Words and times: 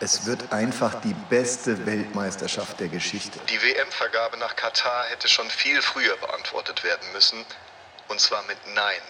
Es 0.00 0.26
wird 0.26 0.52
einfach 0.52 1.00
die 1.00 1.14
beste 1.30 1.86
Weltmeisterschaft 1.86 2.78
der 2.78 2.88
Geschichte. 2.88 3.38
Die 3.48 3.62
WM-Vergabe 3.62 4.36
nach 4.38 4.54
Katar 4.54 5.04
hätte 5.10 5.28
schon 5.28 5.48
viel 5.48 5.80
früher 5.80 6.16
beantwortet 6.18 6.84
werden 6.84 7.06
müssen. 7.14 7.38
Und 8.08 8.20
zwar 8.20 8.42
mit 8.46 8.58
Nein. 8.74 9.00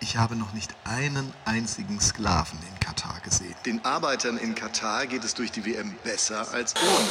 Ich 0.00 0.16
habe 0.16 0.36
noch 0.36 0.52
nicht 0.52 0.74
einen 0.84 1.32
einzigen 1.46 2.00
Sklaven 2.00 2.58
in 2.70 2.80
Katar 2.80 3.18
gesehen. 3.24 3.54
Den 3.64 3.82
Arbeitern 3.84 4.36
in 4.36 4.54
Katar 4.54 5.06
geht 5.06 5.24
es 5.24 5.32
durch 5.34 5.52
die 5.52 5.64
WM 5.64 5.94
besser 6.04 6.46
als 6.52 6.74
ohne. 6.76 7.08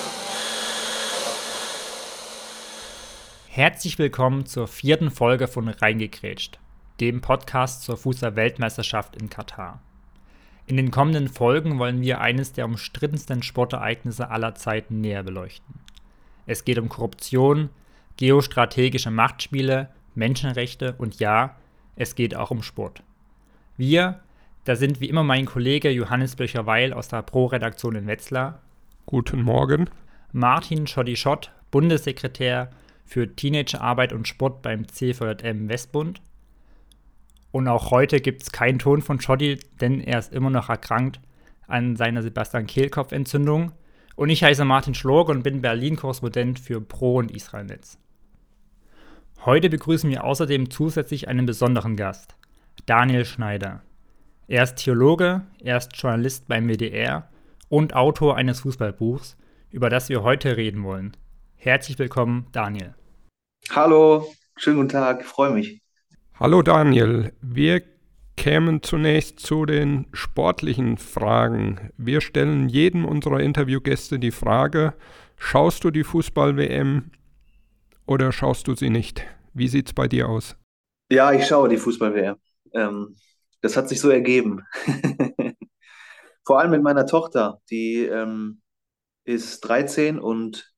Herzlich 3.48 3.98
willkommen 3.98 4.46
zur 4.46 4.68
vierten 4.68 5.10
Folge 5.10 5.48
von 5.48 5.68
Reingekrätscht, 5.68 6.60
dem 7.02 7.20
Podcast 7.20 7.82
zur 7.82 7.98
Fußball-Weltmeisterschaft 7.98 9.16
in 9.16 9.30
Katar. 9.30 9.82
In 10.68 10.78
den 10.78 10.92
kommenden 10.92 11.28
Folgen 11.28 11.80
wollen 11.80 12.02
wir 12.02 12.22
eines 12.22 12.54
der 12.54 12.66
umstrittensten 12.66 13.42
Sportereignisse 13.42 14.30
aller 14.30 14.54
Zeiten 14.54 15.02
näher 15.02 15.24
beleuchten. 15.24 15.80
Es 16.46 16.64
geht 16.64 16.78
um 16.78 16.90
Korruption, 16.90 17.70
geostrategische 18.18 19.10
Machtspiele, 19.10 19.90
Menschenrechte 20.14 20.94
und 21.00 21.20
ja, 21.20 21.56
es 21.96 22.14
geht 22.14 22.36
auch 22.36 22.52
um 22.52 22.62
Sport. 22.62 23.02
Wir, 23.78 24.20
da 24.66 24.76
sind 24.76 25.02
wie 25.02 25.10
immer 25.10 25.24
mein 25.24 25.48
Kollege 25.48 25.90
Johannes 25.90 26.36
Blöcher-Weil 26.36 26.94
aus 26.94 27.08
der 27.08 27.24
Pro-Redaktion 27.24 27.96
in 27.96 28.06
Wetzlar. 28.06 28.62
Guten 29.08 29.42
Morgen. 29.42 29.90
Martin 30.34 30.86
Schotti-Schott, 30.86 31.52
Bundessekretär 31.72 32.70
für 33.06 33.36
Teenagerarbeit 33.36 34.14
und 34.14 34.28
Sport 34.28 34.62
beim 34.62 34.88
CVJM 34.88 35.68
Westbund. 35.68 36.22
Und 37.52 37.68
auch 37.68 37.92
heute 37.92 38.22
gibt 38.22 38.44
es 38.44 38.52
keinen 38.52 38.80
Ton 38.80 39.02
von 39.02 39.20
Schotti, 39.20 39.60
denn 39.80 40.00
er 40.00 40.20
ist 40.20 40.34
immer 40.34 40.50
noch 40.50 40.70
erkrankt 40.70 41.20
an 41.68 41.96
seiner 41.96 42.22
Sebastian-Kehlkopf-Entzündung. 42.22 43.74
Und 44.16 44.30
ich 44.30 44.44
heiße 44.44 44.66
Martin 44.66 44.94
Schlorg 44.94 45.30
und 45.30 45.44
bin 45.44 45.62
Berlin-Korrespondent 45.62 46.60
für 46.60 46.82
Pro- 46.82 47.18
und 47.18 47.32
Israelnetz. 47.32 47.98
Heute 49.46 49.70
begrüßen 49.70 50.10
wir 50.10 50.24
außerdem 50.24 50.70
zusätzlich 50.70 51.28
einen 51.28 51.46
besonderen 51.46 51.96
Gast, 51.96 52.36
Daniel 52.86 53.26
Schneider. 53.26 53.82
Er 54.48 54.64
ist 54.64 54.76
Theologe, 54.76 55.42
er 55.60 55.78
ist 55.78 55.96
Journalist 55.96 56.48
beim 56.48 56.68
WDR 56.68 57.30
und 57.70 57.96
Autor 57.96 58.36
eines 58.36 58.60
Fußballbuchs, 58.60 59.38
über 59.72 59.90
das 59.90 60.10
wir 60.10 60.24
heute 60.24 60.58
reden 60.58 60.84
wollen. 60.84 61.18
Herzlich 61.56 61.98
willkommen, 61.98 62.48
Daniel. 62.52 62.94
Hallo, 63.72 64.28
schönen 64.58 64.78
guten 64.78 64.90
Tag, 64.90 65.26
freue 65.26 65.52
mich. 65.52 65.81
Hallo 66.42 66.64
Daniel, 66.64 67.34
wir 67.40 67.84
kämen 68.36 68.82
zunächst 68.82 69.40
zu 69.42 69.68
den 69.68 70.08
sportlichen 70.12 70.98
Fragen. 70.98 71.92
Wir 71.98 72.20
stellen 72.20 72.68
jedem 72.68 73.06
unserer 73.06 73.42
Interviewgäste 73.42 74.18
die 74.18 74.32
Frage, 74.32 74.96
schaust 75.38 75.84
du 75.84 75.92
die 75.92 76.04
Fußball-WM 76.04 77.12
oder 78.08 78.32
schaust 78.32 78.68
du 78.68 78.74
sie 78.74 78.90
nicht? 78.90 79.24
Wie 79.54 79.68
sieht 79.68 79.90
es 79.90 79.94
bei 79.94 80.08
dir 80.08 80.30
aus? 80.30 80.56
Ja, 81.12 81.32
ich 81.32 81.46
schaue 81.46 81.70
die 81.70 81.78
Fußball-WM. 81.78 82.38
Ähm, 82.74 83.16
das 83.62 83.78
hat 83.78 83.88
sich 83.88 84.02
so 84.02 84.10
ergeben. 84.10 84.66
Vor 86.44 86.60
allem 86.60 86.72
mit 86.72 86.82
meiner 86.82 87.06
Tochter, 87.06 87.62
die 87.70 87.98
ähm, 88.06 88.62
ist 89.26 89.60
13 89.60 90.18
und 90.20 90.71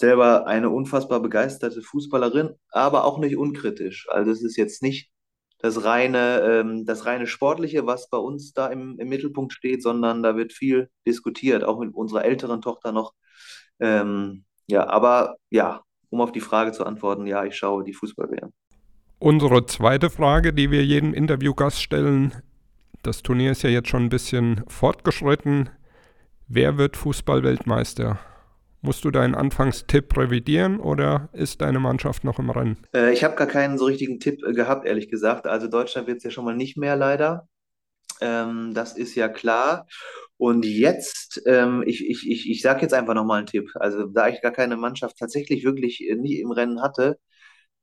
selber 0.00 0.46
eine 0.46 0.70
unfassbar 0.70 1.20
begeisterte 1.20 1.82
Fußballerin, 1.82 2.54
aber 2.70 3.04
auch 3.04 3.18
nicht 3.18 3.36
unkritisch. 3.36 4.08
Also 4.10 4.30
es 4.30 4.42
ist 4.42 4.56
jetzt 4.56 4.82
nicht 4.82 5.10
das 5.58 5.84
reine, 5.84 6.40
ähm, 6.40 6.86
das 6.86 7.04
reine 7.04 7.26
Sportliche, 7.26 7.86
was 7.86 8.08
bei 8.08 8.16
uns 8.16 8.54
da 8.54 8.68
im, 8.68 8.98
im, 8.98 9.08
Mittelpunkt 9.10 9.52
steht, 9.52 9.82
sondern 9.82 10.22
da 10.22 10.36
wird 10.36 10.54
viel 10.54 10.88
diskutiert, 11.06 11.64
auch 11.64 11.78
mit 11.78 11.94
unserer 11.94 12.24
älteren 12.24 12.62
Tochter 12.62 12.92
noch. 12.92 13.12
Ähm, 13.78 14.44
ja, 14.68 14.88
aber 14.88 15.36
ja, 15.50 15.82
um 16.08 16.22
auf 16.22 16.32
die 16.32 16.40
Frage 16.40 16.72
zu 16.72 16.86
antworten, 16.86 17.26
ja, 17.26 17.44
ich 17.44 17.56
schaue 17.56 17.84
die 17.84 17.92
Fußball-WM. 17.92 18.52
Unsere 19.18 19.66
zweite 19.66 20.08
Frage, 20.08 20.54
die 20.54 20.70
wir 20.70 20.82
jedem 20.82 21.12
Interviewgast 21.12 21.82
stellen, 21.82 22.32
das 23.02 23.22
Turnier 23.22 23.50
ist 23.50 23.62
ja 23.62 23.68
jetzt 23.68 23.88
schon 23.88 24.04
ein 24.04 24.08
bisschen 24.08 24.64
fortgeschritten. 24.66 25.68
Wer 26.48 26.78
wird 26.78 26.96
Fußball-Weltmeister? 26.96 28.18
Musst 28.82 29.04
du 29.04 29.10
deinen 29.10 29.34
Anfangstipp 29.34 30.16
revidieren 30.16 30.80
oder 30.80 31.28
ist 31.32 31.60
deine 31.60 31.80
Mannschaft 31.80 32.24
noch 32.24 32.38
im 32.38 32.48
Rennen? 32.48 32.78
Äh, 32.94 33.12
ich 33.12 33.22
habe 33.24 33.36
gar 33.36 33.46
keinen 33.46 33.76
so 33.76 33.84
richtigen 33.84 34.20
Tipp 34.20 34.42
äh, 34.42 34.52
gehabt, 34.52 34.86
ehrlich 34.86 35.10
gesagt. 35.10 35.46
Also 35.46 35.68
Deutschland 35.68 36.06
wird 36.06 36.18
es 36.18 36.24
ja 36.24 36.30
schon 36.30 36.46
mal 36.46 36.56
nicht 36.56 36.78
mehr 36.78 36.96
leider. 36.96 37.46
Ähm, 38.20 38.72
das 38.72 38.96
ist 38.96 39.14
ja 39.14 39.28
klar. 39.28 39.86
Und 40.38 40.64
jetzt, 40.64 41.42
ähm, 41.46 41.84
ich, 41.86 42.08
ich, 42.08 42.26
ich, 42.26 42.48
ich 42.48 42.62
sage 42.62 42.80
jetzt 42.80 42.94
einfach 42.94 43.12
nochmal 43.12 43.38
einen 43.38 43.46
Tipp. 43.46 43.70
Also, 43.74 44.06
da 44.06 44.28
ich 44.28 44.40
gar 44.40 44.52
keine 44.52 44.78
Mannschaft 44.78 45.18
tatsächlich 45.18 45.64
wirklich 45.64 46.02
äh, 46.08 46.14
nie 46.14 46.40
im 46.40 46.50
Rennen 46.50 46.80
hatte, 46.80 47.18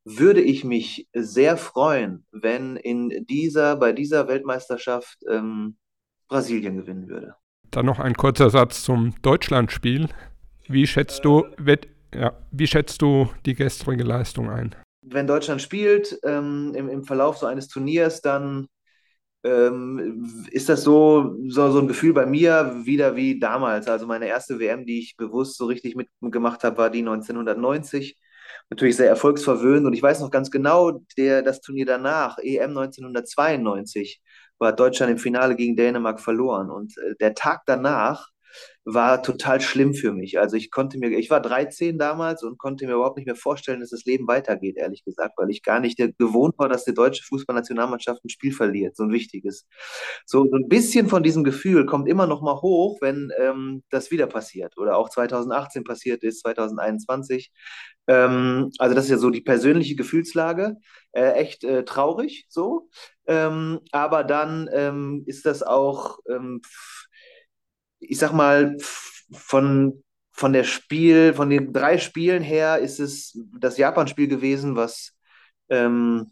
würde 0.04 0.42
ich 0.42 0.64
mich 0.64 1.08
sehr 1.14 1.58
freuen, 1.58 2.26
wenn 2.32 2.76
in 2.78 3.26
dieser, 3.30 3.76
bei 3.76 3.92
dieser 3.92 4.28
Weltmeisterschaft 4.28 5.20
ähm, 5.30 5.78
Brasilien 6.28 6.78
gewinnen 6.78 7.10
würde. 7.10 7.36
Dann 7.70 7.86
noch 7.86 8.00
ein 8.00 8.16
kurzer 8.16 8.50
Satz 8.50 8.84
zum 8.84 9.14
Deutschlandspiel. 9.22 10.08
Wie 10.70 10.86
schätzt 10.86 11.24
du, 11.24 11.46
ja, 12.14 12.34
wie 12.52 12.68
schätzt 12.68 13.02
du 13.02 13.30
die 13.46 13.56
gestrige 13.56 14.04
Leistung 14.04 14.50
ein? 14.50 14.76
Wenn 15.02 15.28
Deutschland 15.28 15.62
spielt 15.62 16.20
ähm, 16.24 16.74
im, 16.76 16.90
im 16.90 17.04
Verlauf 17.04 17.38
so 17.38 17.46
eines 17.46 17.70
Turniers, 17.70 18.22
dann 18.22 18.68
ähm, 19.44 20.46
ist 20.52 20.68
das 20.68 20.84
so, 20.84 21.36
so, 21.48 21.72
so 21.72 21.80
ein 21.80 21.88
Gefühl 21.88 22.14
bei 22.14 22.26
mir 22.26 22.82
wieder 22.84 23.16
wie 23.16 23.40
damals. 23.40 23.88
Also 23.88 24.08
meine 24.08 24.28
erste 24.28 24.60
WM, 24.60 24.86
die 24.86 25.00
ich 25.00 25.16
bewusst 25.16 25.58
so 25.58 25.66
richtig 25.66 25.96
mitgemacht 26.20 26.64
habe, 26.64 26.78
war 26.78 26.90
die 26.90 27.00
1990. 27.00 28.18
Natürlich 28.70 28.98
sehr 28.98 29.08
erfolgsverwöhnt 29.08 29.86
und 29.86 29.94
ich 29.94 30.04
weiß 30.04 30.20
noch 30.20 30.32
ganz 30.32 30.52
genau, 30.52 31.00
der, 31.18 31.42
das 31.42 31.62
Turnier 31.62 31.86
danach, 31.86 32.38
EM 32.40 32.72
1992, 32.72 34.22
war 34.60 34.74
Deutschland 34.74 35.12
im 35.12 35.18
Finale 35.18 35.56
gegen 35.56 35.78
Dänemark 35.78 36.20
verloren. 36.20 36.70
Und 36.70 36.98
äh, 36.98 37.16
der 37.20 37.34
Tag 37.34 37.62
danach 37.66 38.30
war 38.90 39.22
total 39.22 39.60
schlimm 39.60 39.94
für 39.94 40.14
mich. 40.14 40.40
Also 40.40 40.56
ich 40.56 40.72
konnte 40.72 40.98
mir, 40.98 41.10
ich 41.10 41.30
war 41.30 41.42
13 41.42 41.98
damals 41.98 42.42
und 42.42 42.58
konnte 42.58 42.88
mir 42.88 42.94
überhaupt 42.94 43.18
nicht 43.18 43.26
mehr 43.26 43.36
vorstellen, 43.36 43.82
dass 43.82 43.90
das 43.90 44.06
Leben 44.06 44.28
weitergeht, 44.30 44.78
ehrlich 44.78 45.04
gesagt, 45.04 45.34
weil 45.38 45.50
ich 45.50 45.62
gar 45.62 45.82
nicht 45.82 45.98
gewohnt 46.18 46.58
war, 46.58 46.70
dass 46.70 46.86
die 46.86 46.94
deutsche 46.94 47.24
Fußballnationalmannschaft 47.26 48.24
ein 48.24 48.30
Spiel 48.30 48.54
verliert, 48.54 48.96
so 48.96 49.04
ein 49.04 49.12
wichtiges. 49.12 49.68
So, 50.26 50.46
so 50.50 50.56
ein 50.56 50.70
bisschen 50.70 51.10
von 51.10 51.22
diesem 51.22 51.44
Gefühl 51.44 51.86
kommt 51.86 52.08
immer 52.08 52.28
noch 52.28 52.42
mal 52.42 52.62
hoch, 52.62 53.00
wenn 53.02 53.30
ähm, 53.38 53.84
das 53.90 54.10
wieder 54.10 54.28
passiert 54.28 54.78
oder 54.78 54.98
auch 54.98 55.10
2018 55.10 55.84
passiert 55.84 56.24
ist, 56.24 56.40
2021. 56.40 57.52
Ähm, 58.08 58.72
also 58.80 58.96
das 58.96 59.06
ist 59.06 59.12
ja 59.12 59.18
so 59.18 59.30
die 59.32 59.42
persönliche 59.42 59.96
Gefühlslage, 59.96 60.78
äh, 61.12 61.32
echt 61.32 61.66
äh, 61.66 61.84
traurig 61.84 62.46
so. 62.48 62.90
Ähm, 63.28 63.82
aber 63.92 64.24
dann 64.24 64.70
ähm, 64.72 65.24
ist 65.26 65.46
das 65.46 65.62
auch 65.62 66.20
ähm, 66.30 66.62
ich 68.00 68.18
sag 68.20 68.34
mal, 68.34 68.78
von, 69.32 70.04
von 70.32 70.54
der 70.54 70.64
Spiel, 70.64 71.34
von 71.34 71.50
den 71.50 71.74
drei 71.74 71.98
Spielen 71.98 72.44
her 72.44 72.80
ist 72.80 73.00
es 73.00 73.38
das 73.60 73.78
Japan-Spiel 73.78 74.28
gewesen, 74.28 74.76
was, 74.76 75.14
ähm, 75.70 76.32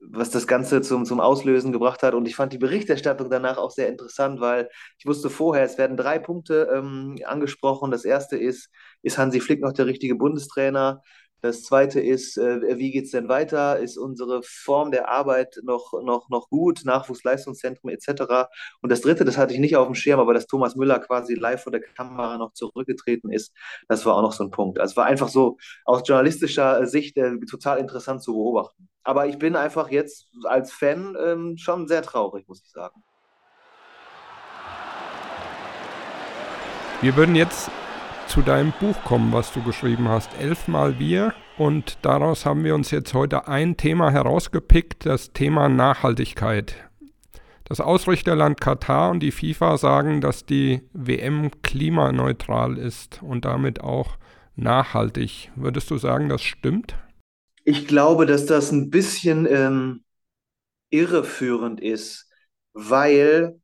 was 0.00 0.30
das 0.30 0.46
Ganze 0.46 0.80
zum, 0.82 1.04
zum 1.04 1.20
Auslösen 1.20 1.72
gebracht 1.72 2.02
hat. 2.02 2.14
Und 2.14 2.26
ich 2.28 2.36
fand 2.36 2.52
die 2.52 2.58
Berichterstattung 2.58 3.30
danach 3.30 3.58
auch 3.58 3.70
sehr 3.70 3.88
interessant, 3.88 4.40
weil 4.40 4.68
ich 4.98 5.06
wusste 5.06 5.30
vorher, 5.30 5.64
es 5.64 5.78
werden 5.78 5.96
drei 5.96 6.18
Punkte 6.18 6.68
ähm, 6.72 7.18
angesprochen. 7.24 7.90
Das 7.90 8.04
erste 8.04 8.36
ist, 8.36 8.70
ist 9.02 9.18
Hansi 9.18 9.40
Flick 9.40 9.60
noch 9.60 9.72
der 9.72 9.86
richtige 9.86 10.14
Bundestrainer? 10.14 11.02
Das 11.40 11.62
zweite 11.62 12.00
ist, 12.00 12.36
äh, 12.36 12.78
wie 12.78 12.90
geht 12.90 13.04
es 13.04 13.12
denn 13.12 13.28
weiter? 13.28 13.78
Ist 13.78 13.96
unsere 13.96 14.42
Form 14.42 14.90
der 14.90 15.08
Arbeit 15.08 15.60
noch, 15.62 15.92
noch, 16.02 16.28
noch 16.30 16.48
gut? 16.48 16.80
Nachwuchsleistungszentrum 16.84 17.90
etc. 17.90 18.48
Und 18.82 18.90
das 18.90 19.02
dritte, 19.02 19.24
das 19.24 19.38
hatte 19.38 19.54
ich 19.54 19.60
nicht 19.60 19.76
auf 19.76 19.86
dem 19.86 19.94
Schirm, 19.94 20.18
aber 20.18 20.34
dass 20.34 20.46
Thomas 20.46 20.74
Müller 20.74 20.98
quasi 20.98 21.34
live 21.34 21.62
vor 21.62 21.70
der 21.70 21.80
Kamera 21.80 22.38
noch 22.38 22.54
zurückgetreten 22.54 23.30
ist, 23.30 23.52
das 23.88 24.04
war 24.04 24.16
auch 24.16 24.22
noch 24.22 24.32
so 24.32 24.42
ein 24.42 24.50
Punkt. 24.50 24.80
Also 24.80 24.92
es 24.92 24.96
war 24.96 25.06
einfach 25.06 25.28
so 25.28 25.58
aus 25.84 26.02
journalistischer 26.04 26.86
Sicht 26.86 27.16
äh, 27.16 27.38
total 27.48 27.78
interessant 27.78 28.22
zu 28.22 28.32
beobachten. 28.32 28.88
Aber 29.04 29.26
ich 29.26 29.38
bin 29.38 29.54
einfach 29.54 29.90
jetzt 29.90 30.26
als 30.44 30.72
Fan 30.72 31.16
ähm, 31.24 31.56
schon 31.56 31.86
sehr 31.86 32.02
traurig, 32.02 32.48
muss 32.48 32.62
ich 32.64 32.70
sagen. 32.70 33.02
Wir 37.00 37.14
würden 37.14 37.36
jetzt 37.36 37.70
zu 38.28 38.42
deinem 38.42 38.72
Buch 38.78 39.02
kommen, 39.04 39.32
was 39.32 39.52
du 39.52 39.62
geschrieben 39.62 40.08
hast. 40.08 40.30
Elfmal 40.38 40.98
wir. 40.98 41.32
Und 41.56 41.98
daraus 42.02 42.44
haben 42.44 42.62
wir 42.62 42.74
uns 42.74 42.90
jetzt 42.90 43.14
heute 43.14 43.48
ein 43.48 43.76
Thema 43.76 44.10
herausgepickt, 44.10 45.06
das 45.06 45.32
Thema 45.32 45.68
Nachhaltigkeit. 45.68 46.76
Das 47.64 47.80
Ausrichterland 47.80 48.60
Katar 48.60 49.10
und 49.10 49.20
die 49.20 49.32
FIFA 49.32 49.78
sagen, 49.78 50.20
dass 50.20 50.44
die 50.44 50.82
WM 50.92 51.50
klimaneutral 51.62 52.76
ist 52.76 53.22
und 53.22 53.44
damit 53.44 53.80
auch 53.80 54.18
nachhaltig. 54.56 55.50
Würdest 55.56 55.90
du 55.90 55.96
sagen, 55.96 56.28
das 56.28 56.42
stimmt? 56.42 56.96
Ich 57.64 57.86
glaube, 57.86 58.26
dass 58.26 58.46
das 58.46 58.72
ein 58.72 58.90
bisschen 58.90 59.46
ähm, 59.46 60.04
irreführend 60.90 61.80
ist, 61.80 62.30
weil 62.72 63.60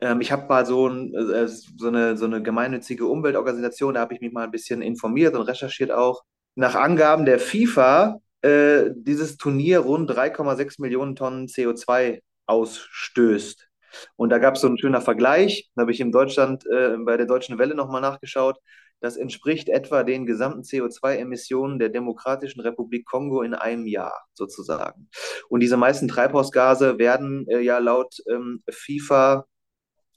ähm, 0.00 0.20
ich 0.20 0.32
habe 0.32 0.48
mal 0.48 0.66
so, 0.66 0.88
ein, 0.88 1.14
äh, 1.14 1.48
so, 1.48 1.88
eine, 1.88 2.16
so 2.16 2.24
eine 2.26 2.42
gemeinnützige 2.42 3.06
Umweltorganisation, 3.06 3.94
da 3.94 4.00
habe 4.00 4.14
ich 4.14 4.20
mich 4.20 4.32
mal 4.32 4.44
ein 4.44 4.50
bisschen 4.50 4.82
informiert 4.82 5.34
und 5.34 5.42
recherchiert 5.42 5.90
auch. 5.90 6.22
Nach 6.54 6.74
Angaben 6.74 7.24
der 7.24 7.38
FIFA 7.38 8.20
äh, 8.42 8.90
dieses 8.94 9.36
Turnier 9.36 9.80
rund 9.80 10.10
3,6 10.10 10.80
Millionen 10.80 11.16
Tonnen 11.16 11.46
CO2 11.46 12.20
ausstößt. 12.46 13.68
Und 14.16 14.30
da 14.30 14.38
gab 14.38 14.54
es 14.54 14.60
so 14.60 14.68
einen 14.68 14.78
schöner 14.78 15.00
Vergleich, 15.00 15.70
da 15.74 15.82
habe 15.82 15.92
ich 15.92 16.00
in 16.00 16.12
Deutschland 16.12 16.64
äh, 16.66 16.96
bei 16.98 17.16
der 17.16 17.26
Deutschen 17.26 17.58
Welle 17.58 17.74
nochmal 17.74 18.00
nachgeschaut. 18.00 18.58
Das 19.00 19.16
entspricht 19.16 19.68
etwa 19.68 20.02
den 20.02 20.26
gesamten 20.26 20.62
CO2-Emissionen 20.62 21.78
der 21.78 21.88
Demokratischen 21.88 22.60
Republik 22.60 23.06
Kongo 23.06 23.42
in 23.42 23.54
einem 23.54 23.86
Jahr 23.86 24.26
sozusagen. 24.34 25.08
Und 25.48 25.60
diese 25.60 25.76
meisten 25.76 26.08
Treibhausgase 26.08 26.98
werden 26.98 27.46
äh, 27.48 27.60
ja 27.60 27.78
laut 27.78 28.16
ähm, 28.28 28.62
FIFA 28.68 29.46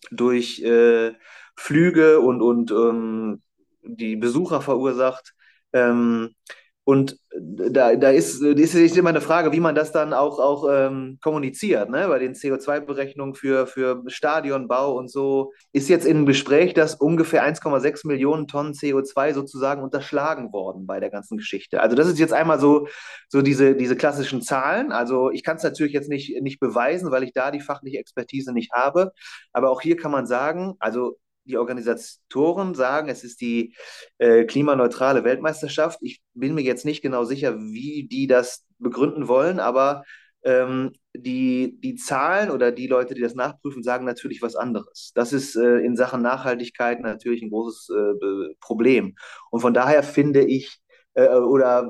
durch 0.09 0.59
äh, 0.61 1.13
Flüge 1.55 2.19
und, 2.19 2.41
und 2.41 2.71
ähm, 2.71 3.41
die 3.83 4.15
Besucher 4.15 4.61
verursacht. 4.61 5.33
Ähm, 5.73 6.35
und 6.83 7.17
da, 7.39 7.95
da 7.95 8.09
ist, 8.09 8.41
ist, 8.41 8.75
ist 8.75 8.97
immer 8.97 9.09
eine 9.09 9.21
Frage, 9.21 9.51
wie 9.51 9.59
man 9.59 9.75
das 9.75 9.91
dann 9.91 10.13
auch, 10.13 10.39
auch 10.39 10.67
ähm, 10.69 11.19
kommuniziert. 11.21 11.89
Ne? 11.89 12.07
Bei 12.07 12.17
den 12.17 12.33
CO2-Berechnungen 12.33 13.35
für, 13.35 13.67
für 13.67 14.03
Stadionbau 14.07 14.97
und 14.97 15.09
so 15.09 15.53
ist 15.73 15.89
jetzt 15.89 16.05
im 16.05 16.25
Gespräch, 16.25 16.73
dass 16.73 16.95
ungefähr 16.95 17.45
1,6 17.45 18.07
Millionen 18.07 18.47
Tonnen 18.47 18.73
CO2 18.73 19.33
sozusagen 19.33 19.83
unterschlagen 19.83 20.51
worden 20.51 20.87
bei 20.87 20.99
der 20.99 21.11
ganzen 21.11 21.37
Geschichte. 21.37 21.81
Also 21.81 21.95
das 21.95 22.07
ist 22.07 22.19
jetzt 22.19 22.33
einmal 22.33 22.59
so, 22.59 22.87
so 23.29 23.41
diese, 23.43 23.75
diese 23.75 23.95
klassischen 23.95 24.41
Zahlen. 24.41 24.91
Also 24.91 25.29
ich 25.29 25.43
kann 25.43 25.57
es 25.57 25.63
natürlich 25.63 25.93
jetzt 25.93 26.09
nicht, 26.09 26.41
nicht 26.41 26.59
beweisen, 26.59 27.11
weil 27.11 27.23
ich 27.23 27.33
da 27.33 27.51
die 27.51 27.61
fachliche 27.61 27.99
Expertise 27.99 28.53
nicht 28.53 28.71
habe. 28.73 29.11
Aber 29.53 29.69
auch 29.69 29.81
hier 29.81 29.97
kann 29.97 30.11
man 30.11 30.25
sagen, 30.25 30.73
also 30.79 31.17
die 31.51 31.57
Organisatoren 31.57 32.73
sagen, 32.73 33.09
es 33.09 33.23
ist 33.23 33.41
die 33.41 33.75
äh, 34.17 34.45
klimaneutrale 34.45 35.23
Weltmeisterschaft. 35.23 35.99
Ich 36.01 36.21
bin 36.33 36.55
mir 36.55 36.61
jetzt 36.61 36.85
nicht 36.85 37.01
genau 37.01 37.23
sicher, 37.23 37.59
wie 37.59 38.07
die 38.07 38.27
das 38.27 38.65
begründen 38.79 39.27
wollen, 39.27 39.59
aber 39.59 40.03
ähm, 40.43 40.93
die, 41.13 41.79
die 41.81 41.95
Zahlen 41.95 42.49
oder 42.49 42.71
die 42.71 42.87
Leute, 42.87 43.13
die 43.13 43.21
das 43.21 43.35
nachprüfen, 43.35 43.83
sagen 43.83 44.05
natürlich 44.05 44.41
was 44.41 44.55
anderes. 44.55 45.11
Das 45.13 45.33
ist 45.33 45.55
äh, 45.55 45.77
in 45.79 45.95
Sachen 45.95 46.21
Nachhaltigkeit 46.21 47.01
natürlich 47.01 47.41
ein 47.41 47.49
großes 47.49 47.89
äh, 47.89 48.55
Problem. 48.59 49.15
Und 49.51 49.59
von 49.61 49.73
daher 49.73 50.03
finde 50.03 50.43
ich, 50.43 50.79
äh, 51.13 51.27
oder 51.27 51.87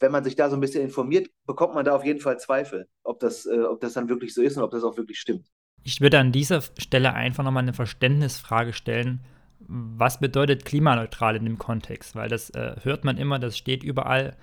wenn 0.00 0.12
man 0.12 0.24
sich 0.24 0.36
da 0.36 0.50
so 0.50 0.56
ein 0.56 0.60
bisschen 0.60 0.82
informiert, 0.82 1.30
bekommt 1.46 1.74
man 1.74 1.84
da 1.84 1.94
auf 1.94 2.04
jeden 2.04 2.20
Fall 2.20 2.38
Zweifel, 2.38 2.88
ob 3.04 3.20
das, 3.20 3.46
äh, 3.46 3.60
ob 3.60 3.80
das 3.80 3.94
dann 3.94 4.08
wirklich 4.08 4.34
so 4.34 4.42
ist 4.42 4.56
und 4.56 4.64
ob 4.64 4.72
das 4.72 4.84
auch 4.84 4.96
wirklich 4.96 5.18
stimmt. 5.18 5.46
Ich 5.84 6.00
würde 6.00 6.18
an 6.18 6.32
dieser 6.32 6.62
Stelle 6.78 7.14
einfach 7.14 7.44
nochmal 7.44 7.62
eine 7.62 7.72
Verständnisfrage 7.72 8.72
stellen. 8.72 9.20
Was 9.60 10.20
bedeutet 10.20 10.64
klimaneutral 10.64 11.36
in 11.36 11.44
dem 11.44 11.58
Kontext? 11.58 12.14
Weil 12.14 12.28
das 12.28 12.50
äh, 12.50 12.76
hört 12.82 13.04
man 13.04 13.16
immer, 13.18 13.38
das 13.38 13.56
steht 13.56 13.82
überall. 13.82 14.36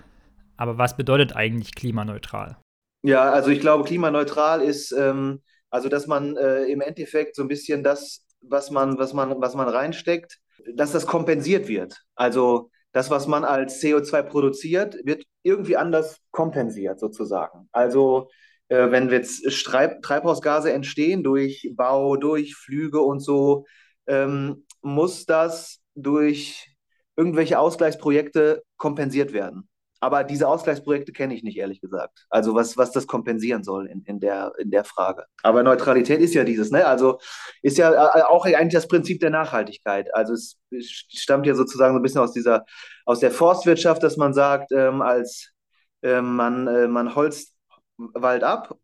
Aber 0.57 0.77
was 0.77 0.97
bedeutet 0.97 1.36
eigentlich 1.36 1.75
klimaneutral? 1.75 2.57
Ja, 3.03 3.31
also 3.31 3.50
ich 3.50 3.62
glaube, 3.62 3.86
klimaneutral 3.86 4.62
ist, 4.62 4.91
ähm, 4.91 5.41
also 5.69 5.88
dass 5.88 6.07
man 6.07 6.36
äh, 6.36 6.63
im 6.65 6.81
Endeffekt 6.81 7.36
so 7.36 7.44
ein 7.44 7.47
bisschen 7.47 7.83
das, 7.83 8.25
was 8.41 8.71
man, 8.71 8.97
was 8.97 9.13
man, 9.13 9.39
was 9.39 9.56
man 9.56 9.69
reinsteckt, 9.69 10.39
dass 10.75 10.91
das 10.91 11.07
kompensiert 11.07 11.68
wird. 11.69 12.03
Also 12.15 12.69
das, 12.91 13.09
was 13.09 13.27
man 13.27 13.45
als 13.45 13.81
CO2 13.81 14.24
produziert, 14.24 14.97
wird 15.06 15.24
irgendwie 15.44 15.77
anders 15.77 16.19
kompensiert 16.31 17.00
sozusagen. 17.00 17.69
Also 17.71 18.30
äh, 18.69 18.92
wenn 18.92 19.10
jetzt 19.10 19.51
Streib 19.51 20.01
Treibhausgase 20.01 20.71
entstehen 20.71 21.24
durch 21.24 21.69
Bau, 21.75 22.16
durch 22.16 22.56
Flüge 22.56 23.01
und 23.01 23.19
so, 23.19 23.66
ähm, 24.07 24.66
muss 24.81 25.25
das 25.25 25.81
durch 25.95 26.75
irgendwelche 27.16 27.60
Ausgleichsprojekte 27.60 28.63
kompensiert 28.77 29.33
werden. 29.33 29.68
Aber 30.01 30.24
diese 30.24 30.48
Ausgleichsprojekte 30.48 31.12
kenne 31.12 31.36
ich 31.36 31.44
nicht, 31.44 31.57
ehrlich 31.57 31.81
gesagt. 31.81 32.25
Also 32.30 32.56
was, 32.56 32.77
was 32.77 32.92
das 32.92 33.06
kompensieren 33.06 33.63
soll 33.63 33.88
in, 33.88 34.01
in, 34.04 34.21
der, 34.21 34.54
in 34.57 34.72
der 34.72 34.86
Frage. 34.86 35.25
Aber 35.44 35.62
Neutralität 35.62 36.22
ist 36.22 36.33
ja 36.33 36.45
dieses, 36.45 36.72
ne? 36.72 36.86
Also 36.86 37.19
ist 37.62 37.77
ja 37.77 37.92
äh, 37.92 38.22
auch 38.22 38.45
eigentlich 38.45 38.74
das 38.74 38.88
Prinzip 38.88 39.19
der 39.19 39.30
Nachhaltigkeit. 39.30 40.13
Also 40.15 40.33
es 40.33 40.57
stammt 40.80 41.45
ja 41.48 41.54
sozusagen 41.54 41.94
so 41.94 42.00
ein 42.00 42.04
bisschen 42.04 42.22
aus 42.22 42.31
dieser, 42.31 42.65
aus 43.06 43.19
der 43.19 43.31
Forstwirtschaft, 43.31 44.01
dass 44.01 44.15
man 44.15 44.33
sagt, 44.33 44.72
ähm, 44.72 45.01
als 45.01 45.51
ähm, 46.01 46.36
man, 46.36 46.68
äh, 46.68 46.88
man 46.88 47.15
holzt 47.15 47.59
Wald 48.13 48.44
ab 48.44 48.78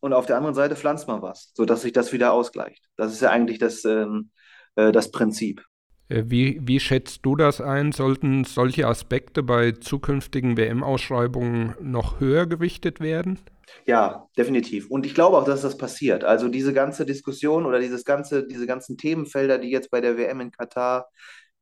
und 0.00 0.12
auf 0.12 0.26
der 0.26 0.36
anderen 0.36 0.54
Seite 0.54 0.76
pflanzt 0.76 1.08
man 1.08 1.22
was, 1.22 1.52
sodass 1.54 1.82
sich 1.82 1.92
das 1.92 2.12
wieder 2.12 2.32
ausgleicht. 2.32 2.84
Das 2.96 3.12
ist 3.12 3.22
ja 3.22 3.30
eigentlich 3.30 3.58
das, 3.58 3.84
ähm, 3.84 4.30
äh, 4.76 4.92
das 4.92 5.10
Prinzip. 5.10 5.64
Äh, 6.08 6.24
wie, 6.26 6.60
wie 6.62 6.80
schätzt 6.80 7.20
du 7.24 7.36
das 7.36 7.60
ein? 7.60 7.92
Sollten 7.92 8.44
solche 8.44 8.86
Aspekte 8.86 9.42
bei 9.42 9.72
zukünftigen 9.72 10.56
WM-Ausschreibungen 10.56 11.74
noch 11.80 12.20
höher 12.20 12.46
gewichtet 12.46 13.00
werden? 13.00 13.38
Ja, 13.86 14.28
definitiv. 14.36 14.90
Und 14.90 15.04
ich 15.04 15.14
glaube 15.14 15.36
auch, 15.36 15.44
dass 15.44 15.62
das 15.62 15.76
passiert. 15.76 16.24
Also 16.24 16.48
diese 16.48 16.72
ganze 16.72 17.04
Diskussion 17.04 17.66
oder 17.66 17.80
dieses 17.80 18.04
ganze, 18.04 18.46
diese 18.46 18.66
ganzen 18.66 18.96
Themenfelder, 18.96 19.58
die 19.58 19.70
jetzt 19.70 19.90
bei 19.90 20.00
der 20.00 20.16
WM 20.16 20.40
in 20.40 20.50
Katar 20.50 21.08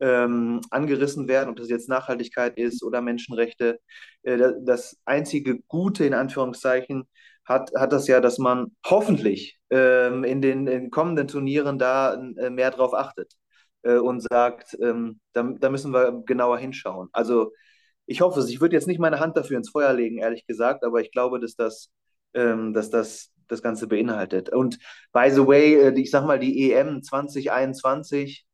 ähm, 0.01 0.61
angerissen 0.71 1.29
werden, 1.29 1.51
ob 1.51 1.57
das 1.57 1.69
jetzt 1.69 1.89
Nachhaltigkeit 1.89 2.59
ist 2.59 2.83
oder 2.83 3.01
Menschenrechte. 3.01 3.81
Äh, 4.23 4.53
das 4.65 4.97
einzige 5.05 5.61
Gute 5.69 6.05
in 6.05 6.15
Anführungszeichen 6.15 7.09
hat, 7.45 7.71
hat 7.77 7.93
das 7.93 8.07
ja, 8.09 8.21
dass 8.21 8.39
man 8.39 8.73
hoffentlich 8.85 9.59
ähm, 9.71 10.25
in, 10.25 10.43
den, 10.43 10.67
in 10.67 10.91
kommenden 10.91 11.29
Turnieren 11.29 11.79
da 11.79 12.15
äh, 12.15 12.51
mehr 12.51 12.71
drauf 12.71 12.95
achtet 12.95 13.33
äh, 13.83 13.97
und 13.99 14.21
sagt, 14.23 14.77
ähm, 14.83 15.21
da, 15.33 15.43
da 15.59 15.71
müssen 15.71 15.93
wir 15.93 16.23
genauer 16.27 16.59
hinschauen. 16.59 17.09
Also 17.13 17.53
ich 18.07 18.21
hoffe 18.21 18.41
es. 18.41 18.49
Ich 18.51 18.61
würde 18.61 18.77
jetzt 18.77 18.87
nicht 18.87 19.01
meine 19.01 19.21
Hand 19.21 19.37
dafür 19.37 19.57
ins 19.57 19.71
Feuer 19.71 19.93
legen, 19.93 20.19
ehrlich 20.19 20.47
gesagt, 20.47 20.85
aber 20.85 21.01
ich 21.01 21.11
glaube, 21.11 21.41
dass 21.41 21.57
das, 21.57 21.91
ähm, 22.35 22.73
dass 22.73 22.91
das 22.91 23.33
das 23.49 23.63
Ganze 23.63 23.87
beinhaltet. 23.87 24.53
Und 24.53 24.79
by 25.13 25.31
the 25.31 25.47
way, 25.47 25.75
äh, 25.75 26.01
ich 26.01 26.11
sag 26.11 26.27
mal, 26.27 26.39
die 26.39 26.73
EM 26.73 27.03
2021 27.03 28.43
äh, 28.43 28.46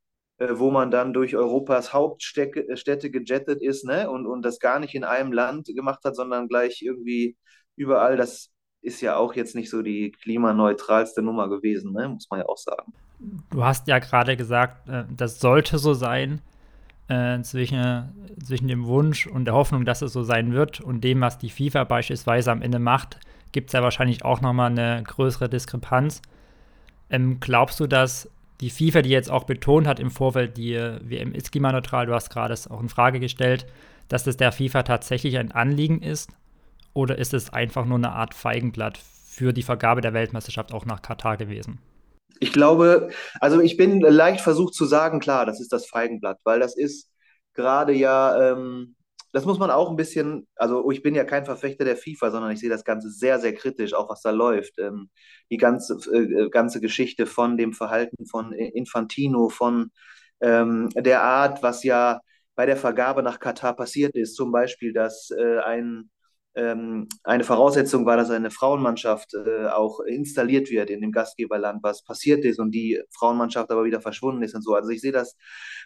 wo 0.51 0.71
man 0.71 0.91
dann 0.91 1.13
durch 1.13 1.37
Europas 1.37 1.93
Hauptstädte 1.93 3.07
äh, 3.07 3.11
gejettet 3.11 3.63
ist 3.63 3.85
ne? 3.85 4.11
und, 4.11 4.27
und 4.27 4.43
das 4.43 4.59
gar 4.59 4.79
nicht 4.79 4.95
in 4.95 5.05
einem 5.05 5.33
Land 5.33 5.67
gemacht 5.67 6.01
hat, 6.05 6.17
sondern 6.17 6.49
gleich 6.49 6.83
irgendwie 6.83 7.37
überall. 7.77 8.17
Das 8.17 8.51
ist 8.81 9.01
ja 9.01 9.17
auch 9.17 9.35
jetzt 9.35 9.55
nicht 9.55 9.71
so 9.71 9.83
die 9.83 10.13
klimaneutralste 10.13 11.23
Nummer 11.23 11.49
gewesen, 11.49 11.93
ne? 11.93 12.09
muss 12.09 12.29
man 12.31 12.41
ja 12.41 12.47
auch 12.47 12.59
sagen. 12.59 12.93
Du 13.51 13.65
hast 13.65 13.87
ja 13.89 13.99
gerade 13.99 14.37
gesagt, 14.37 14.89
äh, 14.89 15.05
das 15.17 15.41
sollte 15.41 15.79
so 15.79 15.95
sein. 15.95 16.41
zwischen, 17.43 18.37
zwischen 18.43 18.69
dem 18.69 18.87
Wunsch 18.87 19.27
und 19.27 19.45
der 19.45 19.53
Hoffnung, 19.53 19.85
dass 19.85 20.01
es 20.01 20.13
so 20.15 20.23
sein 20.23 20.55
wird 20.55 20.81
und 20.81 21.03
dem, 21.03 21.21
was 21.21 21.37
die 21.37 21.51
FIFA 21.51 21.85
beispielsweise 21.85 22.51
am 22.51 22.63
Ende 22.63 22.79
macht, 22.79 23.19
gibt 23.51 23.69
es 23.69 23.75
ja 23.75 23.83
wahrscheinlich 23.83 24.25
auch 24.25 24.41
nochmal 24.41 24.71
eine 24.71 25.03
größere 25.03 25.49
Diskrepanz. 25.49 26.23
Ähm, 27.11 27.39
glaubst 27.41 27.79
du, 27.81 27.87
dass 27.87 28.31
die 28.63 28.71
FIFA, 28.71 29.03
die 29.03 29.11
jetzt 29.11 29.31
auch 29.31 29.45
betont 29.45 29.89
hat 29.89 29.99
im 29.99 30.11
Vorfeld, 30.11 30.57
die 30.57 30.75
WM 30.75 31.35
ist 31.35 31.51
klimaneutral, 31.51 32.07
du 32.07 32.15
hast 32.15 32.31
gerade 32.31 32.55
es 32.55 32.71
auch 32.71 32.81
in 32.81 32.89
Frage 32.89 33.19
gestellt, 33.19 33.67
dass 34.09 34.27
es 34.27 34.37
der 34.37 34.53
FIFA 34.53 34.85
tatsächlich 34.85 35.37
ein 35.37 35.53
Anliegen 35.53 36.01
ist? 36.01 36.31
Oder 36.95 37.19
ist 37.19 37.35
es 37.35 37.53
einfach 37.53 37.85
nur 37.85 37.99
eine 37.99 38.13
Art 38.13 38.35
Feigenblatt 38.35 38.99
für 38.99 39.53
die 39.53 39.63
Vergabe 39.63 40.01
der 40.01 40.15
Weltmeisterschaft 40.15 40.73
auch 40.73 40.87
nach 40.87 41.03
Katar 41.03 41.37
gewesen? 41.37 41.81
Ich 42.39 42.53
glaube, 42.53 43.11
also 43.41 43.61
ich 43.61 43.77
bin 43.77 44.01
leicht 44.01 44.41
versucht 44.41 44.75
zu 44.75 44.85
sagen, 44.85 45.19
klar, 45.19 45.45
das 45.45 45.61
ist 45.61 45.73
das 45.73 45.87
Feigenblatt, 45.87 46.39
weil 46.45 46.61
das 46.61 46.77
ist 46.77 47.11
gerade 47.55 47.93
ja 47.93 48.53
ähm, 48.53 48.95
das 49.33 49.47
muss 49.47 49.59
man 49.59 49.71
auch 49.71 49.91
ein 49.91 49.97
bisschen, 49.97 50.47
also 50.57 50.91
ich 50.91 51.03
bin 51.03 51.15
ja 51.15 51.25
kein 51.25 51.45
Verfechter 51.47 51.85
der 51.85 51.97
FIFA, 51.97 52.31
sondern 52.31 52.53
ich 52.53 52.61
sehe 52.61 52.69
das 52.71 52.85
Ganze 52.85 53.11
sehr, 53.11 53.39
sehr 53.41 53.55
kritisch, 53.55 53.95
auch 53.95 54.11
was 54.11 54.21
da 54.23 54.31
läuft. 54.31 54.79
Ähm, 54.79 55.11
die 55.51 55.57
ganze, 55.57 55.95
äh, 56.15 56.51
ganze 56.51 56.81
Geschichte 56.81 57.27
von 57.27 57.57
dem 57.57 57.73
Verhalten 57.73 58.27
von 58.27 58.53
Infantino, 58.53 59.49
von 59.49 59.91
ähm, 60.41 60.91
der 60.95 61.23
Art, 61.23 61.63
was 61.63 61.83
ja 61.85 62.21
bei 62.55 62.67
der 62.67 62.77
Vergabe 62.77 63.23
nach 63.23 63.41
Katar 63.41 63.75
passiert 63.75 64.15
ist. 64.17 64.35
Zum 64.37 64.53
Beispiel, 64.53 64.93
dass 64.93 65.31
äh, 65.31 65.59
ein, 65.61 66.11
eine 66.55 67.45
Voraussetzung 67.45 68.05
war, 68.05 68.17
dass 68.17 68.31
eine 68.31 68.51
Frauenmannschaft 68.51 69.35
äh, 69.35 69.67
auch 69.69 70.01
installiert 70.01 70.71
wird 70.71 70.91
in 70.91 71.01
dem 71.01 71.13
Gastgeberland, 71.13 71.83
was 71.83 72.05
passiert 72.05 72.45
ist 72.45 72.59
und 72.59 72.73
die 72.73 73.01
Frauenmannschaft 73.11 73.71
aber 73.71 73.85
wieder 73.85 74.03
verschwunden 74.03 74.43
ist 74.43 74.55
und 74.55 74.63
so. 74.63 74.75
Also 74.75 74.91
ich 74.91 75.01
sehe 75.01 75.13
das 75.13 75.37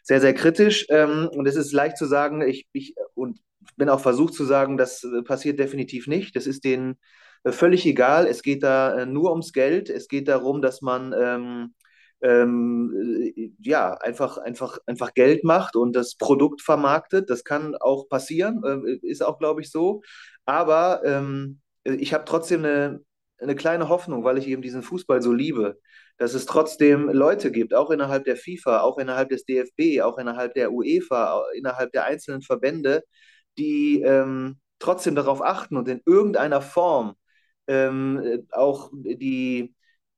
sehr, 0.03 0.21
sehr 0.21 0.35
kritisch. 0.35 0.87
Ähm, 0.91 1.29
und 1.33 1.47
es 1.47 1.57
ist 1.57 1.73
leicht 1.73 1.97
zu 1.97 2.07
sagen, 2.07 2.43
ich, 2.43 2.67
ich 2.73 2.95
und 3.15 3.39
bin 3.77 3.89
auch 3.89 4.01
versucht 4.01 4.35
zu 4.35 4.45
sagen, 4.45 4.77
das 4.77 5.05
äh, 5.05 5.23
passiert 5.23 5.59
definitiv 5.61 6.09
nicht. 6.09 6.35
Das 6.35 6.47
ist 6.49 6.65
denen 6.65 6.97
äh, 7.45 7.53
völlig 7.53 7.87
egal. 7.87 8.27
Es 8.27 8.43
geht 8.43 8.63
da 8.65 9.07
nur 9.07 9.31
ums 9.31 9.53
Geld. 9.53 9.89
Es 9.89 10.09
geht 10.09 10.27
darum, 10.27 10.63
dass 10.63 10.83
man 10.83 11.75
ähm, 12.23 12.93
ähm, 13.37 13.57
ja, 13.61 13.95
einfach, 13.95 14.39
einfach, 14.39 14.79
einfach 14.87 15.15
Geld 15.15 15.45
macht 15.45 15.77
und 15.77 15.95
das 15.95 16.17
Produkt 16.17 16.63
vermarktet. 16.63 17.31
Das 17.31 17.45
kann 17.45 17.75
auch 17.77 18.09
passieren, 18.09 18.63
äh, 18.65 19.07
ist 19.07 19.23
auch, 19.23 19.39
glaube 19.39 19.61
ich, 19.63 19.71
so. 19.71 20.03
Aber 20.45 21.03
ähm, 21.05 21.61
ich 21.85 22.15
habe 22.15 22.25
trotzdem 22.25 22.65
eine 22.65 23.01
eine 23.41 23.55
kleine 23.57 23.89
Hoffnung, 23.89 24.25
weil 24.25 24.39
ich 24.39 24.49
eben 24.49 24.63
diesen 24.63 24.83
Fußball 24.83 25.23
so 25.23 25.33
liebe, 25.33 25.79
dass 26.19 26.35
es 26.35 26.47
trotzdem 26.47 27.09
Leute 27.11 27.53
gibt, 27.53 27.75
auch 27.75 27.91
innerhalb 27.91 28.25
der 28.25 28.37
FIFA, 28.37 28.81
auch 28.81 28.99
innerhalb 28.99 29.29
des 29.29 29.45
DFB, 29.45 30.03
auch 30.03 30.19
innerhalb 30.19 30.55
der 30.55 30.73
UEFA, 30.73 31.45
innerhalb 31.55 31.93
der 31.93 32.05
einzelnen 32.05 32.43
Verbände, 32.43 33.03
die 33.59 34.03
ähm, 34.03 34.59
trotzdem 34.79 35.15
darauf 35.15 35.43
achten 35.43 35.77
und 35.77 35.89
in 35.89 36.01
irgendeiner 36.07 36.63
Form 36.63 37.15
ähm, 37.69 38.47
auch 38.53 38.91
die 38.95 39.75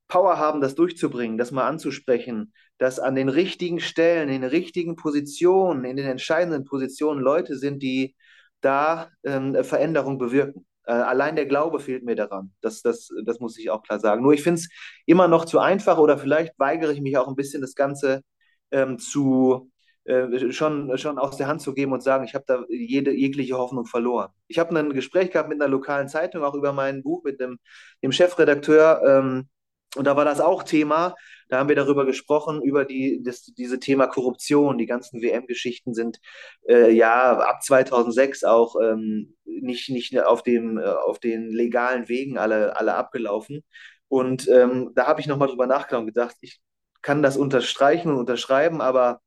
Power 0.09 0.39
haben, 0.39 0.61
das 0.61 0.75
durchzubringen, 0.75 1.39
das 1.39 1.53
mal 1.53 1.67
anzusprechen, 1.67 2.53
dass 2.79 2.99
an 2.99 3.15
den 3.15 3.29
richtigen 3.29 3.81
Stellen, 3.81 4.29
in 4.29 4.43
den 4.43 4.51
richtigen 4.51 4.97
Positionen, 4.97 5.85
in 5.85 5.97
den 5.97 6.07
entscheidenden 6.07 6.65
Positionen 6.65 7.21
Leute 7.21 7.57
sind, 7.57 7.83
die 7.83 8.17
da 8.61 9.11
ähm, 9.25 9.63
Veränderung 9.65 10.19
bewirken. 10.19 10.67
Äh, 10.85 10.93
allein 10.93 11.37
der 11.37 11.47
Glaube 11.47 11.81
fehlt 11.81 12.05
mir 12.05 12.17
daran. 12.17 12.53
Das, 12.61 12.83
das, 12.83 13.09
das 13.25 13.41
muss 13.41 13.59
ich 13.59 13.71
auch 13.71 13.83
klar 13.83 14.01
sagen. 14.01 14.23
Nur 14.23 14.33
ich 14.33 14.43
finde 14.43 14.61
es 14.61 14.69
immer 15.07 15.29
noch 15.29 15.45
zu 15.45 15.59
einfach 15.59 15.99
oder 15.99 16.19
vielleicht 16.19 16.59
weigere 16.59 16.93
ich 16.93 17.01
mich 17.01 17.17
auch 17.19 17.29
ein 17.29 17.37
bisschen, 17.37 17.61
das 17.61 17.75
Ganze 17.75 18.23
ähm, 18.71 18.99
zu 18.99 19.71
äh, 20.05 20.51
schon, 20.53 20.97
schon 20.97 21.19
aus 21.19 21.37
der 21.37 21.49
Hand 21.49 21.61
zu 21.61 21.75
geben 21.75 21.93
und 21.93 22.03
sagen, 22.03 22.25
ich 22.25 22.35
habe 22.35 22.45
da 22.47 22.65
jede, 22.71 23.13
jegliche 23.13 23.59
Hoffnung 23.59 23.85
verloren. 23.85 24.31
Ich 24.47 24.59
habe 24.59 24.77
ein 24.79 24.95
Gespräch 24.95 25.31
gehabt 25.31 25.51
mit 25.51 25.61
einer 25.61 25.71
lokalen 25.71 26.09
Zeitung, 26.09 26.43
auch 26.45 26.55
über 26.55 26.73
mein 26.73 27.03
Buch 27.03 27.23
mit 27.25 27.41
dem, 27.41 27.59
dem 28.03 28.13
Chefredakteur. 28.13 29.03
Ähm, 29.07 29.49
und 29.97 30.07
da 30.07 30.17
war 30.17 30.25
das 30.25 30.41
auch 30.41 30.63
Thema. 30.63 31.15
Da 31.49 31.59
haben 31.59 31.69
wir 31.69 31.77
darüber 31.77 32.05
gesprochen, 32.05 32.61
über 32.63 32.85
die, 32.85 33.23
das, 33.23 33.45
diese 33.45 33.81
Thema 33.81 34.07
Korruption. 34.07 34.77
Die 34.77 34.87
ganzen 34.87 35.23
WM-Geschichten 35.23 35.95
sind 35.95 36.21
äh, 36.69 36.91
ja 36.91 37.39
ab 37.39 37.63
2006 37.63 38.45
auch 38.45 38.77
ähm, 38.83 39.35
nicht, 39.45 39.89
nicht 39.89 40.21
auf, 40.21 40.43
dem, 40.43 40.79
äh, 40.79 40.85
auf 40.85 41.19
den 41.19 41.51
legalen 41.51 42.09
Wegen 42.09 42.37
alle, 42.39 42.77
alle 42.77 42.95
abgelaufen. 42.95 43.65
Und 44.09 44.49
ähm, 44.49 44.93
da 44.95 45.07
habe 45.07 45.21
ich 45.21 45.27
nochmal 45.27 45.49
drüber 45.49 45.67
nachgedacht 45.67 46.01
und 46.01 46.07
gedacht, 46.07 46.37
ich 46.41 46.61
kann 47.01 47.23
das 47.23 47.37
unterstreichen 47.37 48.11
und 48.11 48.19
unterschreiben, 48.19 48.81
aber 48.81 49.21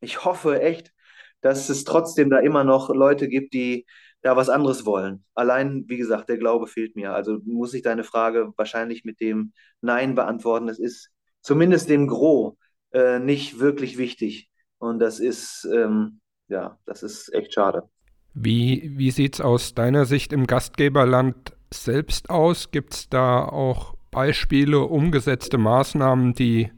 ich 0.00 0.24
hoffe 0.24 0.60
echt, 0.60 0.92
dass 1.40 1.68
es 1.68 1.84
trotzdem 1.84 2.30
da 2.30 2.38
immer 2.38 2.64
noch 2.64 2.90
Leute 2.90 3.28
gibt, 3.28 3.54
die 3.54 3.86
da 4.22 4.36
was 4.36 4.48
anderes 4.48 4.84
wollen. 4.84 5.24
Allein, 5.34 5.84
wie 5.88 5.96
gesagt, 5.96 6.28
der 6.28 6.38
Glaube 6.38 6.66
fehlt 6.66 6.96
mir. 6.96 7.12
Also 7.12 7.38
muss 7.44 7.74
ich 7.74 7.82
deine 7.82 8.04
Frage 8.04 8.52
wahrscheinlich 8.56 9.04
mit 9.04 9.20
dem 9.20 9.52
Nein 9.80 10.14
beantworten. 10.14 10.66
Das 10.66 10.78
ist 10.78 11.10
zumindest 11.40 11.88
dem 11.88 12.06
Gros 12.06 12.54
äh, 12.92 13.18
nicht 13.18 13.58
wirklich 13.58 13.98
wichtig. 13.98 14.50
Und 14.78 14.98
das 14.98 15.20
ist, 15.20 15.68
ähm, 15.72 16.20
ja, 16.48 16.78
das 16.84 17.02
ist 17.02 17.32
echt 17.32 17.54
schade. 17.54 17.88
Wie, 18.34 18.92
wie 18.96 19.10
sieht 19.10 19.34
es 19.34 19.40
aus 19.40 19.74
deiner 19.74 20.04
Sicht 20.04 20.32
im 20.32 20.46
Gastgeberland 20.46 21.56
selbst 21.72 22.30
aus? 22.30 22.70
Gibt 22.70 22.94
es 22.94 23.08
da 23.08 23.44
auch 23.44 23.94
Beispiele, 24.10 24.80
umgesetzte 24.80 25.58
Maßnahmen, 25.58 26.34
die 26.34 26.70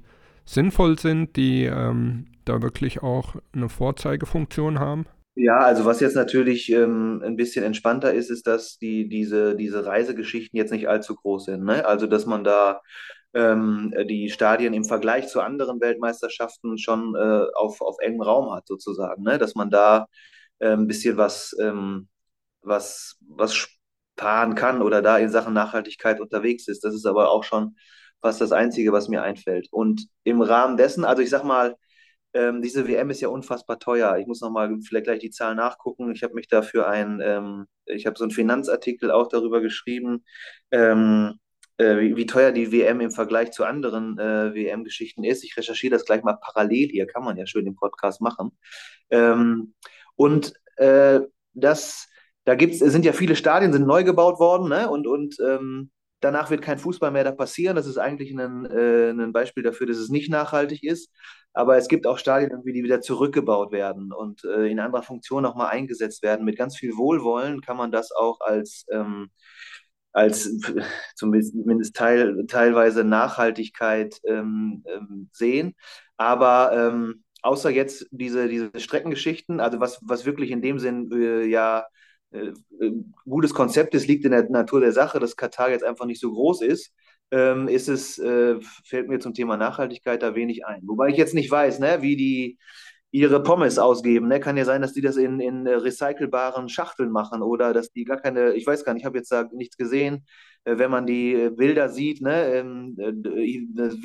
sinnvoll 0.45 0.99
sind, 0.99 1.37
die 1.37 1.65
ähm, 1.65 2.27
da 2.45 2.63
wirklich 2.63 3.03
auch 3.03 3.37
eine 3.53 3.69
Vorzeigefunktion 3.69 4.79
haben? 4.79 5.07
Ja, 5.35 5.59
also 5.61 5.87
was 5.87 6.01
jetzt 6.01 6.15
natürlich 6.15 6.71
ähm, 6.71 7.23
ein 7.25 7.37
bisschen 7.37 7.65
entspannter 7.65 8.13
ist, 8.13 8.31
ist, 8.31 8.47
dass 8.47 8.77
die, 8.79 9.09
diese, 9.09 9.57
diese 9.57 9.87
Reisegeschichten 9.87 10.59
jetzt 10.59 10.73
nicht 10.73 10.89
allzu 10.89 11.15
groß 11.17 11.47
sind. 11.47 11.65
Ne? 11.65 11.87
Also, 11.87 12.07
dass 12.07 12.27
man 12.27 12.45
da 12.45 12.83
ähm, 13.33 13.95
die 14.09 14.29
Stadien 14.29 14.75
im 14.75 14.85
Vergleich 14.85 15.29
zu 15.29 15.41
anderen 15.41 15.81
Weltmeisterschaften 15.81 16.77
schon 16.77 17.15
äh, 17.17 17.47
auf, 17.55 17.81
auf 17.81 17.97
engem 18.01 18.21
Raum 18.21 18.53
hat, 18.55 18.67
sozusagen. 18.67 19.23
Ne? 19.23 19.39
Dass 19.39 19.55
man 19.55 19.71
da 19.71 20.07
äh, 20.59 20.73
ein 20.73 20.87
bisschen 20.87 21.17
was, 21.17 21.57
ähm, 21.61 22.09
was, 22.63 23.17
was 23.29 23.55
sparen 24.19 24.55
kann 24.55 24.83
oder 24.83 25.01
da 25.03 25.17
in 25.19 25.31
Sachen 25.31 25.55
Nachhaltigkeit 25.55 26.21
unterwegs 26.21 26.69
ist. 26.69 26.85
Das 26.85 26.95
ist 26.95 27.07
aber 27.07 27.31
auch 27.31 27.45
schon 27.45 27.77
fast 28.21 28.41
das 28.43 28.53
Einzige, 28.53 28.93
was 28.93 29.09
mir 29.09 29.23
einfällt. 29.23 29.69
Und 29.71 30.09
im 30.25 30.43
Rahmen 30.43 30.77
dessen, 30.77 31.05
also 31.07 31.23
ich 31.23 31.31
sag 31.31 31.45
mal, 31.45 31.77
ähm, 32.35 32.63
diese 32.63 32.89
WM 32.89 33.11
ist 33.11 33.21
ja 33.21 33.29
unfassbar 33.29 33.79
teuer. 33.79 34.17
Ich 34.19 34.27
muss 34.27 34.41
nochmal 34.41 34.77
vielleicht 34.83 35.05
gleich 35.05 35.19
die 35.21 35.31
Zahlen 35.31 35.57
nachgucken. 35.57 36.13
Ich 36.13 36.23
habe 36.23 36.35
mich 36.35 36.49
dafür 36.49 36.89
ein, 36.89 37.21
ähm, 37.23 37.67
ich 37.87 38.07
habe 38.07 38.17
so 38.19 38.25
einen 38.25 38.31
Finanzartikel 38.31 39.11
auch 39.11 39.29
darüber 39.29 39.61
geschrieben, 39.61 40.25
ähm, 40.71 41.39
äh, 41.79 41.99
wie, 41.99 42.17
wie, 42.17 42.27
teuer 42.27 42.53
die 42.53 42.73
WM 42.73 43.01
im 43.01 43.11
Vergleich 43.11 43.51
zu 43.53 43.65
anderen 43.65 44.19
äh, 44.19 44.55
WM-Geschichten 44.55 45.25
ist. 45.25 45.45
Ich 45.45 45.57
recherchiere 45.57 45.93
das 45.93 46.05
gleich 46.05 46.23
mal 46.23 46.39
parallel 46.41 46.89
hier, 46.89 47.07
kann 47.07 47.25
man 47.25 47.37
ja 47.37 47.47
schön 47.47 47.67
im 47.67 47.77
Podcast 47.77 48.21
machen. 48.21 48.57
Ähm, 49.11 49.75
und 50.17 50.55
äh, 50.77 51.21
das, 51.55 52.09
da 52.45 52.55
gibt's, 52.55 52.79
sind 52.79 53.05
ja 53.05 53.13
viele 53.13 53.37
Stadien, 53.37 53.73
sind 53.73 53.87
neu 53.87 54.05
gebaut 54.05 54.39
worden, 54.39 54.69
ne? 54.69 54.89
Und, 54.89 55.07
und 55.07 55.37
ähm, 55.41 55.91
danach 56.23 56.51
wird 56.51 56.63
kein 56.63 56.79
Fußball 56.79 57.11
mehr 57.11 57.25
da 57.25 57.33
passieren. 57.33 57.77
Das 57.77 57.87
ist 57.87 57.99
eigentlich 57.99 58.33
ein, 58.33 58.65
äh, 58.67 59.11
ein 59.11 59.33
Beispiel 59.33 59.63
dafür, 59.63 59.87
dass 59.87 59.99
es 59.99 60.09
nicht 60.09 60.31
nachhaltig 60.31 60.83
ist. 60.85 61.11
Aber 61.53 61.77
es 61.77 61.89
gibt 61.89 62.07
auch 62.07 62.19
Stadien, 62.19 62.63
die 62.65 62.83
wieder 62.83 63.03
zurückgebaut 63.03 63.73
werden 63.73 64.13
und 64.13 64.43
äh, 64.45 64.71
in 64.71 64.81
anderer 64.81 65.03
Funktion 65.03 65.43
nochmal 65.43 65.69
eingesetzt 65.71 66.23
werden. 66.23 66.47
Mit 66.47 66.57
ganz 66.57 66.77
viel 66.79 66.97
Wohlwollen 66.97 67.61
kann 67.61 67.77
man 67.77 67.93
das 67.93 68.11
auch 68.13 68.41
als, 68.41 68.87
ähm, 68.91 69.31
als 70.13 70.59
zumindest 71.15 71.95
teil, 71.95 72.47
teilweise 72.47 73.05
Nachhaltigkeit 73.05 74.19
ähm, 74.25 74.85
ähm, 74.87 75.29
sehen. 75.33 75.75
Aber 76.17 76.73
ähm, 76.75 77.25
außer 77.43 77.71
jetzt 77.71 78.07
diese, 78.11 78.49
diese 78.49 78.71
Streckengeschichten, 78.79 79.61
also 79.61 79.81
was, 79.81 80.01
was 80.03 80.25
wirklich 80.25 80.51
in 80.51 80.63
dem 80.63 80.79
Sinn 80.79 81.11
äh, 81.13 81.45
ja 81.45 81.85
gutes 83.25 83.55
Konzept 83.55 83.95
ist, 83.95 84.07
liegt 84.07 84.25
in 84.25 84.33
der 84.33 84.49
Natur 84.51 84.81
der 84.81 84.93
Sache, 84.93 85.21
dass 85.21 85.37
Katar 85.37 85.71
jetzt 85.71 85.85
einfach 85.85 86.07
nicht 86.07 86.21
so 86.21 86.33
groß 86.33 86.63
ist 86.63 86.93
ähm, 87.33 87.67
ist 87.67 87.89
es, 87.89 88.19
äh, 88.19 88.57
fällt 88.85 89.09
mir 89.09 89.19
zum 89.19 89.35
Thema 89.35 89.57
Nachhaltigkeit 89.57 90.23
da 90.23 90.35
wenig 90.35 90.67
ein. 90.67 90.83
Wobei 90.87 91.09
ich 91.09 91.17
jetzt 91.17 91.35
nicht 91.35 91.51
weiß, 91.51 91.79
ne, 91.81 92.03
wie 92.03 92.15
die 92.15 92.59
ihre 93.13 93.43
Pommes 93.43 93.79
ausgeben. 93.79 94.29
Ne? 94.29 94.41
Kann 94.41 94.57
ja 94.57 94.65
sein, 94.65 94.83
dass 94.83 94.95
die 94.95 95.03
das 95.03 95.17
in, 95.17 95.39
in 95.39 95.67
recycelbaren 95.67 96.69
Schachteln 96.69 97.11
machen 97.11 97.43
oder 97.43 97.73
dass 97.73 97.93
die 97.93 98.05
gar 98.05 98.17
keine, 98.17 98.55
ich 98.55 98.67
weiß 98.67 98.85
gar 98.85 98.95
nicht, 98.95 99.03
ich 99.03 99.07
habe 99.07 99.19
jetzt 99.19 99.31
da 99.31 99.49
nichts 99.53 99.77
gesehen. 99.77 100.25
Äh, 100.65 100.79
wenn 100.79 100.91
man 100.91 101.07
die 101.07 101.35
äh, 101.35 101.51
Bilder 101.51 101.91
sieht, 101.91 102.23
ne, 102.23 102.55
ähm, 102.55 102.97
äh, 102.99 103.13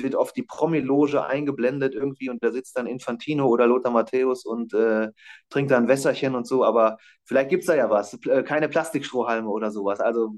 wird 0.02 0.14
oft 0.14 0.36
die 0.36 0.42
Promi-Loge 0.42 1.24
eingeblendet 1.24 1.94
irgendwie 1.94 2.28
und 2.28 2.42
da 2.44 2.52
sitzt 2.52 2.76
dann 2.76 2.86
Infantino 2.86 3.46
oder 3.46 3.66
Lothar 3.66 3.92
Matthäus 3.92 4.44
und 4.44 4.74
äh, 4.74 5.08
trinkt 5.48 5.70
da 5.70 5.78
ein 5.78 5.88
Wässerchen 5.88 6.34
und 6.34 6.46
so, 6.46 6.64
aber 6.64 6.98
vielleicht 7.24 7.50
gibt 7.50 7.62
es 7.62 7.66
da 7.66 7.76
ja 7.76 7.90
was. 7.90 8.18
Keine 8.44 8.68
Plastikstrohhalme 8.68 9.48
oder 9.48 9.70
sowas. 9.70 10.00
Also 10.00 10.36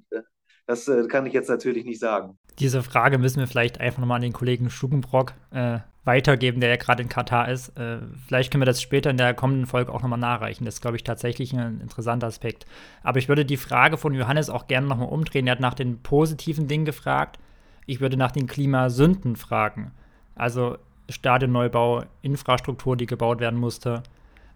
das 0.71 0.87
äh, 0.87 1.07
kann 1.09 1.27
ich 1.27 1.33
jetzt 1.33 1.49
natürlich 1.49 1.85
nicht 1.85 1.99
sagen. 1.99 2.39
Diese 2.59 2.83
Frage 2.83 3.19
müssen 3.19 3.41
wir 3.41 3.49
vielleicht 3.49 3.81
einfach 3.81 3.99
nochmal 3.99 4.17
an 4.17 4.23
den 4.23 4.33
Kollegen 4.33 4.71
Schugenbrock 4.71 5.33
äh, 5.51 5.79
weitergeben, 6.05 6.61
der 6.61 6.71
ja 6.71 6.77
gerade 6.77 7.03
in 7.03 7.09
Katar 7.09 7.49
ist. 7.49 7.77
Äh, 7.77 7.99
vielleicht 8.27 8.53
können 8.53 8.61
wir 8.61 8.67
das 8.67 8.81
später 8.81 9.11
in 9.11 9.17
der 9.17 9.35
kommenden 9.35 9.67
Folge 9.67 9.93
auch 9.93 10.03
nochmal 10.03 10.19
nachreichen. 10.19 10.65
Das 10.65 10.75
ist, 10.75 10.81
glaube 10.81 10.97
ich, 10.97 11.03
tatsächlich 11.03 11.53
ein 11.53 11.81
interessanter 11.81 12.29
Aspekt. 12.29 12.67
Aber 13.03 13.19
ich 13.19 13.29
würde 13.29 13.45
die 13.45 13.57
Frage 13.57 13.97
von 13.97 14.15
Johannes 14.15 14.49
auch 14.49 14.69
gerne 14.69 14.87
nochmal 14.87 15.09
umdrehen. 15.09 15.49
Er 15.49 15.53
hat 15.53 15.61
nach 15.61 15.75
den 15.75 15.99
positiven 16.03 16.69
Dingen 16.69 16.85
gefragt. 16.85 17.39
Ich 17.87 18.01
würde 18.01 18.17
nach 18.17 18.33
den 18.33 18.47
Klimasünden 18.47 19.35
fragen. 19.35 19.91
Also 20.37 20.79
Stadionneubau, 21.09 22.05
Infrastruktur, 22.23 22.97
die 22.97 23.07
gebaut 23.07 23.41
werden 23.41 23.59
musste. 23.59 24.05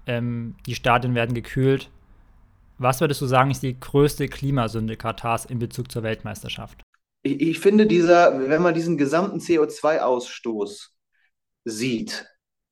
Ähm, 0.06 0.54
die 0.66 0.76
Stadien 0.76 1.16
werden 1.16 1.34
gekühlt. 1.34 1.90
Was 2.84 3.00
würdest 3.00 3.22
du 3.22 3.26
sagen, 3.26 3.50
ist 3.50 3.62
die 3.62 3.80
größte 3.80 4.28
Klimasünde 4.28 4.98
Katars 4.98 5.46
in 5.46 5.58
Bezug 5.58 5.90
zur 5.90 6.02
Weltmeisterschaft? 6.02 6.82
Ich, 7.22 7.40
ich 7.40 7.58
finde, 7.58 7.86
dieser, 7.86 8.50
wenn 8.50 8.60
man 8.60 8.74
diesen 8.74 8.98
gesamten 8.98 9.38
CO2-Ausstoß 9.38 10.90
sieht, 11.64 12.26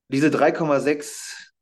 diese 0.09 0.29
3,6 0.29 1.53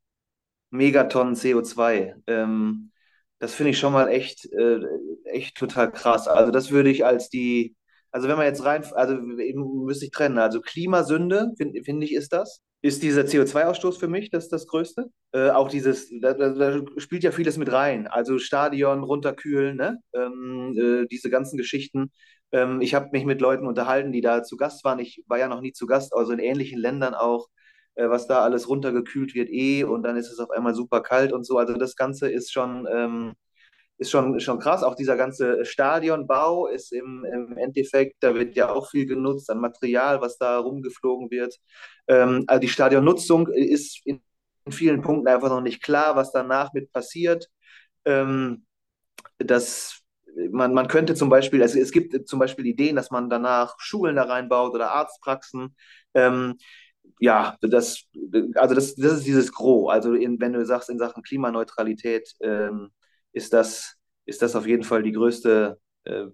Megatonnen 0.70 1.36
CO2, 1.36 2.14
ähm, 2.26 2.90
das 3.38 3.54
finde 3.54 3.70
ich 3.70 3.78
schon 3.78 3.92
mal 3.92 4.08
echt, 4.08 4.46
äh, 4.52 4.80
echt 5.26 5.56
total 5.56 5.92
krass. 5.92 6.26
Also 6.26 6.50
das 6.50 6.72
würde 6.72 6.90
ich 6.90 7.04
als 7.06 7.28
die, 7.28 7.76
also 8.10 8.28
wenn 8.28 8.36
man 8.36 8.46
jetzt 8.46 8.64
rein, 8.64 8.84
also 8.94 9.14
eben 9.38 9.84
müsste 9.84 10.06
ich 10.06 10.10
trennen, 10.10 10.38
also 10.38 10.60
Klimasünde, 10.60 11.52
finde 11.56 11.82
find 11.82 12.02
ich, 12.04 12.14
ist 12.14 12.32
das 12.32 12.62
ist 12.82 13.02
dieser 13.02 13.22
CO2-Ausstoß 13.22 13.98
für 13.98 14.08
mich 14.08 14.30
das, 14.30 14.48
das 14.48 14.66
Größte. 14.66 15.10
Äh, 15.32 15.50
auch 15.50 15.68
dieses, 15.68 16.10
da, 16.20 16.32
da, 16.32 16.80
spielt 16.96 17.22
ja 17.22 17.30
vieles 17.30 17.58
mit 17.58 17.70
rein. 17.70 18.06
Also 18.06 18.38
Stadion 18.38 19.02
runterkühlen, 19.02 19.76
ne? 19.76 19.98
Ähm, 20.14 20.74
äh, 20.76 21.06
diese 21.06 21.30
ganzen 21.30 21.58
Geschichten. 21.58 22.10
Ähm, 22.52 22.80
ich 22.80 22.94
habe 22.94 23.10
mich 23.12 23.24
mit 23.26 23.40
Leuten 23.40 23.66
unterhalten, 23.66 24.12
die 24.12 24.22
da 24.22 24.42
zu 24.42 24.56
Gast 24.56 24.82
waren. 24.84 24.98
Ich 24.98 25.22
war 25.26 25.38
ja 25.38 25.48
noch 25.48 25.60
nie 25.60 25.72
zu 25.72 25.86
Gast, 25.86 26.14
also 26.14 26.32
in 26.32 26.38
ähnlichen 26.38 26.78
Ländern 26.78 27.14
auch, 27.14 27.48
äh, 27.96 28.08
was 28.08 28.26
da 28.26 28.40
alles 28.42 28.68
runtergekühlt 28.68 29.34
wird 29.34 29.50
eh 29.50 29.84
und 29.84 30.02
dann 30.02 30.16
ist 30.16 30.30
es 30.30 30.38
auf 30.38 30.50
einmal 30.50 30.74
super 30.74 31.02
kalt 31.02 31.32
und 31.32 31.44
so. 31.44 31.58
Also 31.58 31.74
das 31.74 31.96
Ganze 31.96 32.30
ist 32.30 32.50
schon, 32.52 32.88
ähm, 32.90 33.34
ist 34.00 34.10
schon, 34.10 34.40
schon 34.40 34.58
krass. 34.58 34.82
Auch 34.82 34.94
dieser 34.94 35.16
ganze 35.16 35.64
Stadionbau 35.64 36.66
ist 36.66 36.92
im, 36.92 37.24
im 37.24 37.56
Endeffekt, 37.58 38.16
da 38.20 38.34
wird 38.34 38.56
ja 38.56 38.70
auch 38.70 38.90
viel 38.90 39.06
genutzt 39.06 39.50
an 39.50 39.60
Material, 39.60 40.22
was 40.22 40.38
da 40.38 40.58
rumgeflogen 40.58 41.30
wird. 41.30 41.56
Ähm, 42.08 42.44
also 42.46 42.60
die 42.60 42.68
Stadionnutzung 42.68 43.48
ist 43.48 44.00
in, 44.06 44.22
vielen 44.68 45.02
Punkten 45.02 45.28
einfach 45.28 45.48
noch 45.48 45.62
nicht 45.62 45.82
klar, 45.82 46.16
was 46.16 46.32
danach 46.32 46.72
mit 46.72 46.92
passiert. 46.92 47.48
Ähm, 48.04 48.66
das 49.38 50.02
man, 50.50 50.72
man 50.74 50.88
könnte 50.88 51.14
zum 51.14 51.28
Beispiel, 51.28 51.60
also 51.60 51.78
es 51.78 51.90
gibt 51.90 52.28
zum 52.28 52.38
Beispiel 52.38 52.66
Ideen, 52.66 52.96
dass 52.96 53.10
man 53.10 53.28
danach 53.28 53.74
Schulen 53.78 54.16
da 54.16 54.24
reinbaut 54.24 54.72
oder 54.74 54.92
Arztpraxen. 54.92 55.74
Ähm, 56.14 56.56
ja, 57.18 57.56
das, 57.60 58.04
also 58.54 58.74
das, 58.74 58.94
das 58.94 59.12
ist 59.14 59.26
dieses 59.26 59.52
Gros. 59.52 59.92
Also 59.92 60.14
in, 60.14 60.40
wenn 60.40 60.52
du 60.52 60.64
sagst, 60.64 60.88
in 60.88 60.98
Sachen 60.98 61.22
Klimaneutralität 61.22 62.32
ähm, 62.40 62.90
ist, 63.32 63.52
das, 63.52 63.96
ist 64.24 64.42
das 64.42 64.56
auf 64.56 64.66
jeden 64.66 64.84
Fall 64.84 65.02
die 65.02 65.12
größte, 65.12 65.78
äh, 66.04 66.26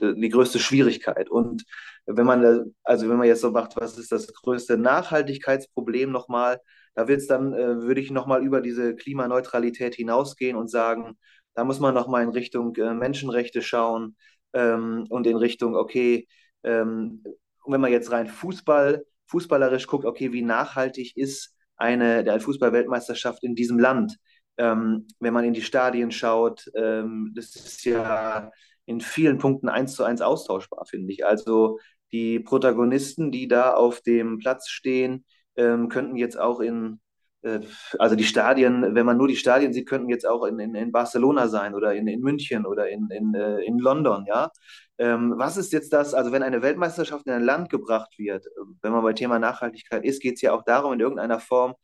die 0.00 0.28
größte 0.28 0.58
Schwierigkeit. 0.58 1.30
Und 1.30 1.64
wenn 2.06 2.26
man, 2.26 2.74
also 2.84 3.08
wenn 3.08 3.16
man 3.16 3.26
jetzt 3.26 3.40
so 3.40 3.50
macht, 3.50 3.76
was 3.76 3.98
ist 3.98 4.12
das 4.12 4.32
größte 4.32 4.78
Nachhaltigkeitsproblem 4.78 6.10
nochmal, 6.10 6.60
da 6.94 7.08
wird 7.08 7.28
dann, 7.30 7.52
äh, 7.52 7.82
würde 7.82 8.00
ich 8.00 8.10
nochmal 8.10 8.42
über 8.42 8.60
diese 8.60 8.94
Klimaneutralität 8.94 9.94
hinausgehen 9.94 10.56
und 10.56 10.70
sagen, 10.70 11.18
da 11.54 11.64
muss 11.64 11.80
man 11.80 11.94
nochmal 11.94 12.22
in 12.22 12.30
Richtung 12.30 12.74
äh, 12.76 12.94
Menschenrechte 12.94 13.62
schauen 13.62 14.16
ähm, 14.52 15.06
und 15.10 15.26
in 15.26 15.36
Richtung, 15.36 15.76
okay, 15.76 16.26
ähm, 16.62 17.22
wenn 17.66 17.80
man 17.80 17.92
jetzt 17.92 18.10
rein 18.12 18.28
Fußball, 18.28 19.04
fußballerisch 19.26 19.86
guckt, 19.86 20.04
okay, 20.04 20.32
wie 20.32 20.42
nachhaltig 20.42 21.16
ist 21.16 21.54
eine, 21.76 22.18
eine 22.18 22.40
Fußball-Weltmeisterschaft 22.40 23.42
in 23.42 23.54
diesem 23.54 23.78
Land? 23.78 24.16
Ähm, 24.58 25.06
wenn 25.20 25.34
man 25.34 25.44
in 25.44 25.54
die 25.54 25.62
Stadien 25.62 26.10
schaut, 26.10 26.70
ähm, 26.74 27.32
das 27.34 27.54
ist 27.56 27.84
ja 27.84 28.50
in 28.86 29.00
vielen 29.00 29.38
Punkten 29.38 29.68
eins 29.68 29.94
zu 29.94 30.04
eins 30.04 30.20
austauschbar, 30.22 30.86
finde 30.86 31.12
ich. 31.12 31.26
Also 31.26 31.78
die 32.12 32.40
Protagonisten, 32.40 33.32
die 33.32 33.48
da 33.48 33.74
auf 33.74 34.00
dem 34.00 34.38
Platz 34.38 34.68
stehen, 34.68 35.24
ähm, 35.56 35.88
könnten 35.88 36.16
jetzt 36.16 36.38
auch 36.38 36.60
in 36.60 37.00
äh, 37.46 37.60
also 37.98 38.16
die 38.16 38.24
Stadien, 38.24 38.94
wenn 38.94 39.06
man 39.06 39.16
nur 39.16 39.28
die 39.28 39.36
Stadien 39.36 39.72
sieht, 39.72 39.88
könnten 39.88 40.08
jetzt 40.08 40.26
auch 40.26 40.44
in, 40.44 40.58
in, 40.58 40.74
in 40.74 40.92
Barcelona 40.92 41.48
sein 41.48 41.74
oder 41.74 41.94
in, 41.94 42.06
in 42.08 42.20
München 42.20 42.66
oder 42.66 42.88
in, 42.88 43.08
in, 43.10 43.34
äh, 43.34 43.60
in 43.60 43.78
London, 43.78 44.26
ja. 44.26 44.50
Ähm, 44.98 45.34
was 45.36 45.56
ist 45.56 45.72
jetzt 45.72 45.92
das, 45.92 46.14
also 46.14 46.32
wenn 46.32 46.42
eine 46.42 46.62
Weltmeisterschaft 46.62 47.26
in 47.26 47.32
ein 47.32 47.44
Land 47.44 47.70
gebracht 47.70 48.18
wird, 48.18 48.46
wenn 48.82 48.92
man 48.92 49.02
bei 49.02 49.12
Thema 49.12 49.38
Nachhaltigkeit 49.38 50.04
ist, 50.04 50.22
geht 50.22 50.36
es 50.36 50.40
ja 50.42 50.52
auch 50.52 50.64
darum, 50.64 50.94
in 50.94 51.00
irgendeiner 51.00 51.38
Form 51.38 51.74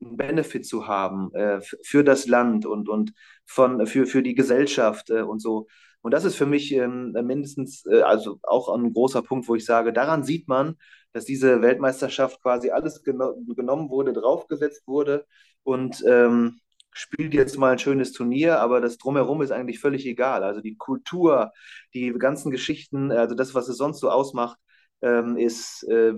einen 0.00 0.16
Benefit 0.16 0.66
zu 0.66 0.86
haben 0.86 1.32
äh, 1.34 1.60
für 1.82 2.04
das 2.04 2.26
Land 2.26 2.66
und, 2.66 2.88
und 2.88 3.12
von, 3.46 3.86
für, 3.86 4.06
für 4.06 4.22
die 4.22 4.34
Gesellschaft 4.34 5.10
äh, 5.10 5.22
und 5.22 5.40
so. 5.40 5.66
Und 6.02 6.12
das 6.12 6.24
ist 6.24 6.36
für 6.36 6.46
mich 6.46 6.72
ähm, 6.72 7.12
mindestens, 7.12 7.84
äh, 7.86 8.02
also 8.02 8.38
auch 8.42 8.74
ein 8.74 8.92
großer 8.92 9.22
Punkt, 9.22 9.48
wo 9.48 9.54
ich 9.54 9.64
sage, 9.64 9.92
daran 9.92 10.24
sieht 10.24 10.48
man, 10.48 10.76
dass 11.12 11.24
diese 11.24 11.60
Weltmeisterschaft 11.62 12.40
quasi 12.42 12.70
alles 12.70 13.02
geno 13.02 13.34
genommen 13.56 13.90
wurde, 13.90 14.12
draufgesetzt 14.12 14.86
wurde 14.86 15.26
und 15.62 16.02
ähm, 16.06 16.60
spielt 16.92 17.34
jetzt 17.34 17.58
mal 17.58 17.72
ein 17.72 17.78
schönes 17.78 18.12
Turnier, 18.12 18.60
aber 18.60 18.80
das 18.80 18.98
drumherum 18.98 19.42
ist 19.42 19.52
eigentlich 19.52 19.80
völlig 19.80 20.06
egal. 20.06 20.42
Also 20.42 20.60
die 20.60 20.76
Kultur, 20.76 21.52
die 21.94 22.12
ganzen 22.12 22.50
Geschichten, 22.50 23.12
also 23.12 23.34
das, 23.34 23.54
was 23.54 23.68
es 23.68 23.76
sonst 23.76 24.00
so 24.00 24.10
ausmacht, 24.10 24.58
ähm, 25.02 25.36
ist, 25.36 25.84
äh, 25.88 26.14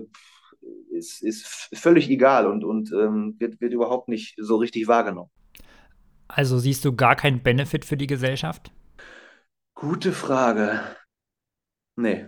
ist, 0.91 1.21
ist 1.21 1.45
völlig 1.73 2.09
egal 2.09 2.47
und, 2.47 2.63
und 2.63 2.91
ähm, 2.91 3.35
wird, 3.39 3.59
wird 3.61 3.73
überhaupt 3.73 4.09
nicht 4.09 4.35
so 4.37 4.57
richtig 4.57 4.87
wahrgenommen. 4.87 5.29
Also 6.27 6.57
siehst 6.57 6.85
du 6.85 6.95
gar 6.95 7.15
keinen 7.15 7.43
Benefit 7.43 7.85
für 7.85 7.97
die 7.97 8.07
Gesellschaft? 8.07 8.71
Gute 9.75 10.11
Frage. 10.11 10.79
Nee. 11.95 12.27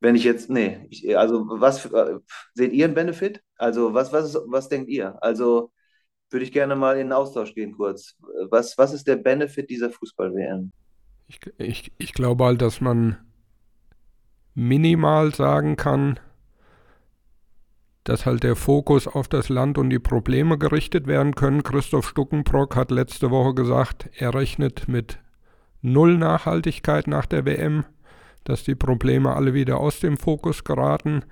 Wenn 0.00 0.14
ich 0.14 0.24
jetzt, 0.24 0.48
nee, 0.48 0.86
ich, 0.88 1.16
also 1.16 1.44
was 1.48 1.84
äh, 1.86 2.18
seht 2.54 2.72
ihr 2.72 2.86
einen 2.86 2.94
Benefit? 2.94 3.42
Also 3.56 3.92
was, 3.92 4.12
was, 4.12 4.34
was 4.46 4.68
denkt 4.68 4.88
ihr? 4.88 5.22
Also 5.22 5.72
würde 6.30 6.44
ich 6.44 6.52
gerne 6.52 6.76
mal 6.76 6.92
in 6.92 7.08
den 7.08 7.12
Austausch 7.12 7.54
gehen 7.54 7.72
kurz. 7.72 8.16
Was, 8.48 8.78
was 8.78 8.92
ist 8.94 9.06
der 9.06 9.16
Benefit 9.16 9.68
dieser 9.68 9.90
Fußball-WM? 9.90 10.72
Ich, 11.26 11.40
ich, 11.58 11.92
ich 11.98 12.12
glaube 12.12 12.44
halt, 12.44 12.62
dass 12.62 12.80
man 12.80 13.18
minimal 14.54 15.34
sagen 15.34 15.76
kann, 15.76 16.18
dass 18.04 18.26
halt 18.26 18.42
der 18.42 18.56
Fokus 18.56 19.06
auf 19.06 19.28
das 19.28 19.48
Land 19.48 19.78
und 19.78 19.90
die 19.90 19.98
Probleme 19.98 20.58
gerichtet 20.58 21.06
werden 21.06 21.34
können. 21.34 21.62
Christoph 21.62 22.08
Stuckenbrock 22.08 22.74
hat 22.74 22.90
letzte 22.90 23.30
Woche 23.30 23.54
gesagt, 23.54 24.08
er 24.16 24.34
rechnet 24.34 24.88
mit 24.88 25.18
null 25.82 26.16
Nachhaltigkeit 26.16 27.06
nach 27.06 27.26
der 27.26 27.44
WM 27.44 27.84
dass 28.44 28.64
die 28.64 28.74
Probleme 28.74 29.34
alle 29.34 29.54
wieder 29.54 29.78
aus 29.78 30.00
dem 30.00 30.16
Fokus 30.16 30.64
geraten. 30.64 31.22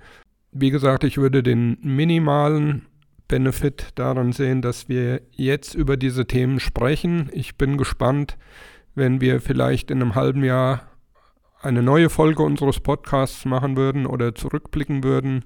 Wie 0.52 0.70
gesagt, 0.70 1.04
ich 1.04 1.18
würde 1.18 1.42
den 1.42 1.78
minimalen 1.82 2.86
Benefit 3.26 3.88
daran 3.94 4.32
sehen, 4.32 4.62
dass 4.62 4.88
wir 4.88 5.20
jetzt 5.32 5.74
über 5.74 5.96
diese 5.96 6.26
Themen 6.26 6.60
sprechen. 6.60 7.28
Ich 7.32 7.56
bin 7.56 7.76
gespannt, 7.76 8.38
wenn 8.94 9.20
wir 9.20 9.40
vielleicht 9.40 9.90
in 9.90 10.00
einem 10.00 10.14
halben 10.14 10.44
Jahr 10.44 10.87
eine 11.60 11.82
neue 11.82 12.10
Folge 12.10 12.42
unseres 12.42 12.80
Podcasts 12.80 13.44
machen 13.44 13.76
würden 13.76 14.06
oder 14.06 14.34
zurückblicken 14.34 15.02
würden, 15.02 15.44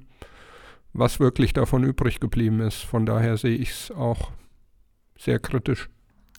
was 0.92 1.20
wirklich 1.20 1.53
davon 1.53 1.85
übrig 1.85 2.20
geblieben 2.20 2.61
ist. 2.61 2.83
Von 2.83 3.07
daher 3.07 3.37
sehe 3.37 3.57
ich 3.57 3.70
es 3.70 3.90
auch 3.90 4.31
sehr 5.16 5.38
kritisch. 5.38 5.88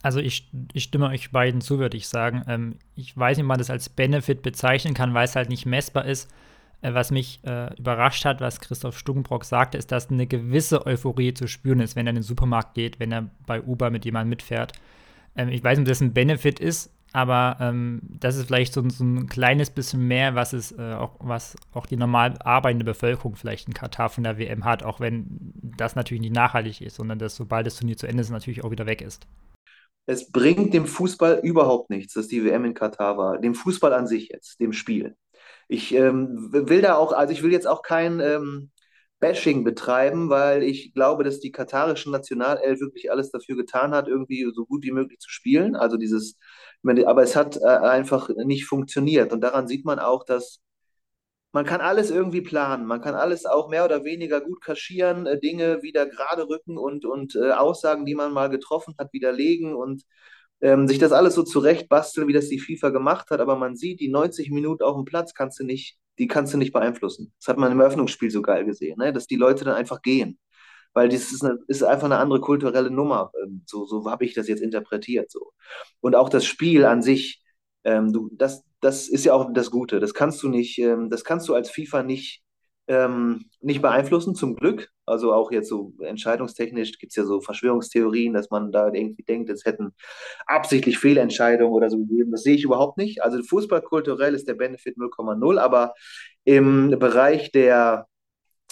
Also 0.02 0.20
ich, 0.20 0.50
ich 0.74 0.84
stimme 0.84 1.08
euch 1.08 1.32
beiden 1.32 1.60
zu, 1.60 1.78
würde 1.78 1.96
ich 1.96 2.08
sagen. 2.08 2.42
Ähm, 2.46 2.78
ich 2.94 3.16
weiß 3.16 3.38
nicht, 3.38 3.44
ob 3.44 3.48
man 3.48 3.58
das 3.58 3.70
als 3.70 3.88
Benefit 3.88 4.42
bezeichnen 4.42 4.92
kann, 4.92 5.14
weil 5.14 5.24
es 5.24 5.34
halt 5.34 5.48
nicht 5.48 5.64
messbar 5.64 6.04
ist. 6.04 6.30
Äh, 6.82 6.92
was 6.92 7.10
mich 7.10 7.40
äh, 7.44 7.74
überrascht 7.78 8.26
hat, 8.26 8.42
was 8.42 8.60
Christoph 8.60 8.98
Stugenbrock 8.98 9.44
sagte, 9.44 9.78
ist, 9.78 9.90
dass 9.90 10.10
eine 10.10 10.26
gewisse 10.26 10.86
Euphorie 10.86 11.32
zu 11.32 11.48
spüren 11.48 11.80
ist, 11.80 11.96
wenn 11.96 12.06
er 12.06 12.10
in 12.10 12.16
den 12.16 12.22
Supermarkt 12.22 12.74
geht, 12.74 13.00
wenn 13.00 13.12
er 13.12 13.30
bei 13.46 13.62
Uber 13.62 13.90
mit 13.90 14.04
jemandem 14.04 14.28
mitfährt. 14.28 14.72
Ähm, 15.36 15.48
ich 15.48 15.64
weiß 15.64 15.78
nicht, 15.78 15.86
ob 15.86 15.88
das 15.88 16.02
ein 16.02 16.12
Benefit 16.12 16.60
ist, 16.60 16.92
aber 17.14 17.56
ähm, 17.60 18.00
das 18.02 18.36
ist 18.36 18.46
vielleicht 18.46 18.74
so, 18.74 18.86
so, 18.88 19.04
ein 19.04 19.28
kleines 19.28 19.70
bisschen 19.70 20.06
mehr, 20.06 20.34
was 20.34 20.52
es 20.52 20.72
äh, 20.72 20.94
auch, 20.94 21.16
was 21.20 21.56
auch 21.72 21.86
die 21.86 21.96
normal 21.96 22.36
arbeitende 22.42 22.84
Bevölkerung 22.84 23.36
vielleicht 23.36 23.68
in 23.68 23.74
Katar 23.74 24.10
von 24.10 24.24
der 24.24 24.38
WM 24.38 24.64
hat, 24.64 24.82
auch 24.82 25.00
wenn 25.00 25.26
das 25.76 25.96
natürlich 25.96 26.22
nicht 26.22 26.34
nachhaltig 26.34 26.80
ist, 26.80 26.96
sondern 26.96 27.18
dass 27.18 27.36
sobald 27.36 27.66
das 27.66 27.76
Turnier 27.76 27.96
zu 27.96 28.06
Ende 28.06 28.20
ist, 28.20 28.30
natürlich 28.30 28.64
auch 28.64 28.70
wieder 28.70 28.86
weg 28.86 29.00
ist 29.00 29.26
es 30.06 30.30
bringt 30.30 30.74
dem 30.74 30.86
Fußball 30.86 31.40
überhaupt 31.42 31.90
nichts, 31.90 32.14
dass 32.14 32.28
die 32.28 32.44
WM 32.44 32.64
in 32.64 32.74
Katar 32.74 33.16
war. 33.16 33.38
Dem 33.38 33.54
Fußball 33.54 33.92
an 33.92 34.06
sich 34.06 34.28
jetzt, 34.28 34.60
dem 34.60 34.72
Spiel. 34.72 35.16
Ich 35.68 35.94
ähm, 35.94 36.52
will 36.52 36.82
da 36.82 36.96
auch, 36.96 37.12
also 37.12 37.32
ich 37.32 37.42
will 37.42 37.52
jetzt 37.52 37.66
auch 37.66 37.82
kein 37.82 38.20
ähm, 38.20 38.70
Bashing 39.20 39.64
betreiben, 39.64 40.28
weil 40.28 40.62
ich 40.62 40.92
glaube, 40.92 41.24
dass 41.24 41.40
die 41.40 41.52
katarische 41.52 42.10
Nationalelf 42.10 42.80
wirklich 42.80 43.10
alles 43.10 43.30
dafür 43.30 43.56
getan 43.56 43.92
hat, 43.92 44.08
irgendwie 44.08 44.50
so 44.54 44.66
gut 44.66 44.84
wie 44.84 44.92
möglich 44.92 45.20
zu 45.20 45.30
spielen. 45.30 45.76
Also 45.76 45.96
dieses, 45.96 46.36
aber 47.06 47.22
es 47.22 47.36
hat 47.36 47.56
äh, 47.56 47.66
einfach 47.66 48.28
nicht 48.44 48.66
funktioniert. 48.66 49.32
Und 49.32 49.40
daran 49.40 49.68
sieht 49.68 49.84
man 49.84 49.98
auch, 49.98 50.24
dass 50.24 50.60
man 51.52 51.64
kann 51.64 51.80
alles 51.80 52.10
irgendwie 52.10 52.40
planen. 52.40 52.84
Man 52.84 53.00
kann 53.00 53.14
alles 53.14 53.46
auch 53.46 53.68
mehr 53.70 53.84
oder 53.84 54.04
weniger 54.04 54.40
gut 54.40 54.60
kaschieren, 54.60 55.26
äh, 55.26 55.38
Dinge 55.38 55.82
wieder 55.82 56.06
gerade 56.06 56.48
rücken 56.48 56.76
und, 56.78 57.04
und 57.04 57.36
äh, 57.36 57.52
Aussagen, 57.52 58.04
die 58.06 58.16
man 58.16 58.32
mal 58.32 58.50
getroffen 58.50 58.94
hat, 58.98 59.12
widerlegen 59.12 59.74
und 59.74 60.02
ähm, 60.60 60.88
sich 60.88 60.98
das 60.98 61.12
alles 61.12 61.34
so 61.34 61.44
zurecht 61.44 61.88
basteln, 61.88 62.26
wie 62.28 62.32
das 62.32 62.48
die 62.48 62.58
FIFA 62.58 62.90
gemacht 62.90 63.30
hat. 63.30 63.40
Aber 63.40 63.56
man 63.56 63.76
sieht, 63.76 64.00
die 64.00 64.08
90 64.08 64.50
Minuten 64.50 64.82
auf 64.82 64.96
dem 64.96 65.04
Platz 65.04 65.32
kannst 65.34 65.60
du 65.60 65.64
nicht, 65.64 65.96
die 66.18 66.26
kannst 66.26 66.52
du 66.54 66.58
nicht 66.58 66.72
beeinflussen. 66.72 67.32
Das 67.38 67.48
hat 67.48 67.58
man 67.58 67.70
im 67.70 67.80
Eröffnungsspiel 67.80 68.30
so 68.30 68.42
geil 68.42 68.64
gesehen, 68.64 68.98
ne? 68.98 69.12
dass 69.12 69.26
die 69.26 69.36
Leute 69.36 69.64
dann 69.64 69.74
einfach 69.76 70.02
gehen. 70.02 70.38
Weil 70.94 71.08
das 71.08 71.32
ist, 71.32 71.44
eine, 71.44 71.58
ist 71.68 71.82
einfach 71.82 72.06
eine 72.06 72.18
andere 72.18 72.40
kulturelle 72.40 72.90
Nummer. 72.90 73.32
Ähm, 73.42 73.62
so, 73.66 73.84
so 73.86 74.08
habe 74.10 74.24
ich 74.24 74.34
das 74.34 74.48
jetzt 74.48 74.62
interpretiert. 74.62 75.30
So. 75.30 75.52
Und 76.00 76.14
auch 76.14 76.28
das 76.28 76.44
Spiel 76.46 76.84
an 76.84 77.02
sich, 77.02 77.42
ähm, 77.84 78.12
du, 78.12 78.30
das, 78.32 78.64
das 78.80 79.08
ist 79.08 79.24
ja 79.24 79.34
auch 79.34 79.52
das 79.52 79.70
Gute. 79.70 80.00
Das 80.00 80.14
kannst 80.14 80.42
du 80.42 80.48
nicht, 80.48 80.78
ähm, 80.78 81.10
das 81.10 81.24
kannst 81.24 81.48
du 81.48 81.54
als 81.54 81.70
FIFA 81.70 82.02
nicht, 82.02 82.42
ähm, 82.86 83.46
nicht 83.60 83.82
beeinflussen, 83.82 84.34
zum 84.34 84.56
Glück. 84.56 84.90
Also 85.06 85.32
auch 85.32 85.50
jetzt 85.52 85.68
so 85.68 85.92
entscheidungstechnisch 86.00 86.98
gibt 86.98 87.12
es 87.12 87.16
ja 87.16 87.24
so 87.24 87.40
Verschwörungstheorien, 87.40 88.32
dass 88.34 88.50
man 88.50 88.72
da 88.72 88.92
irgendwie 88.92 89.22
denkt, 89.22 89.50
es 89.50 89.64
hätten 89.64 89.94
absichtlich 90.46 90.98
Fehlentscheidungen 90.98 91.74
oder 91.74 91.90
so 91.90 91.98
gegeben. 91.98 92.30
Das 92.30 92.42
sehe 92.42 92.54
ich 92.54 92.64
überhaupt 92.64 92.98
nicht. 92.98 93.22
Also 93.22 93.42
fußballkulturell 93.42 94.34
ist 94.34 94.48
der 94.48 94.54
Benefit 94.54 94.96
0,0, 94.96 95.58
aber 95.58 95.94
im 96.44 96.90
Bereich 96.98 97.52
der, 97.52 98.06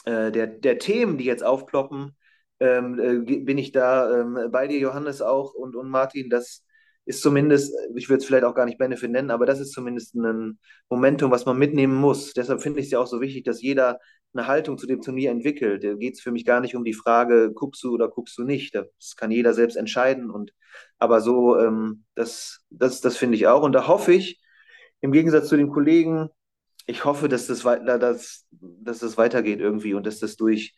äh, 0.05 0.33
der, 0.33 0.47
der 0.47 0.79
Themen, 0.79 1.19
die 1.19 1.25
jetzt 1.25 1.45
aufploppen, 1.45 2.17
ähm, 2.61 2.99
äh, 2.99 3.39
bin 3.39 3.59
ich 3.59 3.73
da 3.73 4.21
ähm, 4.21 4.51
bei 4.51 4.69
dir, 4.69 4.79
Johannes, 4.79 5.23
auch 5.23 5.55
und, 5.55 5.77
und 5.77 5.89
Martin, 5.89 6.31
dass 6.31 6.65
ist 7.05 7.23
zumindest, 7.23 7.75
ich 7.97 8.09
würde 8.09 8.19
es 8.21 8.27
vielleicht 8.27 8.45
auch 8.45 8.55
gar 8.55 8.65
nicht 8.65 8.79
Benefit 8.79 9.11
nennen, 9.11 9.31
aber 9.31 9.47
das 9.47 9.61
ist 9.61 9.73
zumindest 9.73 10.15
ein 10.15 10.59
Momentum, 10.89 11.31
was 11.31 11.47
man 11.47 11.59
mitnehmen 11.59 11.95
muss. 11.95 12.33
Deshalb 12.33 12.63
finde 12.63 12.81
ich 12.81 12.87
es 12.87 12.93
ja 12.93 13.01
auch 13.01 13.07
so 13.07 13.21
wichtig, 13.21 13.45
dass 13.45 13.61
jeder 13.61 13.99
eine 14.35 14.47
Haltung 14.47 14.79
zu 14.79 14.87
dem 14.87 15.03
Turnier 15.03 15.31
entwickelt. 15.31 15.85
Da 15.85 15.95
geht 15.95 16.15
es 16.15 16.21
für 16.21 16.31
mich 16.31 16.45
gar 16.45 16.61
nicht 16.61 16.77
um 16.77 16.85
die 16.85 16.95
Frage, 16.95 17.53
guckst 17.53 17.83
du 17.83 17.93
oder 17.93 18.09
guckst 18.09 18.39
du 18.39 18.45
nicht. 18.45 18.75
Das 18.75 19.17
kann 19.17 19.31
jeder 19.31 19.53
selbst 19.53 19.77
entscheiden. 19.77 20.31
Und 20.31 20.53
aber 20.99 21.21
so, 21.21 21.59
ähm, 21.59 22.05
das, 22.15 22.65
das, 22.71 23.01
das 23.01 23.17
finde 23.17 23.37
ich 23.37 23.47
auch. 23.49 23.63
Und 23.63 23.73
da 23.73 23.89
hoffe 23.89 24.13
ich, 24.13 24.41
im 25.01 25.13
Gegensatz 25.13 25.49
zu 25.49 25.57
den 25.57 25.71
Kollegen, 25.71 26.29
ich 26.87 27.05
hoffe, 27.05 27.29
dass 27.29 27.47
das, 27.47 27.63
dass, 27.63 28.47
dass 28.51 28.99
das 29.01 29.17
weitergeht 29.19 29.61
irgendwie 29.61 29.95
und 29.95 30.07
dass 30.07 30.19
das 30.19 30.37
durch, 30.37 30.75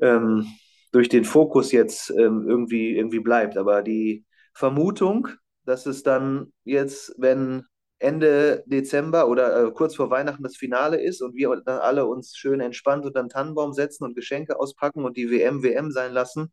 ähm, 0.00 0.46
durch 0.92 1.08
den 1.08 1.24
Fokus 1.24 1.72
jetzt 1.72 2.10
ähm, 2.10 2.44
irgendwie, 2.48 2.96
irgendwie 2.96 3.20
bleibt. 3.20 3.56
Aber 3.56 3.82
die 3.82 4.24
Vermutung, 4.54 5.28
dass 5.64 5.86
es 5.86 6.02
dann 6.02 6.52
jetzt, 6.64 7.14
wenn 7.18 7.64
Ende 7.98 8.64
Dezember 8.66 9.28
oder 9.28 9.66
äh, 9.68 9.70
kurz 9.72 9.94
vor 9.94 10.10
Weihnachten 10.10 10.42
das 10.42 10.56
Finale 10.56 11.00
ist 11.00 11.22
und 11.22 11.34
wir 11.36 11.62
dann 11.64 11.78
alle 11.78 12.06
uns 12.06 12.36
schön 12.36 12.60
entspannt 12.60 13.06
unter 13.06 13.22
den 13.22 13.28
Tannenbaum 13.28 13.72
setzen 13.72 14.04
und 14.04 14.16
Geschenke 14.16 14.58
auspacken 14.58 15.04
und 15.04 15.16
die 15.16 15.30
WM 15.30 15.62
WM 15.62 15.92
sein 15.92 16.12
lassen, 16.12 16.52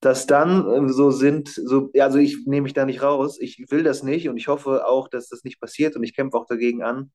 dass 0.00 0.26
dann 0.26 0.88
äh, 0.88 0.92
so 0.92 1.10
sind, 1.10 1.48
so, 1.48 1.90
also 1.98 2.18
ich 2.18 2.46
nehme 2.46 2.64
mich 2.64 2.72
da 2.74 2.84
nicht 2.84 3.02
raus, 3.02 3.38
ich 3.40 3.64
will 3.70 3.82
das 3.82 4.02
nicht 4.02 4.28
und 4.28 4.36
ich 4.36 4.48
hoffe 4.48 4.86
auch, 4.86 5.08
dass 5.08 5.28
das 5.28 5.44
nicht 5.44 5.60
passiert 5.60 5.96
und 5.96 6.02
ich 6.02 6.16
kämpfe 6.16 6.36
auch 6.36 6.46
dagegen 6.46 6.82
an, 6.82 7.12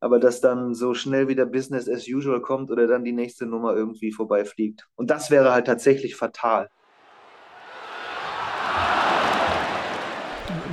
aber 0.00 0.18
dass 0.18 0.40
dann 0.40 0.74
so 0.74 0.94
schnell 0.94 1.28
wieder 1.28 1.46
Business 1.46 1.88
as 1.88 2.06
usual 2.08 2.40
kommt 2.40 2.70
oder 2.70 2.86
dann 2.86 3.04
die 3.04 3.12
nächste 3.12 3.46
Nummer 3.46 3.74
irgendwie 3.74 4.12
vorbeifliegt. 4.12 4.88
Und 4.94 5.10
das 5.10 5.30
wäre 5.30 5.52
halt 5.52 5.66
tatsächlich 5.66 6.16
fatal. 6.16 6.68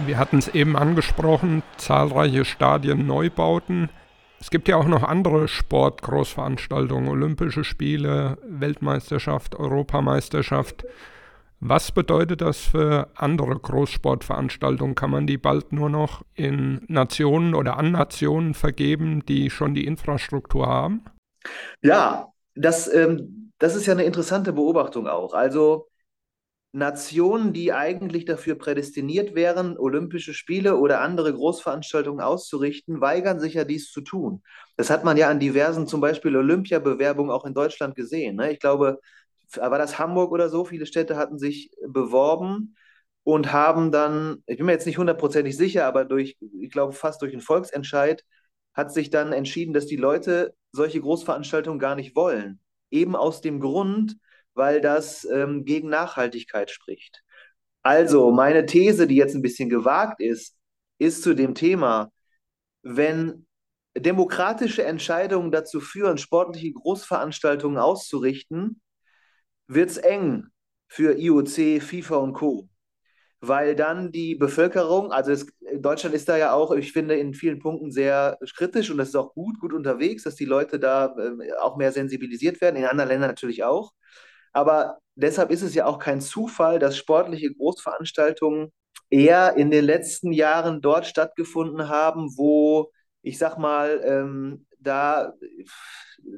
Wir 0.05 0.17
hatten 0.17 0.37
es 0.37 0.49
eben 0.49 0.75
angesprochen, 0.75 1.63
zahlreiche 1.77 2.43
Stadien-Neubauten. 2.43 3.89
Es 4.41 4.49
gibt 4.49 4.67
ja 4.67 4.75
auch 4.75 4.87
noch 4.87 5.03
andere 5.03 5.47
Sportgroßveranstaltungen, 5.47 7.07
Olympische 7.07 7.63
Spiele, 7.63 8.37
Weltmeisterschaft, 8.45 9.55
Europameisterschaft. 9.55 10.83
Was 11.65 11.93
bedeutet 11.93 12.41
das 12.41 12.57
für 12.57 13.07
andere 13.15 13.55
Großsportveranstaltungen? 13.57 14.95
Kann 14.95 15.11
man 15.11 15.25
die 15.25 15.37
bald 15.37 15.71
nur 15.71 15.89
noch 15.89 16.21
in 16.33 16.81
Nationen 16.89 17.55
oder 17.55 17.77
an 17.77 17.93
Nationen 17.93 18.53
vergeben, 18.53 19.25
die 19.25 19.49
schon 19.49 19.73
die 19.73 19.85
Infrastruktur 19.85 20.67
haben? 20.67 21.05
Ja, 21.81 22.33
das, 22.53 22.93
ähm, 22.93 23.53
das 23.59 23.77
ist 23.77 23.85
ja 23.85 23.93
eine 23.93 24.03
interessante 24.03 24.51
Beobachtung 24.51 25.07
auch. 25.07 25.33
Also 25.33 25.87
Nationen, 26.73 27.53
die 27.53 27.71
eigentlich 27.71 28.25
dafür 28.25 28.55
prädestiniert 28.55 29.33
wären, 29.33 29.77
Olympische 29.77 30.33
Spiele 30.33 30.75
oder 30.75 30.99
andere 30.99 31.33
Großveranstaltungen 31.33 32.19
auszurichten, 32.19 32.99
weigern 32.99 33.39
sich 33.39 33.53
ja 33.53 33.63
dies 33.63 33.89
zu 33.89 34.01
tun. 34.01 34.43
Das 34.75 34.89
hat 34.89 35.05
man 35.05 35.15
ja 35.15 35.29
an 35.29 35.39
diversen, 35.39 35.87
zum 35.87 36.01
Beispiel 36.01 36.35
Olympiabewerbungen 36.35 37.31
auch 37.31 37.45
in 37.45 37.53
Deutschland 37.53 37.95
gesehen. 37.95 38.35
Ne? 38.35 38.51
Ich 38.51 38.59
glaube, 38.59 38.99
war 39.57 39.77
das 39.77 39.99
Hamburg 39.99 40.31
oder 40.31 40.49
so? 40.49 40.65
Viele 40.65 40.85
Städte 40.85 41.17
hatten 41.17 41.37
sich 41.39 41.71
beworben 41.87 42.75
und 43.23 43.53
haben 43.53 43.91
dann, 43.91 44.43
ich 44.45 44.57
bin 44.57 44.65
mir 44.65 44.73
jetzt 44.73 44.85
nicht 44.85 44.97
hundertprozentig 44.97 45.55
sicher, 45.55 45.85
aber 45.85 46.05
durch, 46.05 46.37
ich 46.59 46.71
glaube, 46.71 46.93
fast 46.93 47.21
durch 47.21 47.33
einen 47.33 47.41
Volksentscheid 47.41 48.23
hat 48.73 48.91
sich 48.93 49.09
dann 49.09 49.33
entschieden, 49.33 49.73
dass 49.73 49.85
die 49.85 49.95
Leute 49.95 50.55
solche 50.71 50.99
Großveranstaltungen 50.99 51.79
gar 51.79 51.95
nicht 51.95 52.15
wollen. 52.15 52.59
Eben 52.91 53.15
aus 53.15 53.41
dem 53.41 53.59
Grund, 53.59 54.17
weil 54.53 54.81
das 54.81 55.25
ähm, 55.25 55.65
gegen 55.65 55.89
Nachhaltigkeit 55.89 56.69
spricht. 56.71 57.23
Also, 57.81 58.31
meine 58.31 58.65
These, 58.65 59.07
die 59.07 59.15
jetzt 59.15 59.35
ein 59.35 59.41
bisschen 59.41 59.69
gewagt 59.69 60.21
ist, 60.21 60.55
ist 60.99 61.23
zu 61.23 61.33
dem 61.33 61.53
Thema, 61.55 62.11
wenn 62.81 63.45
demokratische 63.95 64.83
Entscheidungen 64.83 65.51
dazu 65.51 65.79
führen, 65.79 66.17
sportliche 66.17 66.73
Großveranstaltungen 66.73 67.77
auszurichten, 67.77 68.81
wird 69.67 69.89
es 69.89 69.97
eng 69.97 70.47
für 70.87 71.17
IOC, 71.17 71.81
FIFA 71.81 72.17
und 72.17 72.33
Co. 72.33 72.69
Weil 73.41 73.75
dann 73.75 74.11
die 74.11 74.35
Bevölkerung, 74.35 75.11
also 75.11 75.31
es, 75.31 75.47
Deutschland 75.77 76.15
ist 76.15 76.29
da 76.29 76.37
ja 76.37 76.53
auch, 76.53 76.71
ich 76.71 76.93
finde, 76.93 77.15
in 77.15 77.33
vielen 77.33 77.59
Punkten 77.59 77.91
sehr 77.91 78.37
kritisch 78.55 78.89
und 78.89 78.97
das 78.97 79.09
ist 79.09 79.15
auch 79.15 79.33
gut, 79.33 79.59
gut 79.59 79.73
unterwegs, 79.73 80.23
dass 80.23 80.35
die 80.35 80.45
Leute 80.45 80.79
da 80.79 81.15
äh, 81.17 81.53
auch 81.61 81.75
mehr 81.77 81.91
sensibilisiert 81.91 82.61
werden, 82.61 82.77
in 82.77 82.85
anderen 82.85 83.09
Ländern 83.09 83.29
natürlich 83.31 83.63
auch. 83.63 83.91
Aber 84.53 84.99
deshalb 85.15 85.51
ist 85.51 85.61
es 85.63 85.75
ja 85.75 85.85
auch 85.85 85.99
kein 85.99 86.21
Zufall, 86.21 86.79
dass 86.79 86.97
sportliche 86.97 87.53
Großveranstaltungen 87.53 88.71
eher 89.09 89.55
in 89.57 89.71
den 89.71 89.85
letzten 89.85 90.31
Jahren 90.31 90.81
dort 90.81 91.05
stattgefunden 91.05 91.89
haben, 91.89 92.29
wo, 92.37 92.91
ich 93.23 93.37
sag 93.37 93.57
mal, 93.57 94.01
ähm, 94.05 94.65
da 94.79 95.33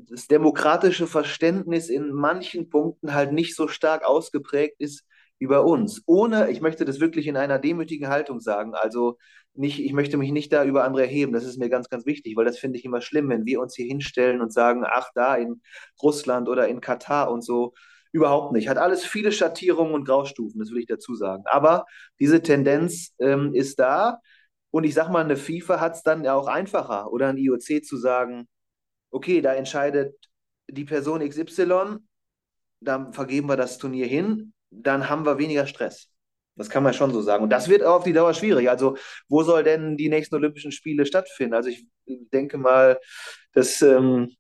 das 0.10 0.28
demokratische 0.28 1.08
Verständnis 1.08 1.90
in 1.90 2.12
manchen 2.12 2.70
Punkten 2.70 3.14
halt 3.14 3.34
nicht 3.34 3.56
so 3.56 3.68
stark 3.68 4.06
ausgeprägt 4.06 4.76
ist 4.80 5.06
wie 5.38 5.48
bei 5.48 5.60
uns. 5.60 6.04
Ohne, 6.06 6.50
ich 6.50 6.62
möchte 6.62 6.86
das 6.86 7.00
wirklich 7.00 7.28
in 7.28 7.38
einer 7.38 7.60
demütigen 7.60 8.08
Haltung 8.08 8.40
sagen, 8.40 8.74
also 8.74 9.18
nicht, 9.54 9.80
ich 9.80 9.94
möchte 9.94 10.18
mich 10.18 10.32
nicht 10.32 10.54
da 10.54 10.64
über 10.64 10.84
andere 10.84 11.04
erheben, 11.04 11.34
das 11.34 11.44
ist 11.46 11.58
mir 11.58 11.70
ganz, 11.70 11.90
ganz 11.90 12.06
wichtig, 12.06 12.36
weil 12.36 12.46
das 12.46 12.60
finde 12.60 12.78
ich 12.78 12.86
immer 12.86 13.02
schlimm, 13.02 13.30
wenn 13.30 13.46
wir 13.46 13.60
uns 13.60 13.76
hier 13.76 13.86
hinstellen 13.86 14.42
und 14.42 14.54
sagen, 14.54 14.84
ach, 14.86 15.10
da 15.14 15.36
in 15.36 15.62
Russland 16.02 16.48
oder 16.50 16.68
in 16.68 16.82
Katar 16.82 17.32
und 17.32 17.44
so, 17.44 17.74
Überhaupt 18.16 18.54
nicht. 18.54 18.70
Hat 18.70 18.78
alles 18.78 19.06
viele 19.06 19.34
Schattierungen 19.34 19.94
und 19.94 20.06
Graustufen, 20.06 20.62
das 20.62 20.72
will 20.72 20.80
ich 20.80 20.86
dazu 20.86 21.16
sagen. 21.16 21.44
Aber 21.52 21.86
diese 22.18 22.42
Tendenz 22.42 23.14
ähm, 23.20 23.54
ist 23.54 23.78
da. 23.78 24.22
Und 24.76 24.84
ich 24.84 24.94
sage 24.94 25.10
mal, 25.10 25.24
eine 25.24 25.38
FIFA 25.38 25.80
hat 25.80 25.94
es 25.94 26.04
dann 26.04 26.26
ja 26.26 26.34
auch 26.34 26.48
einfacher 26.48 27.10
oder 27.10 27.30
ein 27.30 27.38
IOC 27.38 27.82
zu 27.86 27.96
sagen, 27.96 28.46
okay, 29.10 29.40
da 29.40 29.54
entscheidet 29.54 30.18
die 30.68 30.84
Person 30.84 31.26
XY, 31.26 32.00
dann 32.82 33.14
vergeben 33.14 33.48
wir 33.48 33.56
das 33.56 33.78
Turnier 33.78 34.06
hin, 34.06 34.52
dann 34.70 35.08
haben 35.10 35.26
wir 35.26 35.38
weniger 35.38 35.66
Stress. 35.66 36.12
Das 36.58 36.70
kann 36.70 36.84
man 36.84 36.94
schon 36.94 37.14
so 37.14 37.22
sagen. 37.22 37.42
Und 37.42 37.52
das 37.52 37.70
wird 37.70 37.84
auf 37.84 38.04
die 38.04 38.12
Dauer 38.12 38.34
schwierig. 38.34 38.70
Also, 38.70 38.98
wo 39.30 39.44
soll 39.44 39.64
denn 39.64 39.96
die 39.96 40.10
nächsten 40.10 40.36
Olympischen 40.36 40.74
Spiele 40.74 41.06
stattfinden? 41.06 41.54
Also, 41.54 41.70
ich 41.70 41.88
denke 42.06 42.58
mal, 42.58 43.00
das, 43.54 43.82
ähm, 43.82 44.36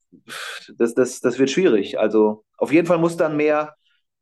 das, 0.78 0.94
das, 0.96 1.22
das 1.22 1.40
wird 1.40 1.50
schwierig. 1.50 1.98
Also, 1.98 2.44
auf 2.58 2.74
jeden 2.74 2.88
Fall 2.88 2.98
muss 2.98 3.16
dann 3.16 3.38
mehr, 3.38 3.74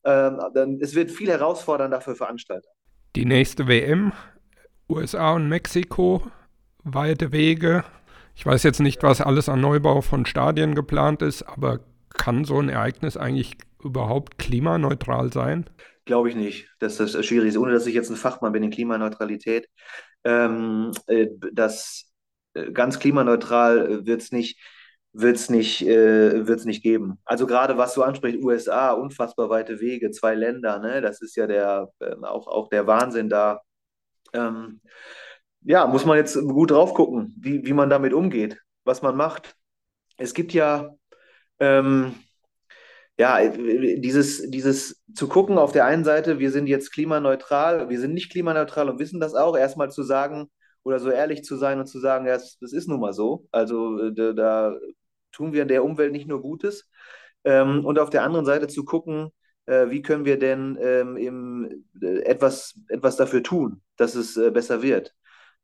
ähm, 0.03 0.39
dann, 0.53 0.77
es 0.79 0.93
wird 0.93 1.09
viel 1.09 1.29
herausfordernder 1.29 2.01
für 2.01 2.15
Veranstalter. 2.15 2.69
Die 3.15 3.25
nächste 3.25 3.67
WM, 3.67 4.13
USA 4.89 5.33
und 5.33 5.49
Mexiko, 5.49 6.23
weite 6.83 7.31
Wege. 7.31 7.83
Ich 8.35 8.45
weiß 8.45 8.63
jetzt 8.63 8.79
nicht, 8.79 9.03
was 9.03 9.21
alles 9.21 9.49
an 9.49 9.61
Neubau 9.61 10.01
von 10.01 10.25
Stadien 10.25 10.75
geplant 10.75 11.21
ist, 11.21 11.43
aber 11.43 11.79
kann 12.09 12.45
so 12.45 12.59
ein 12.59 12.69
Ereignis 12.69 13.17
eigentlich 13.17 13.57
überhaupt 13.83 14.37
klimaneutral 14.37 15.31
sein? 15.31 15.69
Glaube 16.05 16.29
ich 16.29 16.35
nicht, 16.35 16.67
dass 16.79 16.97
das 16.97 17.25
schwierig 17.25 17.49
ist, 17.49 17.57
ohne 17.57 17.73
dass 17.73 17.87
ich 17.87 17.93
jetzt 17.93 18.09
ein 18.09 18.15
Fachmann 18.15 18.51
bin 18.51 18.63
in 18.63 18.71
Klimaneutralität. 18.71 19.67
Ähm, 20.23 20.91
äh, 21.07 21.27
das 21.53 22.11
äh, 22.53 22.71
ganz 22.71 22.99
klimaneutral 22.99 23.89
äh, 23.89 24.05
wird 24.05 24.21
es 24.21 24.31
nicht, 24.31 24.59
wird's 25.13 25.49
nicht, 25.49 25.85
äh, 25.85 26.47
wird's 26.47 26.65
nicht 26.65 26.83
geben. 26.83 27.19
Also 27.25 27.47
gerade 27.47 27.77
was 27.77 27.93
du 27.93 28.03
ansprichst, 28.03 28.43
USA, 28.43 28.91
unfassbar 28.91 29.49
weite 29.49 29.79
Wege, 29.79 30.11
zwei 30.11 30.35
Länder, 30.35 30.79
ne? 30.79 31.01
das 31.01 31.21
ist 31.21 31.35
ja 31.35 31.47
der, 31.47 31.89
äh, 31.99 32.15
auch, 32.23 32.47
auch 32.47 32.69
der 32.69 32.87
Wahnsinn 32.87 33.29
da. 33.29 33.61
Ähm, 34.33 34.81
ja, 35.61 35.87
muss 35.87 36.05
man 36.05 36.17
jetzt 36.17 36.35
gut 36.41 36.71
drauf 36.71 36.93
gucken, 36.93 37.33
wie, 37.39 37.65
wie 37.65 37.73
man 37.73 37.89
damit 37.89 38.13
umgeht, 38.13 38.59
was 38.83 39.01
man 39.01 39.15
macht. 39.15 39.55
Es 40.17 40.33
gibt 40.33 40.53
ja 40.53 40.89
ähm, 41.59 42.15
ja, 43.17 43.47
dieses, 43.47 44.49
dieses 44.49 45.03
zu 45.13 45.27
gucken 45.27 45.57
auf 45.57 45.71
der 45.71 45.85
einen 45.85 46.03
Seite, 46.03 46.39
wir 46.39 46.51
sind 46.51 46.67
jetzt 46.67 46.91
klimaneutral, 46.91 47.89
wir 47.89 47.99
sind 47.99 48.13
nicht 48.13 48.31
klimaneutral 48.31 48.89
und 48.89 48.99
wissen 48.99 49.19
das 49.19 49.35
auch, 49.35 49.55
erstmal 49.55 49.91
zu 49.91 50.03
sagen 50.03 50.49
oder 50.83 50.99
so 50.99 51.09
ehrlich 51.09 51.43
zu 51.43 51.55
sein 51.55 51.79
und 51.79 51.85
zu 51.87 51.99
sagen, 51.99 52.25
ja, 52.25 52.33
das, 52.33 52.57
ist 52.73 52.87
nun 52.87 52.99
mal 52.99 53.13
so. 53.13 53.47
Also 53.51 53.99
äh, 53.99 54.13
da, 54.13 54.33
da, 54.33 54.75
tun 55.31 55.53
wir 55.53 55.65
der 55.65 55.83
Umwelt 55.83 56.11
nicht 56.11 56.27
nur 56.27 56.41
Gutes. 56.41 56.89
Ähm, 57.43 57.85
und 57.85 57.99
auf 57.99 58.09
der 58.09 58.23
anderen 58.23 58.45
Seite 58.45 58.67
zu 58.67 58.83
gucken, 58.85 59.31
äh, 59.65 59.89
wie 59.89 60.01
können 60.01 60.25
wir 60.25 60.37
denn 60.37 60.77
ähm, 60.81 61.85
äh, 62.01 62.19
etwas, 62.23 62.79
etwas 62.89 63.15
dafür 63.15 63.43
tun, 63.43 63.81
dass 63.97 64.15
es 64.15 64.37
äh, 64.37 64.51
besser 64.51 64.81
wird. 64.81 65.13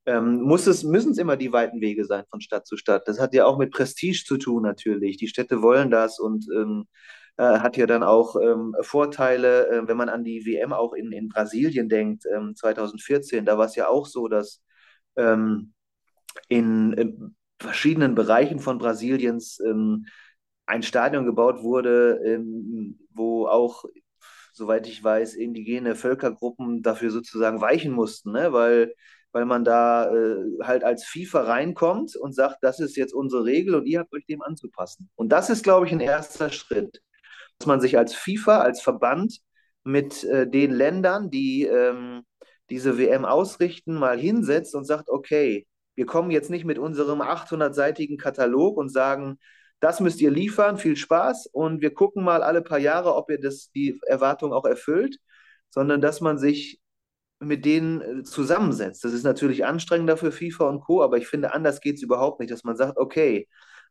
Ähm, 0.06 0.42
muss 0.42 0.68
es, 0.68 0.84
müssen 0.84 1.12
es 1.12 1.18
immer 1.18 1.38
die 1.38 1.52
weiten 1.52 1.82
Wege 1.82 2.06
sein 2.06 2.24
von 2.30 2.42
Stadt 2.42 2.66
zu 2.66 2.78
Stadt. 2.78 3.08
Das 3.08 3.20
hat 3.20 3.34
ja 3.34 3.46
auch 3.46 3.58
mit 3.58 3.72
Prestige 3.72 4.24
zu 4.26 4.38
tun 4.38 4.64
natürlich. 4.64 5.18
Die 5.18 5.28
Städte 5.28 5.62
wollen 5.62 5.92
das 5.92 6.20
und 6.20 6.48
ähm, 6.56 6.88
äh, 7.38 7.60
hat 7.60 7.78
ja 7.78 7.86
dann 7.86 8.04
auch 8.04 8.36
ähm, 8.42 8.76
Vorteile, 8.82 9.68
äh, 9.70 9.88
wenn 9.88 9.98
man 9.98 10.10
an 10.10 10.24
die 10.24 10.46
WM 10.46 10.74
auch 10.74 10.94
in, 10.94 11.12
in 11.12 11.30
Brasilien 11.30 11.90
denkt, 11.90 12.26
ähm, 12.34 12.56
2014, 12.56 13.46
da 13.46 13.58
war 13.58 13.66
es 13.66 13.76
ja 13.76 13.88
auch 13.88 14.06
so, 14.06 14.28
dass 14.28 14.64
ähm, 15.18 15.74
in, 16.48 17.36
verschiedenen 17.62 18.16
Bereichen 18.16 18.60
von 18.60 18.78
Brasiliens 18.78 19.60
ähm, 19.60 20.06
ein 20.69 20.84
Stadion 20.84 21.25
gebaut 21.25 21.63
wurde, 21.63 22.21
ähm, 22.25 22.99
wo 23.13 23.47
auch, 23.47 23.86
soweit 24.53 24.88
ich 24.88 25.03
weiß, 25.03 25.36
indigene 25.36 25.95
Völkergruppen 25.95 26.82
dafür 26.82 27.12
sozusagen 27.12 27.62
weichen 27.62 27.91
mussten, 27.91 28.32
ne? 28.32 28.53
weil 28.53 28.93
weil 29.32 29.45
man 29.45 29.63
da 29.63 30.12
äh, 30.12 30.43
halt 30.63 30.84
als 30.84 31.05
FIFA 31.05 31.41
reinkommt 31.43 32.15
und 32.15 32.34
sagt, 32.34 32.58
das 32.63 32.79
ist 32.79 32.97
jetzt 32.97 33.13
unsere 33.13 33.45
Regel 33.45 33.75
und 33.75 33.86
ihr 33.86 33.99
habt 33.99 34.12
euch 34.12 34.25
dem 34.25 34.41
anzupassen. 34.41 35.08
Und 35.15 35.29
das 35.29 35.51
ist, 35.51 35.63
glaube 35.63 35.86
ich, 35.86 35.91
ein 35.91 35.99
erster 35.99 36.49
Schritt 36.49 37.03
dass 37.60 37.67
man 37.67 37.82
sich 37.82 37.97
als 37.97 38.15
FIFA, 38.15 38.60
als 38.62 38.82
Verband 38.82 39.39
mit 39.84 40.23
äh, 40.23 40.49
den 40.49 40.71
Ländern, 40.71 41.29
die 41.29 41.63
ähm, 41.65 42.23
diese 42.69 42.97
WM 42.97 43.25
ausrichten, 43.25 43.95
mal 43.95 44.17
hinsetzt 44.17 44.75
und 44.75 44.86
sagt, 44.86 45.10
okay, 45.10 45.67
wir 45.95 46.05
kommen 46.05 46.32
jetzt 46.32 46.49
nicht 46.49 46.65
mit 46.65 46.79
unserem 46.79 47.21
800-seitigen 47.21 48.17
Katalog 48.17 48.77
und 48.77 48.89
sagen, 48.89 49.39
das 49.80 50.00
müsst 50.00 50.22
ihr 50.22 50.32
liefern, 50.32 50.78
viel 50.78 50.96
Spaß 50.96 51.48
und 51.48 51.82
wir 51.82 51.94
gucken 51.94 52.24
mal 52.24 52.44
alle 52.44 52.62
paar 52.62 52.80
Jahre, 52.80 53.15
ob 53.15 53.30
ihr 53.30 53.39
das, 53.39 53.72
die 53.72 54.00
Erwartung 54.08 54.54
auch 54.54 54.65
erfüllt, 54.65 55.18
sondern 55.70 56.02
dass 56.02 56.22
man 56.22 56.38
sich 56.38 56.82
mit 57.39 57.65
denen 57.65 58.02
äh, 58.02 58.24
zusammensetzt. 58.24 59.04
Das 59.04 59.13
ist 59.13 59.24
natürlich 59.24 59.65
anstrengender 59.65 60.18
für 60.18 60.32
FIFA 60.32 60.70
und 60.70 60.82
Co., 60.82 61.04
aber 61.04 61.18
ich 61.18 61.28
finde, 61.28 61.54
anders 61.54 61.82
geht 61.82 61.96
es 61.98 62.04
überhaupt 62.04 62.39
nicht, 62.39 62.52
dass 62.52 62.63
man 62.63 62.76
sagt, 62.76 62.98
okay, 62.98 63.48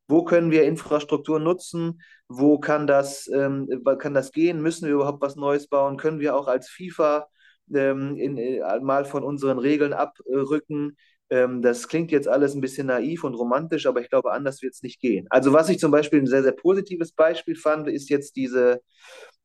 wo 0.08 0.24
können 0.24 0.50
wir 0.50 0.64
Infrastruktur 0.64 1.38
nutzen? 1.38 2.02
Wo 2.28 2.58
kann 2.58 2.86
das, 2.86 3.28
ähm, 3.28 3.68
kann 3.98 4.14
das 4.14 4.32
gehen? 4.32 4.62
Müssen 4.62 4.86
wir 4.86 4.94
überhaupt 4.94 5.20
was 5.22 5.36
Neues 5.36 5.68
bauen? 5.68 5.98
Können 5.98 6.20
wir 6.20 6.34
auch 6.36 6.48
als 6.48 6.68
FIFA 6.70 7.28
ähm, 7.74 8.16
in, 8.16 8.38
äh, 8.38 8.80
mal 8.80 9.04
von 9.04 9.22
unseren 9.22 9.58
Regeln 9.58 9.92
abrücken? 9.92 10.96
Ähm, 11.30 11.62
das 11.62 11.88
klingt 11.88 12.10
jetzt 12.10 12.28
alles 12.28 12.54
ein 12.54 12.60
bisschen 12.60 12.86
naiv 12.86 13.24
und 13.24 13.34
romantisch, 13.34 13.86
aber 13.86 14.00
ich 14.00 14.08
glaube, 14.08 14.32
anders 14.32 14.62
wird 14.62 14.74
es 14.74 14.82
nicht 14.82 15.00
gehen. 15.00 15.26
Also 15.30 15.52
was 15.52 15.68
ich 15.68 15.78
zum 15.78 15.90
Beispiel 15.90 16.20
ein 16.20 16.26
sehr, 16.26 16.42
sehr 16.42 16.52
positives 16.52 17.12
Beispiel 17.12 17.56
fand, 17.56 17.88
ist 17.88 18.08
jetzt 18.08 18.36
diese 18.36 18.80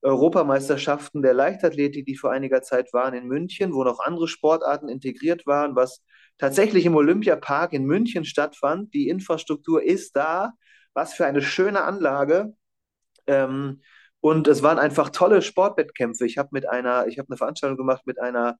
Europameisterschaften 0.02 1.22
der 1.22 1.34
Leichtathletik, 1.34 2.06
die 2.06 2.16
vor 2.16 2.32
einiger 2.32 2.62
Zeit 2.62 2.94
waren 2.94 3.14
in 3.14 3.28
München, 3.28 3.74
wo 3.74 3.84
noch 3.84 4.00
andere 4.00 4.28
Sportarten 4.28 4.90
integriert 4.90 5.46
waren, 5.46 5.76
was 5.76 6.04
tatsächlich 6.38 6.86
im 6.86 6.96
Olympiapark 6.96 7.74
in 7.74 7.86
München 7.86 8.26
stattfand. 8.26 8.94
Die 8.94 9.10
Infrastruktur 9.10 9.84
ist 9.84 10.16
da. 10.16 10.54
Was 10.96 11.14
für 11.14 11.26
eine 11.26 11.42
schöne 11.42 11.84
Anlage. 11.84 12.54
Ähm, 13.28 13.82
und 14.20 14.48
es 14.48 14.64
waren 14.64 14.80
einfach 14.80 15.10
tolle 15.10 15.42
Sportwettkämpfe. 15.42 16.26
Ich 16.26 16.38
habe 16.38 16.50
mit 16.52 16.70
einer, 16.70 17.08
ich 17.08 17.18
habe 17.20 17.30
eine 17.30 17.38
Veranstaltung 17.38 17.78
gemacht 17.78 18.04
mit 18.06 18.20
einer 18.20 18.58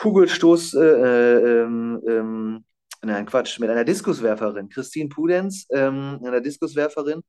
Kugelstoß, 0.00 0.74
äh, 0.74 1.62
ähm, 1.62 2.00
ähm, 2.08 2.64
nein, 3.02 3.26
Quatsch, 3.26 3.60
mit 3.60 3.68
einer 3.68 3.84
Diskuswerferin, 3.84 4.70
Christine 4.70 5.10
Pudenz, 5.10 5.66
ähm, 5.70 6.18
einer 6.24 6.40
Diskuswerferin, 6.40 7.20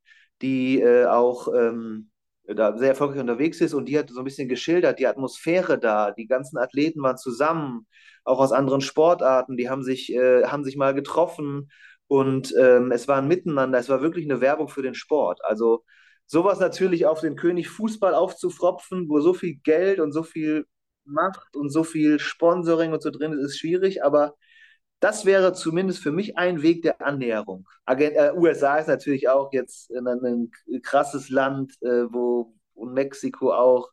die 0.41 0.79
äh, 0.79 1.05
auch 1.05 1.49
ähm, 1.53 2.10
da 2.47 2.77
sehr 2.77 2.89
erfolgreich 2.89 3.19
unterwegs 3.19 3.60
ist 3.60 3.73
und 3.73 3.89
die 3.89 3.99
hat 3.99 4.10
so 4.10 4.19
ein 4.19 4.23
bisschen 4.23 4.47
geschildert, 4.47 4.99
die 4.99 5.07
Atmosphäre 5.07 5.79
da, 5.79 6.12
die 6.12 6.27
ganzen 6.27 6.57
Athleten 6.57 7.01
waren 7.01 7.17
zusammen, 7.17 7.88
auch 8.23 8.39
aus 8.39 8.53
anderen 8.53 8.79
Sportarten, 8.79 9.57
die 9.57 9.69
haben 9.69 9.84
sich, 9.84 10.13
äh, 10.13 10.45
haben 10.45 10.63
sich 10.63 10.77
mal 10.77 10.93
getroffen 10.93 11.69
und 12.07 12.53
ähm, 12.57 12.91
es 12.93 13.10
war 13.10 13.17
ein 13.17 13.27
Miteinander, 13.27 13.79
es 13.79 13.89
war 13.89 14.01
wirklich 14.01 14.23
eine 14.23 14.39
Werbung 14.39 14.69
für 14.69 14.81
den 14.81 14.93
Sport. 14.93 15.41
Also 15.43 15.84
sowas 16.25 16.62
natürlich 16.62 17.05
auf 17.05 17.19
den 17.19 17.36
König 17.36 17.67
Fußball 17.69 18.15
aufzufropfen, 18.15 19.10
wo 19.10 19.19
so 19.19 19.34
viel 19.34 19.55
Geld 19.62 19.99
und 19.99 20.13
so 20.13 20.23
viel 20.23 20.65
Macht 21.06 21.56
und 21.56 21.70
so 21.70 21.84
viel 21.84 22.20
Sponsoring 22.20 22.94
und 22.94 23.02
so 23.02 23.10
drin 23.10 23.34
ist, 23.34 23.40
ist 23.46 23.60
schwierig, 23.60 24.04
aber 24.04 24.36
das 25.02 25.26
wäre 25.26 25.54
zumindest 25.54 26.02
für 26.04 26.12
mich 26.12 26.38
ein 26.38 26.62
Weg 26.62 26.84
der 26.84 27.02
Annäherung. 27.02 27.68
Agent, 27.86 28.16
äh, 28.16 28.32
USA 28.36 28.78
ist 28.78 28.88
natürlich 28.88 29.30
auch 29.30 29.52
jetzt 29.52 29.92
ein, 29.92 30.08
ein 30.08 30.52
krasses 30.84 31.30
Land, 31.30 31.74
äh, 31.82 32.06
wo 32.12 32.54
und 32.76 32.94
Mexiko 32.94 33.54
auch. 33.54 33.92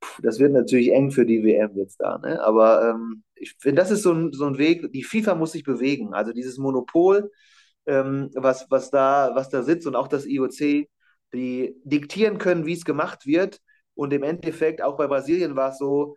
Puh, 0.00 0.22
das 0.22 0.38
wird 0.38 0.52
natürlich 0.52 0.92
eng 0.92 1.10
für 1.10 1.26
die 1.26 1.42
WM 1.44 1.76
jetzt 1.76 2.00
da. 2.00 2.18
Ne? 2.18 2.40
Aber 2.42 2.90
ähm, 2.90 3.24
ich 3.34 3.56
finde, 3.58 3.82
das 3.82 3.90
ist 3.90 4.02
so 4.02 4.12
ein, 4.12 4.32
so 4.32 4.46
ein 4.46 4.58
Weg. 4.58 4.92
Die 4.92 5.02
FIFA 5.04 5.34
muss 5.34 5.52
sich 5.52 5.64
bewegen. 5.64 6.14
Also 6.14 6.32
dieses 6.32 6.58
Monopol, 6.58 7.30
ähm, 7.86 8.30
was, 8.34 8.66
was, 8.70 8.90
da, 8.90 9.32
was 9.34 9.50
da 9.50 9.62
sitzt 9.62 9.86
und 9.86 9.96
auch 9.96 10.08
das 10.08 10.26
IOC, 10.26 10.88
die 11.34 11.76
diktieren 11.84 12.38
können, 12.38 12.66
wie 12.66 12.74
es 12.74 12.84
gemacht 12.84 13.26
wird. 13.26 13.60
Und 13.94 14.12
im 14.12 14.22
Endeffekt, 14.22 14.82
auch 14.82 14.96
bei 14.96 15.06
Brasilien 15.08 15.56
war 15.56 15.70
es 15.72 15.78
so, 15.78 16.16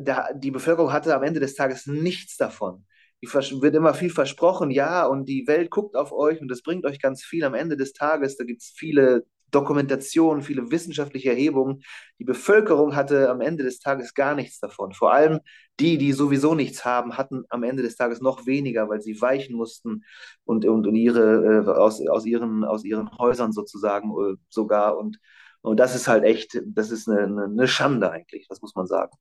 da, 0.00 0.32
die 0.34 0.50
Bevölkerung 0.50 0.92
hatte 0.92 1.14
am 1.14 1.22
Ende 1.22 1.40
des 1.40 1.54
Tages 1.54 1.86
nichts 1.86 2.36
davon 2.36 2.84
die 3.22 3.28
wird 3.62 3.74
immer 3.74 3.94
viel 3.94 4.10
versprochen, 4.10 4.70
ja, 4.70 5.06
und 5.06 5.26
die 5.28 5.46
Welt 5.46 5.70
guckt 5.70 5.96
auf 5.96 6.12
euch 6.12 6.40
und 6.40 6.48
das 6.48 6.62
bringt 6.62 6.84
euch 6.84 7.00
ganz 7.00 7.24
viel 7.24 7.44
am 7.44 7.54
Ende 7.54 7.76
des 7.76 7.92
Tages. 7.92 8.36
Da 8.36 8.44
gibt 8.44 8.62
es 8.62 8.72
viele 8.76 9.24
Dokumentationen, 9.50 10.42
viele 10.42 10.70
wissenschaftliche 10.70 11.30
Erhebungen. 11.30 11.82
Die 12.18 12.24
Bevölkerung 12.24 12.94
hatte 12.94 13.30
am 13.30 13.40
Ende 13.40 13.64
des 13.64 13.78
Tages 13.78 14.12
gar 14.14 14.34
nichts 14.34 14.58
davon. 14.58 14.92
Vor 14.92 15.12
allem 15.12 15.40
die, 15.80 15.98
die 15.98 16.12
sowieso 16.12 16.54
nichts 16.54 16.84
haben, 16.84 17.16
hatten 17.16 17.44
am 17.48 17.62
Ende 17.62 17.82
des 17.82 17.96
Tages 17.96 18.20
noch 18.20 18.46
weniger, 18.46 18.88
weil 18.88 19.00
sie 19.00 19.20
weichen 19.20 19.56
mussten 19.56 20.04
und, 20.44 20.64
und, 20.66 20.86
und 20.86 20.94
ihre, 20.94 21.64
äh, 21.66 21.70
aus, 21.70 22.06
aus, 22.06 22.26
ihren, 22.26 22.64
aus 22.64 22.84
ihren 22.84 23.10
Häusern 23.18 23.52
sozusagen 23.52 24.10
äh, 24.10 24.36
sogar. 24.48 24.98
Und, 24.98 25.18
und 25.62 25.78
das 25.78 25.94
ist 25.94 26.08
halt 26.08 26.24
echt, 26.24 26.60
das 26.66 26.90
ist 26.90 27.08
eine, 27.08 27.44
eine 27.44 27.68
Schande 27.68 28.10
eigentlich, 28.10 28.48
das 28.48 28.60
muss 28.62 28.74
man 28.74 28.86
sagen. 28.86 29.12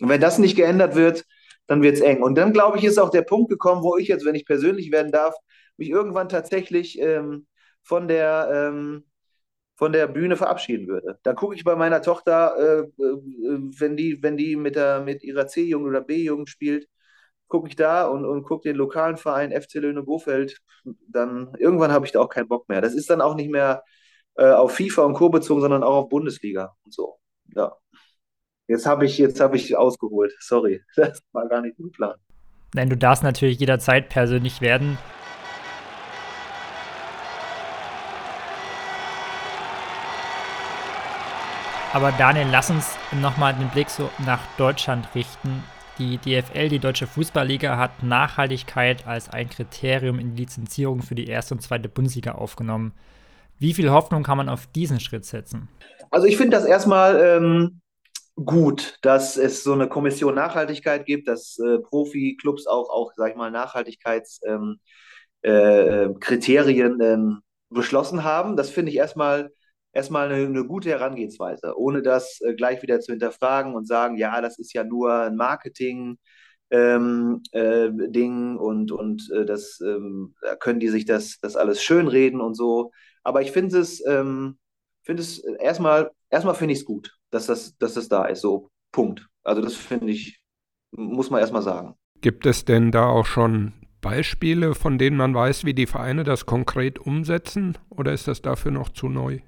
Und 0.00 0.08
wenn 0.08 0.20
das 0.20 0.38
nicht 0.38 0.56
geändert 0.56 0.94
wird, 0.94 1.24
dann 1.66 1.82
wird 1.82 1.96
es 1.96 2.00
eng. 2.00 2.22
Und 2.22 2.36
dann, 2.36 2.52
glaube 2.52 2.78
ich, 2.78 2.84
ist 2.84 2.98
auch 2.98 3.10
der 3.10 3.22
Punkt 3.22 3.50
gekommen, 3.50 3.82
wo 3.82 3.96
ich 3.96 4.08
jetzt, 4.08 4.24
wenn 4.24 4.34
ich 4.34 4.46
persönlich 4.46 4.90
werden 4.90 5.12
darf, 5.12 5.34
mich 5.76 5.90
irgendwann 5.90 6.28
tatsächlich 6.28 6.98
ähm, 7.00 7.46
von, 7.82 8.08
der, 8.08 8.50
ähm, 8.52 9.04
von 9.76 9.92
der 9.92 10.08
Bühne 10.08 10.36
verabschieden 10.36 10.88
würde. 10.88 11.18
Da 11.22 11.34
gucke 11.34 11.54
ich 11.54 11.64
bei 11.64 11.76
meiner 11.76 12.02
Tochter, 12.02 12.56
äh, 12.58 13.02
äh, 13.02 13.18
wenn, 13.78 13.96
die, 13.96 14.22
wenn 14.22 14.36
die 14.36 14.56
mit, 14.56 14.76
der, 14.76 15.00
mit 15.00 15.22
ihrer 15.22 15.46
C-Jugend 15.46 15.88
oder 15.88 16.00
B-Jugend 16.00 16.48
spielt, 16.48 16.88
gucke 17.48 17.68
ich 17.68 17.76
da 17.76 18.06
und, 18.06 18.24
und 18.24 18.44
gucke 18.44 18.68
den 18.68 18.76
lokalen 18.76 19.16
Verein 19.16 19.52
FC 19.52 19.74
Löhne 19.74 20.02
Bofeld, 20.02 20.58
dann 21.08 21.54
irgendwann 21.58 21.92
habe 21.92 22.06
ich 22.06 22.12
da 22.12 22.20
auch 22.20 22.28
keinen 22.28 22.48
Bock 22.48 22.68
mehr. 22.68 22.80
Das 22.80 22.94
ist 22.94 23.10
dann 23.10 23.20
auch 23.20 23.34
nicht 23.34 23.50
mehr 23.50 23.82
äh, 24.36 24.50
auf 24.52 24.74
FIFA 24.76 25.04
und 25.04 25.14
Co. 25.14 25.30
bezogen, 25.30 25.60
sondern 25.60 25.82
auch 25.82 26.04
auf 26.04 26.08
Bundesliga 26.08 26.74
und 26.84 26.92
so. 26.94 27.18
Ja. 27.54 27.76
Jetzt 28.68 28.84
habe 28.84 29.06
ich, 29.06 29.16
jetzt 29.16 29.40
ich 29.40 29.76
ausgeholt. 29.78 30.34
Sorry, 30.40 30.82
das 30.96 31.22
war 31.32 31.48
gar 31.48 31.62
nicht 31.62 31.78
geplant. 31.78 32.18
Nein, 32.74 32.90
du 32.90 32.98
darfst 32.98 33.22
natürlich 33.22 33.58
jederzeit 33.58 34.10
persönlich 34.10 34.60
werden. 34.60 34.98
Aber 41.94 42.12
Daniel, 42.12 42.46
lass 42.52 42.68
uns 42.68 42.94
nochmal 43.22 43.54
den 43.54 43.70
Blick 43.70 43.88
so 43.88 44.10
nach 44.26 44.40
Deutschland 44.58 45.08
richten. 45.14 45.64
Die 45.98 46.18
DFL, 46.18 46.68
die 46.68 46.78
Deutsche 46.78 47.06
Fußballliga, 47.06 47.78
hat 47.78 48.02
Nachhaltigkeit 48.02 49.06
als 49.06 49.30
ein 49.30 49.48
Kriterium 49.48 50.18
in 50.18 50.34
die 50.34 50.42
Lizenzierung 50.42 51.00
für 51.00 51.14
die 51.14 51.26
erste 51.26 51.54
und 51.54 51.62
zweite 51.62 51.88
Bundesliga 51.88 52.32
aufgenommen. 52.32 52.92
Wie 53.58 53.72
viel 53.72 53.90
Hoffnung 53.90 54.22
kann 54.22 54.36
man 54.36 54.50
auf 54.50 54.66
diesen 54.66 55.00
Schritt 55.00 55.24
setzen? 55.24 55.68
Also 56.10 56.26
ich 56.26 56.36
finde 56.36 56.58
das 56.58 56.66
erstmal 56.66 57.18
ähm, 57.18 57.80
gut, 58.44 58.98
dass 59.02 59.36
es 59.36 59.64
so 59.64 59.72
eine 59.72 59.88
Kommission 59.88 60.34
Nachhaltigkeit 60.34 61.06
gibt, 61.06 61.28
dass 61.28 61.58
äh, 61.58 61.78
Profi-Clubs 61.78 62.66
auch, 62.66 62.90
auch, 62.90 63.12
sag 63.16 63.30
ich 63.30 63.36
mal, 63.36 63.50
Nachhaltigkeitskriterien 63.50 64.80
ähm, 65.44 67.00
äh, 67.00 67.12
ähm, 67.12 67.40
beschlossen 67.70 68.24
haben. 68.24 68.56
Das 68.56 68.70
finde 68.70 68.90
ich 68.92 68.98
erstmal 68.98 69.50
erstmal 69.92 70.30
eine, 70.30 70.46
eine, 70.46 70.64
gute 70.64 70.90
Herangehensweise, 70.90 71.76
ohne 71.76 72.02
das 72.02 72.40
äh, 72.42 72.54
gleich 72.54 72.82
wieder 72.82 73.00
zu 73.00 73.12
hinterfragen 73.12 73.74
und 73.74 73.86
sagen, 73.86 74.16
ja, 74.16 74.40
das 74.40 74.58
ist 74.58 74.72
ja 74.72 74.84
nur 74.84 75.12
ein 75.14 75.36
Marketing. 75.36 76.18
Ähm, 76.70 77.42
äh, 77.52 77.88
Ding 77.90 78.58
und, 78.58 78.92
und 78.92 79.30
äh, 79.32 79.46
das 79.46 79.80
ähm, 79.80 80.34
da 80.42 80.54
können 80.54 80.80
die 80.80 80.88
sich 80.88 81.06
das, 81.06 81.38
das 81.40 81.56
alles 81.56 81.82
schönreden 81.82 82.42
und 82.42 82.54
so. 82.54 82.92
Aber 83.22 83.40
ich 83.42 83.52
finde 83.52 83.78
es, 83.78 84.04
ähm, 84.06 84.58
finde 85.02 85.22
es 85.22 85.38
erstmal, 85.38 86.10
erstmal 86.30 86.54
finde 86.54 86.74
ich 86.74 86.80
es 86.80 86.84
gut 86.84 87.18
dass 87.30 87.46
das, 87.46 87.76
dass 87.78 87.94
das 87.94 88.08
da 88.08 88.26
ist. 88.26 88.40
So, 88.40 88.70
Punkt. 88.92 89.26
Also 89.44 89.60
das 89.62 89.74
finde 89.74 90.12
ich, 90.12 90.40
muss 90.92 91.30
man 91.30 91.40
erstmal 91.40 91.62
sagen. 91.62 91.94
Gibt 92.20 92.46
es 92.46 92.64
denn 92.64 92.90
da 92.90 93.06
auch 93.06 93.26
schon 93.26 93.72
Beispiele, 94.00 94.74
von 94.74 94.98
denen 94.98 95.16
man 95.16 95.34
weiß, 95.34 95.64
wie 95.64 95.74
die 95.74 95.86
Vereine 95.86 96.24
das 96.24 96.46
konkret 96.46 96.98
umsetzen? 96.98 97.78
Oder 97.90 98.12
ist 98.12 98.28
das 98.28 98.42
dafür 98.42 98.70
noch 98.70 98.88
zu 98.90 99.08
neu? 99.08 99.40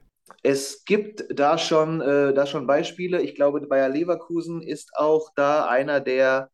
Es 0.43 0.85
gibt 0.85 1.25
da 1.31 1.59
schon, 1.59 2.01
äh, 2.01 2.33
da 2.33 2.47
schon 2.47 2.67
Beispiele. 2.67 3.21
Ich 3.23 3.35
glaube, 3.35 3.61
Bayer 3.67 3.89
Leverkusen 3.89 4.63
ist 4.63 4.91
auch 4.95 5.31
da 5.35 5.67
einer 5.67 6.01
der, 6.01 6.51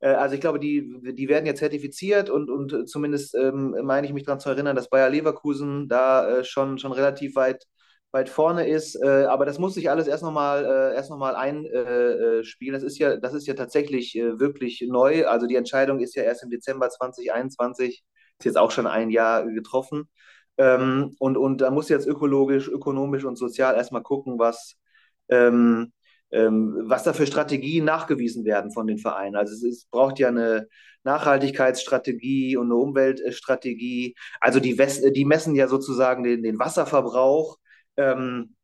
äh, 0.00 0.08
also 0.08 0.34
ich 0.34 0.40
glaube, 0.40 0.60
die, 0.60 1.00
die 1.14 1.28
werden 1.28 1.46
jetzt 1.46 1.58
zertifiziert 1.58 2.30
und, 2.30 2.50
und 2.50 2.88
zumindest 2.88 3.34
ähm, 3.34 3.74
meine 3.82 4.06
ich 4.06 4.12
mich 4.12 4.24
daran 4.24 4.40
zu 4.40 4.50
erinnern, 4.50 4.76
dass 4.76 4.90
Bayer 4.90 5.10
Leverkusen 5.10 5.88
da 5.88 6.28
äh, 6.38 6.44
schon, 6.44 6.78
schon 6.78 6.92
relativ 6.92 7.34
weit 7.34 7.64
weit 8.14 8.30
vorne 8.30 8.66
ist. 8.66 8.94
Äh, 9.02 9.24
aber 9.24 9.44
das 9.44 9.58
muss 9.58 9.74
sich 9.74 9.90
alles 9.90 10.06
erst 10.06 10.22
nochmal 10.22 10.94
äh, 10.96 11.08
noch 11.10 11.18
mal 11.18 11.34
einspielen. 11.34 12.72
das 12.72 12.82
ist 12.82 12.98
ja, 12.98 13.16
das 13.16 13.34
ist 13.34 13.46
ja 13.46 13.54
tatsächlich 13.54 14.16
äh, 14.16 14.38
wirklich 14.38 14.82
neu. 14.88 15.26
Also 15.26 15.46
die 15.46 15.56
Entscheidung 15.56 16.00
ist 16.00 16.14
ja 16.14 16.22
erst 16.22 16.42
im 16.44 16.50
Dezember 16.50 16.88
2021, 16.88 18.04
ist 18.38 18.44
jetzt 18.44 18.56
auch 18.56 18.70
schon 18.70 18.86
ein 18.86 19.10
Jahr 19.10 19.44
getroffen. 19.44 20.08
Ähm, 20.56 21.14
und, 21.18 21.36
und 21.36 21.60
da 21.60 21.70
muss 21.70 21.88
jetzt 21.88 22.06
ökologisch, 22.06 22.68
ökonomisch 22.68 23.24
und 23.24 23.36
sozial 23.36 23.74
erstmal 23.74 24.02
gucken, 24.02 24.38
was, 24.38 24.76
ähm, 25.28 25.92
ähm, 26.30 26.82
was 26.84 27.02
da 27.02 27.12
für 27.12 27.26
Strategien 27.26 27.84
nachgewiesen 27.84 28.44
werden 28.44 28.72
von 28.72 28.86
den 28.86 28.98
Vereinen. 28.98 29.36
Also 29.36 29.54
es, 29.54 29.62
es 29.64 29.86
braucht 29.86 30.18
ja 30.20 30.28
eine 30.28 30.68
Nachhaltigkeitsstrategie 31.02 32.56
und 32.56 32.66
eine 32.66 32.76
Umweltstrategie. 32.76 34.14
Also 34.40 34.60
die, 34.60 34.76
die 35.12 35.24
messen 35.24 35.56
ja 35.56 35.68
sozusagen 35.68 36.22
den, 36.22 36.42
den 36.42 36.58
Wasserverbrauch 36.58 37.58
ähm, 37.96 38.56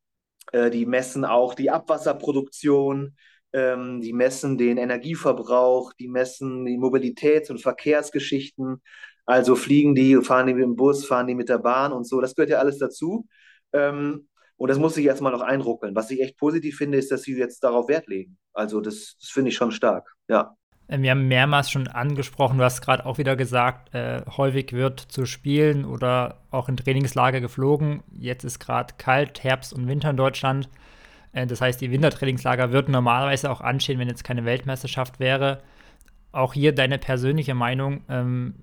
äh, 0.52 0.70
die 0.70 0.86
messen 0.86 1.24
auch 1.24 1.54
die 1.54 1.70
Abwasserproduktion, 1.70 3.16
ähm, 3.52 4.00
die 4.00 4.12
messen 4.12 4.58
den 4.58 4.78
Energieverbrauch, 4.78 5.92
die 5.94 6.08
messen 6.08 6.64
die 6.66 6.78
Mobilitäts- 6.78 7.50
und 7.50 7.60
Verkehrsgeschichten. 7.60 8.82
Also 9.26 9.56
fliegen 9.56 9.94
die, 9.94 10.16
fahren 10.22 10.46
die 10.46 10.54
mit 10.54 10.64
dem 10.64 10.76
Bus, 10.76 11.06
fahren 11.06 11.26
die 11.26 11.34
mit 11.34 11.48
der 11.48 11.58
Bahn 11.58 11.92
und 11.92 12.06
so. 12.06 12.20
Das 12.20 12.34
gehört 12.34 12.50
ja 12.50 12.58
alles 12.58 12.78
dazu. 12.78 13.26
Ähm, 13.72 14.28
und 14.56 14.68
das 14.68 14.78
muss 14.78 14.96
ich 14.96 15.06
erstmal 15.06 15.32
noch 15.32 15.40
einruckeln. 15.42 15.94
Was 15.96 16.10
ich 16.10 16.20
echt 16.20 16.36
positiv 16.36 16.76
finde, 16.76 16.98
ist, 16.98 17.10
dass 17.10 17.22
sie 17.22 17.36
jetzt 17.36 17.64
darauf 17.64 17.88
Wert 17.88 18.06
legen. 18.08 18.38
Also 18.52 18.80
das, 18.80 19.16
das 19.20 19.30
finde 19.30 19.50
ich 19.50 19.56
schon 19.56 19.72
stark, 19.72 20.14
ja. 20.28 20.56
Äh, 20.90 21.00
wir 21.00 21.12
haben 21.12 21.28
mehrmals 21.28 21.70
schon 21.70 21.88
angesprochen, 21.88 22.58
du 22.58 22.64
hast 22.64 22.82
gerade 22.82 23.06
auch 23.06 23.18
wieder 23.18 23.36
gesagt, 23.36 23.94
äh, 23.94 24.22
häufig 24.36 24.72
wird 24.72 25.00
zu 25.00 25.24
Spielen 25.24 25.84
oder 25.84 26.38
auch 26.50 26.68
in 26.68 26.76
Trainingslager 26.76 27.40
geflogen. 27.40 28.02
Jetzt 28.12 28.44
ist 28.44 28.58
gerade 28.58 28.94
kalt, 28.98 29.42
Herbst 29.42 29.72
und 29.72 29.88
Winter 29.88 30.10
in 30.10 30.16
Deutschland. 30.16 30.68
Äh, 31.32 31.46
das 31.46 31.60
heißt, 31.60 31.80
die 31.80 31.90
Wintertrainingslager 31.90 32.72
würden 32.72 32.92
normalerweise 32.92 33.50
auch 33.50 33.60
anstehen, 33.60 33.98
wenn 33.98 34.08
jetzt 34.08 34.24
keine 34.24 34.44
Weltmeisterschaft 34.44 35.20
wäre. 35.20 35.62
Auch 36.32 36.54
hier 36.54 36.72
deine 36.74 36.98
persönliche 36.98 37.54
Meinung 37.54 38.02
ähm, 38.08 38.54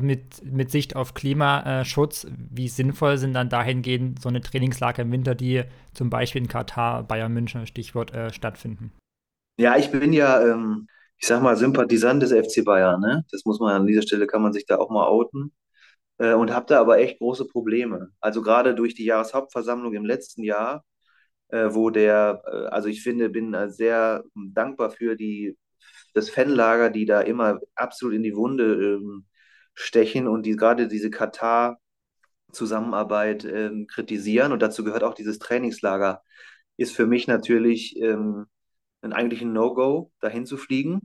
mit, 0.00 0.44
mit 0.44 0.70
Sicht 0.70 0.94
auf 0.96 1.14
Klimaschutz. 1.14 2.26
Wie 2.30 2.68
sinnvoll 2.68 3.18
sind 3.18 3.34
dann 3.34 3.48
dahingehend 3.48 4.22
so 4.22 4.28
eine 4.28 4.40
Trainingslager 4.40 5.02
im 5.02 5.12
Winter, 5.12 5.34
die 5.34 5.64
zum 5.92 6.08
Beispiel 6.08 6.42
in 6.42 6.48
Katar, 6.48 7.02
Bayern 7.02 7.32
München, 7.32 7.66
Stichwort, 7.66 8.14
äh, 8.14 8.32
stattfinden? 8.32 8.92
Ja, 9.56 9.76
ich 9.76 9.90
bin 9.90 10.12
ja, 10.12 10.40
ähm, 10.42 10.88
ich 11.18 11.26
sag 11.26 11.42
mal, 11.42 11.56
Sympathisant 11.56 12.22
des 12.22 12.32
FC 12.32 12.62
Bayern. 12.64 13.00
Ne? 13.00 13.24
Das 13.30 13.44
muss 13.44 13.58
man 13.60 13.74
an 13.74 13.86
dieser 13.86 14.02
Stelle, 14.02 14.26
kann 14.26 14.42
man 14.42 14.52
sich 14.52 14.66
da 14.66 14.76
auch 14.78 14.90
mal 14.90 15.06
outen. 15.06 15.52
Äh, 16.18 16.34
und 16.34 16.52
habe 16.52 16.66
da 16.68 16.80
aber 16.80 16.98
echt 16.98 17.18
große 17.18 17.46
Probleme. 17.48 18.10
Also 18.20 18.42
gerade 18.42 18.74
durch 18.74 18.94
die 18.94 19.04
Jahreshauptversammlung 19.06 19.94
im 19.94 20.04
letzten 20.06 20.42
Jahr, 20.44 20.84
äh, 21.48 21.68
wo 21.72 21.90
der, 21.90 22.42
äh, 22.46 22.66
also 22.68 22.88
ich 22.88 23.02
finde, 23.02 23.28
bin 23.30 23.54
äh, 23.54 23.70
sehr 23.70 24.24
dankbar 24.34 24.90
für 24.90 25.16
die, 25.16 25.56
das 26.14 26.30
Fanlager, 26.30 26.90
die 26.90 27.06
da 27.06 27.20
immer 27.22 27.60
absolut 27.76 28.14
in 28.14 28.22
die 28.22 28.36
Wunde 28.36 28.96
ähm, 28.96 29.26
stechen 29.74 30.28
und 30.28 30.44
die 30.46 30.56
gerade 30.56 30.88
diese 30.88 31.10
Katar-Zusammenarbeit 31.10 33.44
ähm, 33.44 33.86
kritisieren. 33.86 34.52
Und 34.52 34.62
dazu 34.62 34.84
gehört 34.84 35.04
auch 35.04 35.14
dieses 35.14 35.38
Trainingslager. 35.38 36.22
Ist 36.76 36.94
für 36.96 37.06
mich 37.06 37.26
natürlich 37.28 37.96
ähm, 38.00 38.46
ein 39.06 39.12
eigentlich 39.12 39.42
ein 39.42 39.52
No-Go, 39.52 40.12
dahin 40.20 40.46
zu 40.46 40.56
fliegen. 40.56 41.00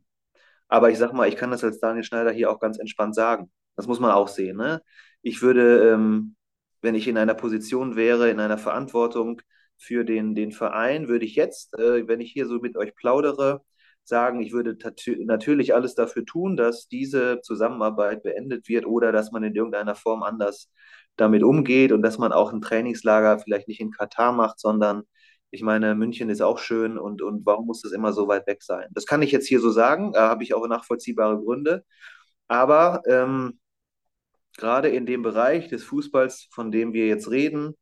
Aber 0.68 0.90
ich 0.90 0.98
sag 0.98 1.14
mal, 1.14 1.28
ich 1.28 1.36
kann 1.36 1.52
das 1.52 1.64
als 1.64 1.80
Daniel 1.80 2.04
Schneider 2.04 2.32
hier 2.32 2.52
auch 2.52 2.60
ganz 2.60 2.80
entspannt 2.80 3.16
sagen. 3.16 3.52
Das 3.76 3.88
muss 3.88 4.00
man 4.00 4.12
auch 4.12 4.28
sehen. 4.28 4.58
Ne? 4.58 4.82
Ich 5.22 5.42
würde, 5.42 5.92
ähm, 5.92 6.36
wenn 6.82 6.96
ich 6.96 7.08
in 7.08 7.18
einer 7.18 7.34
Position 7.34 7.96
wäre, 7.96 8.30
in 8.30 8.40
einer 8.40 8.58
Verantwortung 8.58 9.42
für 9.78 10.06
den, 10.06 10.36
den 10.36 10.52
Verein, 10.52 11.08
würde 11.08 11.26
ich 11.26 11.36
jetzt, 11.36 11.78
äh, 11.78 12.08
wenn 12.08 12.22
ich 12.22 12.32
hier 12.32 12.48
so 12.48 12.60
mit 12.60 12.78
euch 12.78 12.96
plaudere, 12.96 13.62
sagen, 14.04 14.42
ich 14.42 14.52
würde 14.52 14.78
natürlich 15.26 15.74
alles 15.74 15.96
dafür 15.96 16.26
tun, 16.26 16.58
dass 16.58 16.88
diese 16.88 17.42
Zusammenarbeit 17.42 18.24
beendet 18.24 18.68
wird 18.68 18.86
oder 18.86 19.12
dass 19.12 19.32
man 19.32 19.44
in 19.44 19.56
irgendeiner 19.56 19.96
Form 19.96 20.24
anders 20.24 20.72
damit 21.18 21.44
umgeht 21.44 21.92
und 21.92 22.02
dass 22.02 22.18
man 22.18 22.32
auch 22.32 22.54
ein 22.54 22.62
Trainingslager 22.62 23.40
vielleicht 23.40 23.68
nicht 23.68 23.80
in 23.80 23.92
Katar 23.92 24.32
macht, 24.32 24.60
sondern 24.60 25.04
ich 25.52 25.62
meine, 25.64 25.96
München 25.96 26.30
ist 26.30 26.42
auch 26.42 26.60
schön 26.60 26.98
und, 26.98 27.22
und 27.22 27.46
warum 27.46 27.68
muss 27.68 27.82
das 27.82 27.92
immer 27.92 28.14
so 28.14 28.28
weit 28.28 28.48
weg 28.48 28.64
sein? 28.64 28.88
Das 28.92 29.06
kann 29.06 29.22
ich 29.22 29.32
jetzt 29.32 29.48
hier 29.48 29.60
so 29.60 29.70
sagen, 29.70 30.14
da 30.14 30.30
habe 30.30 30.44
ich 30.44 30.54
auch 30.54 30.68
nachvollziehbare 30.68 31.38
Gründe. 31.40 31.84
Aber 32.48 33.02
ähm, 33.08 33.60
gerade 34.58 34.90
in 34.90 35.06
dem 35.06 35.22
Bereich 35.24 35.68
des 35.70 35.84
Fußballs, 35.84 36.48
von 36.52 36.72
dem 36.72 36.94
wir 36.94 37.08
jetzt 37.08 37.30
reden, 37.32 37.76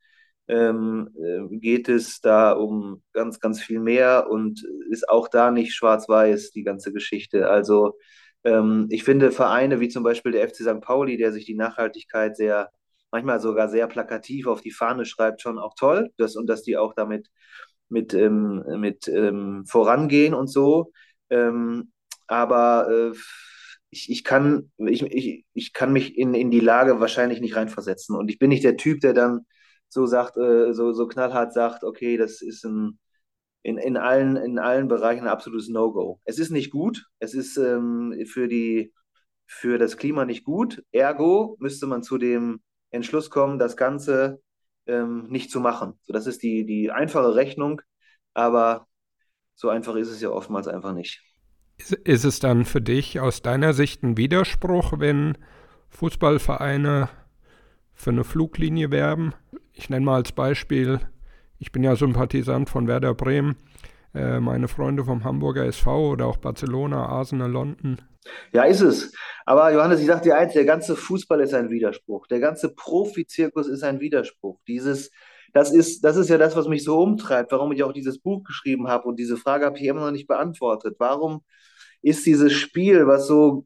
ähm, 0.47 1.09
äh, 1.15 1.57
geht 1.57 1.89
es 1.89 2.21
da 2.21 2.51
um 2.53 3.03
ganz, 3.13 3.39
ganz 3.39 3.61
viel 3.61 3.79
mehr 3.79 4.27
und 4.29 4.65
ist 4.89 5.07
auch 5.09 5.27
da 5.27 5.51
nicht 5.51 5.73
schwarz-weiß, 5.75 6.51
die 6.51 6.63
ganze 6.63 6.91
Geschichte. 6.93 7.49
Also 7.49 7.97
ähm, 8.43 8.87
ich 8.89 9.03
finde 9.03 9.31
Vereine 9.31 9.79
wie 9.79 9.89
zum 9.89 10.03
Beispiel 10.03 10.31
der 10.31 10.47
FC 10.49 10.57
St. 10.63 10.81
Pauli, 10.81 11.17
der 11.17 11.31
sich 11.31 11.45
die 11.45 11.55
Nachhaltigkeit 11.55 12.35
sehr, 12.37 12.71
manchmal 13.11 13.39
sogar 13.39 13.69
sehr 13.69 13.87
plakativ 13.87 14.47
auf 14.47 14.61
die 14.61 14.71
Fahne 14.71 15.05
schreibt, 15.05 15.41
schon 15.41 15.59
auch 15.59 15.73
toll. 15.75 16.11
Das, 16.17 16.35
und 16.35 16.47
dass 16.47 16.63
die 16.63 16.77
auch 16.77 16.93
damit 16.93 17.29
mit, 17.89 18.13
ähm, 18.13 18.63
mit 18.79 19.07
ähm, 19.07 19.65
vorangehen 19.65 20.33
und 20.33 20.47
so. 20.47 20.91
Ähm, 21.29 21.91
aber 22.27 22.89
äh, 22.89 23.17
ich, 23.89 24.09
ich, 24.11 24.23
kann, 24.23 24.71
ich, 24.77 25.01
ich, 25.03 25.45
ich 25.53 25.73
kann 25.73 25.91
mich 25.91 26.17
in, 26.17 26.33
in 26.33 26.51
die 26.51 26.59
Lage 26.59 26.99
wahrscheinlich 26.99 27.41
nicht 27.41 27.55
reinversetzen. 27.55 28.15
Und 28.15 28.29
ich 28.29 28.39
bin 28.39 28.49
nicht 28.49 28.63
der 28.63 28.77
Typ, 28.77 29.01
der 29.01 29.13
dann 29.13 29.45
so 29.89 30.05
sagt, 30.05 30.37
äh, 30.37 30.73
so, 30.73 30.93
so 30.93 31.07
knallhart 31.07 31.53
sagt, 31.53 31.83
okay, 31.83 32.17
das 32.17 32.41
ist 32.41 32.63
ein, 32.65 32.99
in, 33.63 33.77
in, 33.77 33.97
allen, 33.97 34.35
in 34.35 34.59
allen 34.59 34.87
Bereichen 34.87 35.23
ein 35.23 35.27
absolutes 35.27 35.69
No-Go. 35.69 36.19
Es 36.25 36.39
ist 36.39 36.51
nicht 36.51 36.71
gut, 36.71 37.05
es 37.19 37.33
ist 37.33 37.57
ähm, 37.57 38.15
für, 38.27 38.47
die, 38.47 38.93
für 39.47 39.77
das 39.79 39.97
Klima 39.97 40.25
nicht 40.25 40.43
gut. 40.43 40.83
Ergo 40.91 41.57
müsste 41.59 41.87
man 41.87 42.03
zu 42.03 42.17
dem 42.17 42.61
Entschluss 42.91 43.29
kommen, 43.29 43.59
das 43.59 43.77
Ganze 43.77 44.41
ähm, 44.85 45.27
nicht 45.29 45.51
zu 45.51 45.59
machen. 45.59 45.99
So, 46.03 46.13
das 46.13 46.27
ist 46.27 46.43
die, 46.43 46.65
die 46.65 46.91
einfache 46.91 47.35
Rechnung, 47.35 47.81
aber 48.33 48.87
so 49.55 49.69
einfach 49.69 49.95
ist 49.95 50.09
es 50.09 50.21
ja 50.21 50.29
oftmals 50.29 50.67
einfach 50.67 50.93
nicht. 50.93 51.21
Ist, 51.77 51.93
ist 51.93 52.25
es 52.25 52.39
dann 52.39 52.65
für 52.65 52.81
dich 52.81 53.19
aus 53.19 53.41
deiner 53.41 53.73
Sicht 53.73 54.03
ein 54.03 54.17
Widerspruch, 54.17 54.93
wenn 54.99 55.37
Fußballvereine 55.89 57.09
für 57.93 58.09
eine 58.09 58.23
Fluglinie 58.23 58.91
werben? 58.91 59.33
Ich 59.73 59.89
nenne 59.89 60.05
mal 60.05 60.15
als 60.15 60.31
Beispiel, 60.31 60.99
ich 61.57 61.71
bin 61.71 61.83
ja 61.83 61.95
Sympathisant 61.95 62.69
von 62.69 62.87
Werder 62.87 63.13
Bremen, 63.13 63.57
äh, 64.13 64.39
meine 64.39 64.67
Freunde 64.67 65.03
vom 65.03 65.23
Hamburger 65.23 65.65
SV 65.65 66.11
oder 66.11 66.25
auch 66.27 66.37
Barcelona, 66.37 67.05
Arsenal, 67.05 67.51
London. 67.51 68.01
Ja, 68.51 68.63
ist 68.63 68.81
es. 68.81 69.13
Aber 69.45 69.71
Johannes, 69.71 69.99
ich 70.01 70.07
sage 70.07 70.21
dir 70.21 70.37
eins, 70.37 70.53
der 70.53 70.65
ganze 70.65 70.95
Fußball 70.95 71.41
ist 71.41 71.53
ein 71.53 71.69
Widerspruch. 71.69 72.27
Der 72.27 72.39
ganze 72.39 72.73
Profizirkus 72.73 73.67
ist 73.67 73.83
ein 73.83 73.99
Widerspruch. 73.99 74.59
Dieses, 74.67 75.11
das 75.53 75.71
ist, 75.71 76.03
das 76.03 76.17
ist 76.17 76.29
ja 76.29 76.37
das, 76.37 76.55
was 76.55 76.67
mich 76.67 76.83
so 76.83 76.99
umtreibt, 77.01 77.51
warum 77.51 77.71
ich 77.71 77.83
auch 77.83 77.93
dieses 77.93 78.19
Buch 78.19 78.43
geschrieben 78.43 78.87
habe 78.87 79.07
und 79.07 79.17
diese 79.17 79.37
Frage 79.37 79.65
habe 79.65 79.77
ich 79.77 79.85
immer 79.85 80.01
noch 80.01 80.11
nicht 80.11 80.27
beantwortet. 80.27 80.95
Warum 80.99 81.41
ist 82.01 82.25
dieses 82.25 82.53
Spiel, 82.53 83.07
was 83.07 83.27
so, 83.27 83.65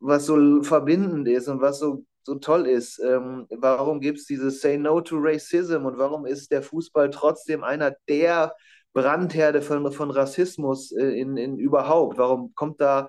was 0.00 0.26
so 0.26 0.62
verbindend 0.62 1.28
ist 1.28 1.48
und 1.48 1.60
was 1.60 1.78
so 1.78 2.04
so 2.22 2.34
toll 2.36 2.66
ist. 2.66 3.00
Ähm, 3.00 3.46
warum 3.50 4.00
gibt 4.00 4.18
es 4.18 4.26
dieses 4.26 4.60
Say 4.60 4.76
No 4.78 5.00
to 5.00 5.16
Racism 5.18 5.84
und 5.86 5.98
warum 5.98 6.26
ist 6.26 6.50
der 6.52 6.62
Fußball 6.62 7.10
trotzdem 7.10 7.64
einer 7.64 7.94
der 8.08 8.54
Brandherde 8.92 9.62
von, 9.62 9.90
von 9.92 10.10
Rassismus 10.10 10.92
äh, 10.92 11.18
in, 11.18 11.36
in 11.36 11.58
überhaupt? 11.58 12.18
Warum 12.18 12.54
kommt 12.54 12.80
da 12.80 13.08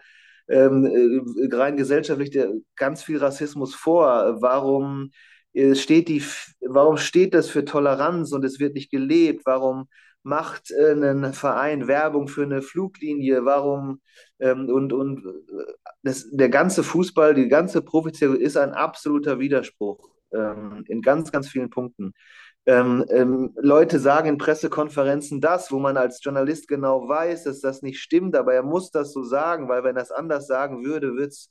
rein 0.52 1.78
gesellschaftlich 1.78 2.38
ganz 2.76 3.04
viel 3.04 3.18
Rassismus 3.18 3.76
vor? 3.76 4.42
Warum 4.42 5.12
äh, 5.54 5.76
steht 5.76 6.08
die, 6.10 6.24
warum 6.62 6.98
steht 6.98 7.34
das 7.34 7.50
für 7.50 7.66
Toleranz 7.66 8.32
und 8.32 8.46
es 8.46 8.60
wird 8.60 8.76
nicht 8.76 8.92
gelebt? 8.92 9.46
Warum 9.46 9.88
macht 10.24 10.72
äh, 10.72 10.94
ein 10.94 11.34
Verein 11.34 11.88
Werbung 11.88 12.28
für 12.28 12.44
eine 12.44 12.62
Fluglinie? 12.62 13.46
Warum 13.46 14.02
ähm, 14.40 14.70
und, 14.70 14.94
und 14.94 15.26
äh, 15.26 15.74
das, 16.04 16.30
der 16.32 16.50
ganze 16.50 16.84
Fußball, 16.84 17.34
die 17.34 17.48
ganze 17.48 17.82
Profizierung 17.82 18.38
ist 18.38 18.58
ein 18.58 18.72
absoluter 18.74 19.40
Widerspruch 19.40 20.10
ähm, 20.34 20.84
in 20.88 21.02
ganz, 21.02 21.32
ganz 21.32 21.50
vielen 21.50 21.70
Punkten. 21.70 22.14
Ähm, 22.68 23.06
ähm, 23.10 23.54
Leute 23.60 24.00
sagen 24.00 24.30
in 24.30 24.38
Pressekonferenzen 24.38 25.42
das, 25.42 25.72
wo 25.72 25.80
man 25.80 25.98
als 25.98 26.24
Journalist 26.24 26.68
genau 26.68 27.08
weiß, 27.10 27.46
dass 27.46 27.60
das 27.60 27.82
nicht 27.82 28.00
stimmt, 28.00 28.36
aber 28.36 28.54
er 28.54 28.62
muss 28.62 28.92
das 28.92 29.14
so 29.14 29.24
sagen, 29.24 29.68
weil 29.68 29.84
wenn 29.84 29.96
er 29.96 30.04
es 30.04 30.12
anders 30.12 30.46
sagen 30.46 30.86
würde, 30.86 31.16
wird 31.16 31.32
es 31.32 31.50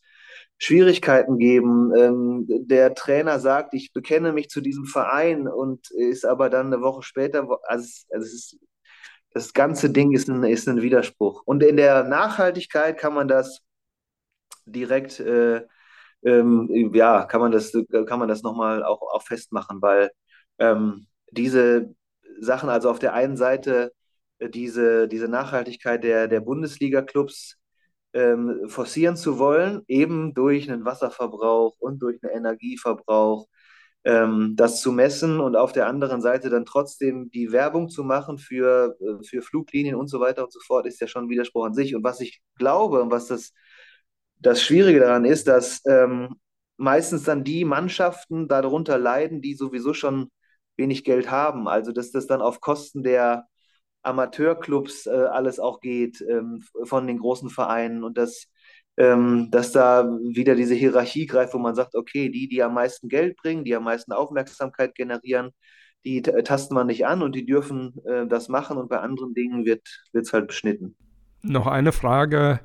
Schwierigkeiten 0.58 1.38
geben. 1.38 1.92
Ähm, 1.96 2.46
der 2.48 2.94
Trainer 2.94 3.40
sagt, 3.40 3.74
ich 3.74 3.92
bekenne 3.92 4.32
mich 4.32 4.50
zu 4.50 4.60
diesem 4.60 4.84
Verein 4.84 5.48
und 5.48 5.90
ist 5.90 6.24
aber 6.24 6.48
dann 6.50 6.66
eine 6.66 6.82
Woche 6.82 7.02
später, 7.02 7.48
also, 7.64 8.06
also 8.12 8.26
ist, 8.26 8.58
das 9.32 9.52
ganze 9.52 9.90
Ding 9.90 10.12
ist 10.12 10.28
ein, 10.28 10.44
ist 10.44 10.68
ein 10.68 10.82
Widerspruch. 10.82 11.42
Und 11.44 11.62
in 11.62 11.76
der 11.76 12.04
Nachhaltigkeit 12.04 12.98
kann 12.98 13.14
man 13.14 13.28
das 13.28 13.62
direkt, 14.66 15.20
äh, 15.20 15.62
ähm, 16.24 16.90
ja, 16.94 17.24
kann 17.24 17.40
man 17.40 17.52
das, 17.52 17.72
kann 18.06 18.18
man 18.18 18.28
das 18.28 18.42
nochmal 18.42 18.84
auch, 18.84 19.02
auch 19.02 19.22
festmachen, 19.22 19.80
weil 19.82 20.10
ähm, 20.60 21.06
diese 21.32 21.94
Sachen, 22.40 22.68
also 22.68 22.90
auf 22.90 23.00
der 23.00 23.14
einen 23.14 23.36
Seite 23.36 23.92
äh, 24.38 24.48
diese, 24.48 25.08
diese 25.08 25.28
Nachhaltigkeit 25.28 26.04
der, 26.04 26.28
der 26.28 26.40
Bundesliga-Clubs 26.40 27.56
ähm, 28.12 28.68
forcieren 28.68 29.16
zu 29.16 29.38
wollen, 29.38 29.82
eben 29.88 30.34
durch 30.34 30.70
einen 30.70 30.84
Wasserverbrauch 30.84 31.76
und 31.78 32.00
durch 32.02 32.18
einen 32.22 32.32
Energieverbrauch, 32.32 33.46
ähm, 34.04 34.54
das 34.56 34.80
zu 34.80 34.92
messen 34.92 35.40
und 35.40 35.56
auf 35.56 35.72
der 35.72 35.86
anderen 35.86 36.22
Seite 36.22 36.50
dann 36.50 36.64
trotzdem 36.64 37.30
die 37.30 37.52
Werbung 37.52 37.88
zu 37.88 38.02
machen 38.04 38.38
für, 38.38 38.96
äh, 39.00 39.24
für 39.24 39.42
Fluglinien 39.42 39.96
und 39.96 40.08
so 40.08 40.20
weiter 40.20 40.44
und 40.44 40.52
so 40.52 40.60
fort, 40.66 40.86
ist 40.86 41.00
ja 41.00 41.06
schon 41.06 41.24
ein 41.26 41.30
Widerspruch 41.30 41.66
an 41.66 41.74
sich. 41.74 41.94
Und 41.94 42.04
was 42.04 42.20
ich 42.20 42.40
glaube 42.56 43.02
und 43.02 43.10
was 43.10 43.26
das, 43.28 43.52
das 44.38 44.62
Schwierige 44.62 45.00
daran 45.00 45.24
ist, 45.24 45.46
dass 45.48 45.82
ähm, 45.86 46.36
meistens 46.78 47.24
dann 47.24 47.44
die 47.44 47.64
Mannschaften 47.64 48.48
darunter 48.48 48.98
leiden, 48.98 49.42
die 49.42 49.54
sowieso 49.54 49.92
schon 49.94 50.30
wenig 50.76 51.04
Geld 51.04 51.30
haben. 51.30 51.68
Also 51.68 51.92
dass 51.92 52.10
das 52.10 52.26
dann 52.26 52.42
auf 52.42 52.60
Kosten 52.60 53.02
der 53.02 53.46
Amateurclubs 54.02 55.06
äh, 55.06 55.10
alles 55.10 55.60
auch 55.60 55.80
geht 55.80 56.24
ähm, 56.28 56.62
von 56.84 57.06
den 57.06 57.18
großen 57.18 57.50
Vereinen 57.50 58.02
und 58.02 58.16
dass, 58.16 58.46
ähm, 58.96 59.48
dass 59.50 59.72
da 59.72 60.04
wieder 60.04 60.54
diese 60.54 60.74
Hierarchie 60.74 61.26
greift, 61.26 61.54
wo 61.54 61.58
man 61.58 61.74
sagt, 61.74 61.94
okay, 61.94 62.30
die, 62.30 62.48
die 62.48 62.62
am 62.62 62.74
meisten 62.74 63.08
Geld 63.08 63.36
bringen, 63.36 63.64
die 63.64 63.74
am 63.74 63.84
meisten 63.84 64.12
Aufmerksamkeit 64.12 64.94
generieren, 64.94 65.50
die 66.04 66.22
tasten 66.22 66.74
man 66.74 66.86
nicht 66.86 67.06
an 67.06 67.22
und 67.22 67.34
die 67.34 67.44
dürfen 67.44 67.94
äh, 68.06 68.26
das 68.26 68.48
machen 68.48 68.78
und 68.78 68.88
bei 68.88 68.98
anderen 69.00 69.34
Dingen 69.34 69.66
wird 69.66 69.82
es 70.12 70.32
halt 70.32 70.46
beschnitten. 70.46 70.96
Noch 71.42 71.66
eine 71.66 71.92
Frage. 71.92 72.60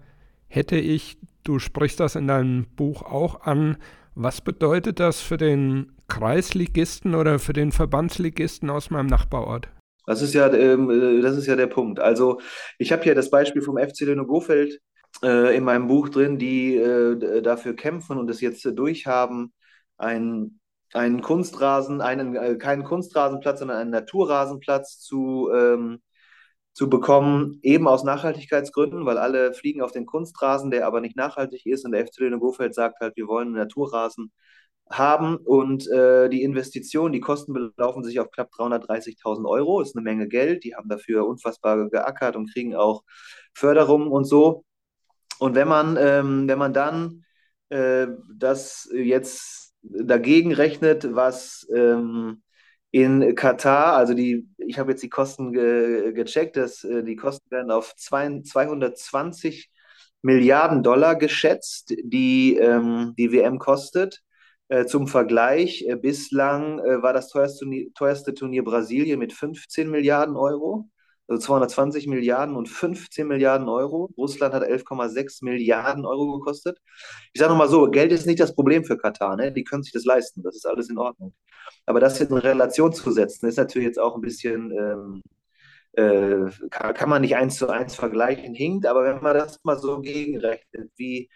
hätte 0.48 0.78
ich, 0.78 1.18
du 1.44 1.60
sprichst 1.60 2.00
das 2.00 2.16
in 2.16 2.28
deinem 2.28 2.66
Buch 2.76 3.02
auch 3.02 3.42
an, 3.42 3.78
was 4.16 4.42
bedeutet 4.42 5.00
das 5.00 5.22
für 5.22 5.38
den 5.38 5.92
Kreisligisten 6.08 7.16
oder 7.16 7.40
für 7.40 7.54
den 7.54 7.72
Verbandsligisten 7.72 8.70
aus 8.70 8.90
meinem 8.90 9.08
Nachbarort? 9.08 9.70
Das 10.06 10.22
ist 10.22 10.34
ja, 10.34 10.52
ähm, 10.54 11.22
das 11.22 11.36
ist 11.38 11.48
ja 11.48 11.56
der 11.56 11.68
Punkt. 11.68 12.00
Also 12.00 12.40
ich 12.78 12.92
habe 12.92 13.04
hier 13.04 13.16
das 13.16 13.30
Beispiel 13.30 13.62
vom 13.62 13.78
FC 13.78 14.02
Lüne 14.02 14.26
Gofeld 14.26 14.80
äh, 15.24 15.56
in 15.56 15.64
meinem 15.64 15.88
Buch 15.88 16.10
drin, 16.10 16.38
die 16.38 16.76
äh, 16.76 17.42
dafür 17.42 17.76
kämpfen 17.76 18.18
und 18.18 18.30
es 18.30 18.42
jetzt 18.42 18.66
äh, 18.66 18.74
durchhaben, 18.74 19.54
einen, 19.98 20.60
einen 20.94 21.22
Kunstrasen, 21.22 22.02
einen, 22.02 22.36
äh, 22.36 22.56
keinen 22.56 22.84
Kunstrasenplatz, 22.84 23.60
sondern 23.60 23.78
einen 23.78 23.92
Naturrasenplatz 23.92 25.00
zu, 25.00 25.50
ähm, 25.54 26.02
zu 26.76 26.90
bekommen, 26.90 27.60
eben 27.64 27.88
aus 27.88 28.04
Nachhaltigkeitsgründen, 28.04 29.06
weil 29.06 29.18
alle 29.18 29.54
fliegen 29.54 29.82
auf 29.82 29.94
den 29.94 30.06
Kunstrasen, 30.06 30.72
der 30.72 30.86
aber 30.86 31.00
nicht 31.00 31.16
nachhaltig 31.16 31.66
ist. 31.66 31.86
Und 31.86 31.94
der 31.94 32.06
FC 32.06 32.20
Lüne 32.20 32.38
Gofeld 32.38 32.76
sagt 32.76 33.00
halt, 33.00 33.16
wir 33.16 33.28
wollen 33.28 33.48
einen 33.48 33.58
Naturrasen 33.58 34.34
haben 34.90 35.38
und 35.38 35.90
äh, 35.90 36.30
die 36.30 36.44
Investition, 36.44 37.14
die 37.14 37.22
Kosten 37.22 37.54
belaufen 37.54 38.04
sich 38.04 38.20
auf 38.20 38.30
knapp 38.30 38.52
330.000 38.52 39.48
Euro, 39.48 39.82
ist 39.82 39.96
eine 39.96 40.04
Menge 40.04 40.28
Geld, 40.28 40.66
die 40.66 40.76
haben 40.76 40.90
dafür 40.90 41.26
unfassbar 41.26 41.90
geackert 41.90 42.36
und 42.36 42.52
kriegen 42.52 42.76
auch 42.76 43.04
Förderungen 43.54 44.10
und 44.10 44.26
so. 44.26 44.66
Und 45.40 45.56
wenn 45.56 45.70
man, 45.70 45.98
ähm, 45.98 46.48
wenn 46.48 46.60
man 46.60 46.74
dann 46.74 47.24
äh, 47.70 48.08
das 48.38 48.90
jetzt 48.94 49.74
dagegen 49.82 50.54
rechnet, 50.54 51.16
was 51.16 51.66
ähm, 51.74 52.44
in 52.96 53.36
Katar, 53.36 53.98
also 53.98 54.14
die, 54.14 54.48
ich 54.58 54.80
habe 54.80 54.92
jetzt 54.92 55.04
die 55.04 55.10
Kosten 55.10 55.52
ge 55.52 56.14
gecheckt, 56.14 56.56
dass, 56.56 56.86
äh, 56.86 57.04
die 57.04 57.18
Kosten 57.18 57.52
werden 57.52 57.70
auf 57.70 57.94
zwei, 57.98 58.42
220 58.42 59.70
Milliarden 60.22 60.82
Dollar 60.82 61.16
geschätzt, 61.18 61.94
die 62.04 62.56
ähm, 62.56 63.14
die 63.18 63.34
WM 63.34 63.60
kostet. 63.60 64.22
Äh, 64.70 64.86
zum 64.86 65.08
Vergleich, 65.10 65.84
äh, 65.88 65.98
bislang 65.98 66.80
äh, 66.80 67.02
war 67.04 67.12
das 67.12 67.28
teuerste, 67.30 67.66
teuerste 67.96 68.34
Turnier 68.34 68.64
Brasilien 68.64 69.20
mit 69.20 69.34
15 69.34 69.90
Milliarden 69.90 70.38
Euro 70.38 70.90
also 71.28 71.42
220 71.42 72.08
Milliarden 72.08 72.56
und 72.56 72.70
15 72.70 73.28
Milliarden 73.28 73.68
Euro. 73.68 74.12
Russland 74.18 74.54
hat 74.54 74.64
11,6 74.64 75.44
Milliarden 75.44 76.06
Euro 76.06 76.38
gekostet. 76.38 76.80
Ich 77.34 77.40
sage 77.40 77.52
nochmal 77.52 77.70
so, 77.70 77.90
Geld 77.90 78.12
ist 78.12 78.28
nicht 78.28 78.40
das 78.40 78.54
Problem 78.56 78.86
für 78.86 78.98
Katar. 78.98 79.36
Ne? 79.36 79.52
Die 79.52 79.64
können 79.64 79.84
sich 79.84 79.94
das 79.94 80.06
leisten. 80.06 80.44
Das 80.44 80.56
ist 80.56 80.68
alles 80.68 80.90
in 80.90 80.98
Ordnung. 80.98 81.34
Aber 81.86 82.00
das 82.00 82.20
in 82.22 82.34
Relation 82.34 82.94
zu 82.94 83.12
setzen, 83.12 83.48
ist 83.48 83.58
natürlich 83.58 83.88
jetzt 83.88 84.00
auch 84.00 84.16
ein 84.16 84.22
bisschen, 84.22 84.72
ähm, 84.72 85.22
äh, 85.94 86.52
kann, 86.70 86.94
kann, 86.94 87.10
man 87.10 87.22
nicht 87.22 87.36
eins 87.36 87.58
zu 87.58 87.70
eins 87.70 87.96
vergleichen, 87.96 88.54
hinkt. 88.54 88.86
Aber 88.88 89.04
wenn 89.06 89.22
man 89.22 89.36
das 89.36 89.60
mal 89.64 89.78
so 89.78 90.02
gegenrechnet, 90.02 90.92
wie 90.98 91.30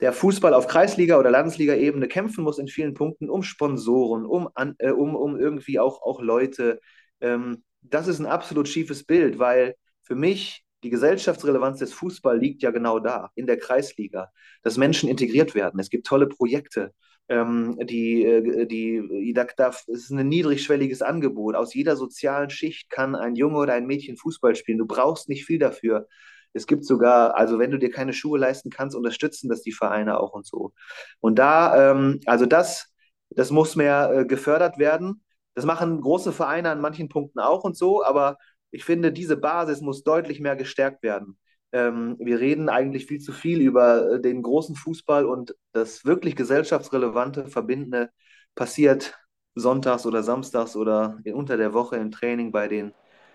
der 0.00 0.12
Fußball 0.12 0.54
auf 0.54 0.66
Kreisliga- 0.66 1.18
oder 1.18 1.30
Landesliga-Ebene 1.30 2.08
kämpfen 2.08 2.44
muss 2.44 2.58
in 2.58 2.68
vielen 2.68 2.94
Punkten 2.94 3.30
um 3.30 3.42
Sponsoren, 3.42 4.26
um, 4.26 4.48
äh, 4.78 4.90
um, 4.90 5.14
um 5.14 5.38
irgendwie 5.38 5.78
auch, 5.78 6.02
auch 6.02 6.20
Leute, 6.20 6.80
ähm, 7.20 7.62
das 7.82 8.08
ist 8.08 8.18
ein 8.20 8.26
absolut 8.26 8.68
schiefes 8.68 9.04
Bild, 9.04 9.38
weil 9.38 9.76
für 10.02 10.16
mich 10.16 10.61
die 10.82 10.90
Gesellschaftsrelevanz 10.90 11.78
des 11.78 11.92
Fußballs 11.92 12.40
liegt 12.40 12.62
ja 12.62 12.70
genau 12.70 12.98
da, 12.98 13.30
in 13.34 13.46
der 13.46 13.58
Kreisliga, 13.58 14.30
dass 14.62 14.76
Menschen 14.76 15.08
integriert 15.08 15.54
werden. 15.54 15.78
Es 15.80 15.90
gibt 15.90 16.06
tolle 16.06 16.26
Projekte. 16.26 16.92
Ähm, 17.28 17.78
die, 17.84 18.24
äh, 18.24 18.66
die, 18.66 19.32
da, 19.32 19.68
es 19.68 19.86
ist 19.86 20.10
ein 20.10 20.28
niedrigschwelliges 20.28 21.02
Angebot. 21.02 21.54
Aus 21.54 21.72
jeder 21.72 21.96
sozialen 21.96 22.50
Schicht 22.50 22.90
kann 22.90 23.14
ein 23.14 23.36
Junge 23.36 23.58
oder 23.58 23.74
ein 23.74 23.86
Mädchen 23.86 24.16
Fußball 24.16 24.56
spielen. 24.56 24.78
Du 24.78 24.86
brauchst 24.86 25.28
nicht 25.28 25.44
viel 25.44 25.58
dafür. 25.58 26.08
Es 26.52 26.66
gibt 26.66 26.84
sogar, 26.84 27.36
also 27.36 27.58
wenn 27.58 27.70
du 27.70 27.78
dir 27.78 27.90
keine 27.90 28.12
Schuhe 28.12 28.38
leisten 28.38 28.70
kannst, 28.70 28.96
unterstützen 28.96 29.48
das 29.48 29.62
die 29.62 29.72
Vereine 29.72 30.18
auch 30.18 30.32
und 30.32 30.46
so. 30.46 30.72
Und 31.20 31.38
da, 31.38 31.92
ähm, 31.92 32.20
also 32.26 32.44
das, 32.44 32.92
das 33.30 33.50
muss 33.50 33.76
mehr 33.76 34.10
äh, 34.12 34.26
gefördert 34.26 34.78
werden. 34.78 35.22
Das 35.54 35.64
machen 35.64 36.00
große 36.00 36.32
Vereine 36.32 36.70
an 36.70 36.80
manchen 36.80 37.08
Punkten 37.08 37.38
auch 37.38 37.64
und 37.64 37.76
so, 37.76 38.04
aber 38.04 38.36
ich 38.72 38.84
finde, 38.84 39.12
diese 39.12 39.36
Basis 39.36 39.80
muss 39.80 40.02
deutlich 40.02 40.40
mehr 40.40 40.56
gestärkt 40.56 41.02
werden. 41.02 41.38
Ähm, 41.72 42.16
wir 42.18 42.40
reden 42.40 42.68
eigentlich 42.68 43.06
viel 43.06 43.20
zu 43.20 43.32
viel 43.32 43.60
über 43.60 44.14
äh, 44.14 44.20
den 44.20 44.42
großen 44.42 44.74
Fußball 44.74 45.24
und 45.24 45.54
das 45.72 46.04
wirklich 46.04 46.36
gesellschaftsrelevante, 46.36 47.46
verbindende 47.48 48.10
passiert 48.54 49.14
sonntags 49.54 50.06
oder 50.06 50.22
samstags 50.22 50.76
oder 50.76 51.18
unter 51.32 51.56
der 51.56 51.72
Woche 51.74 51.96
im 51.96 52.10
Training 52.10 52.52
bei 52.52 52.68
den 52.68 52.92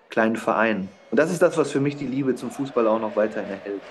kleinen 0.09 0.35
Vereinen. 0.35 0.89
Und 1.11 1.19
das 1.19 1.31
ist 1.31 1.41
das, 1.41 1.57
was 1.57 1.71
für 1.71 1.79
mich 1.79 1.95
die 1.95 2.07
Liebe 2.07 2.35
zum 2.35 2.51
Fußball 2.51 2.87
auch 2.87 2.99
noch 2.99 3.15
weiterhin 3.15 3.51
erhält. 3.51 3.81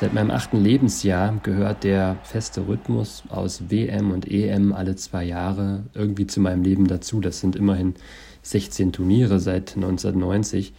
Seit 0.00 0.14
meinem 0.14 0.30
achten 0.30 0.62
Lebensjahr 0.62 1.40
gehört 1.42 1.82
der 1.82 2.18
feste 2.22 2.68
Rhythmus 2.68 3.24
aus 3.30 3.68
WM 3.68 4.12
und 4.12 4.30
EM 4.30 4.72
alle 4.72 4.94
zwei 4.94 5.24
Jahre 5.24 5.86
irgendwie 5.92 6.28
zu 6.28 6.38
meinem 6.38 6.62
Leben 6.62 6.86
dazu. 6.86 7.18
Das 7.18 7.40
sind 7.40 7.56
immerhin 7.56 7.94
16 8.42 8.92
Turniere 8.92 9.40
seit 9.40 9.74
1990. 9.74 10.72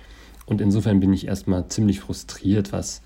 Und 0.46 0.62
insofern 0.62 1.02
bin 1.02 1.12
ich 1.12 1.28
erstmal 1.28 1.68
ziemlich 1.68 2.00
frustriert, 2.00 2.72
was 2.72 3.02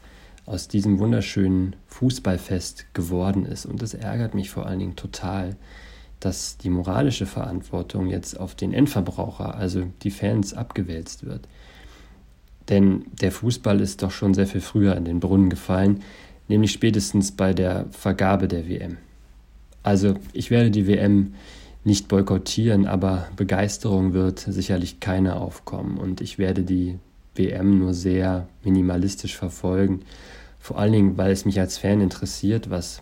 aus 0.45 0.67
diesem 0.67 0.99
wunderschönen 0.99 1.77
Fußballfest 1.87 2.93
geworden 2.93 3.47
ist. 3.47 3.65
Und 3.65 3.81
das 3.81 3.95
ärgert 3.95 4.35
mich 4.35 4.51
vor 4.51 4.67
allen 4.67 4.77
Dingen 4.77 4.95
total, 4.95 5.55
dass 6.19 6.59
die 6.59 6.69
moralische 6.69 7.25
Verantwortung 7.25 8.11
jetzt 8.11 8.39
auf 8.39 8.53
den 8.53 8.71
Endverbraucher, 8.71 9.55
also 9.55 9.87
die 10.03 10.11
Fans, 10.11 10.53
abgewälzt 10.53 11.25
wird. 11.25 11.47
Denn 12.69 13.05
der 13.21 13.31
Fußball 13.31 13.81
ist 13.81 14.03
doch 14.03 14.11
schon 14.11 14.33
sehr 14.33 14.47
viel 14.47 14.61
früher 14.61 14.95
in 14.95 15.05
den 15.05 15.19
Brunnen 15.19 15.49
gefallen, 15.49 16.01
nämlich 16.47 16.71
spätestens 16.71 17.31
bei 17.31 17.53
der 17.53 17.87
Vergabe 17.91 18.47
der 18.47 18.67
WM. 18.67 18.97
Also 19.81 20.15
ich 20.31 20.49
werde 20.49 20.71
die 20.71 20.87
WM 20.87 21.33
nicht 21.83 22.07
boykottieren, 22.07 22.87
aber 22.87 23.27
Begeisterung 23.35 24.13
wird 24.13 24.39
sicherlich 24.39 25.01
keine 25.01 25.35
aufkommen 25.35 25.97
und 25.97 26.21
ich 26.21 26.37
werde 26.37 26.63
die 26.63 26.97
WM 27.35 27.79
nur 27.79 27.93
sehr 27.93 28.47
minimalistisch 28.63 29.35
verfolgen, 29.35 30.01
vor 30.59 30.79
allen 30.79 30.93
Dingen, 30.93 31.17
weil 31.17 31.31
es 31.31 31.43
mich 31.43 31.59
als 31.59 31.77
Fan 31.77 31.99
interessiert, 31.99 32.69
was 32.69 33.01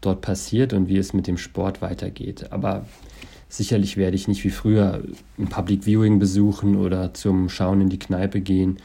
dort 0.00 0.22
passiert 0.22 0.72
und 0.72 0.88
wie 0.88 0.96
es 0.96 1.12
mit 1.12 1.26
dem 1.26 1.36
Sport 1.36 1.82
weitergeht. 1.82 2.50
Aber 2.50 2.86
sicherlich 3.56 3.96
werde 3.96 4.16
ich 4.16 4.28
nicht 4.28 4.44
wie 4.44 4.50
früher 4.50 5.02
ein 5.38 5.48
Public 5.48 5.84
Viewing 5.84 6.18
besuchen 6.18 6.76
oder 6.76 7.14
zum 7.14 7.48
Schauen 7.48 7.80
in 7.80 7.88
die 7.88 7.98
Kneipe 7.98 8.40
gehen 8.40 8.78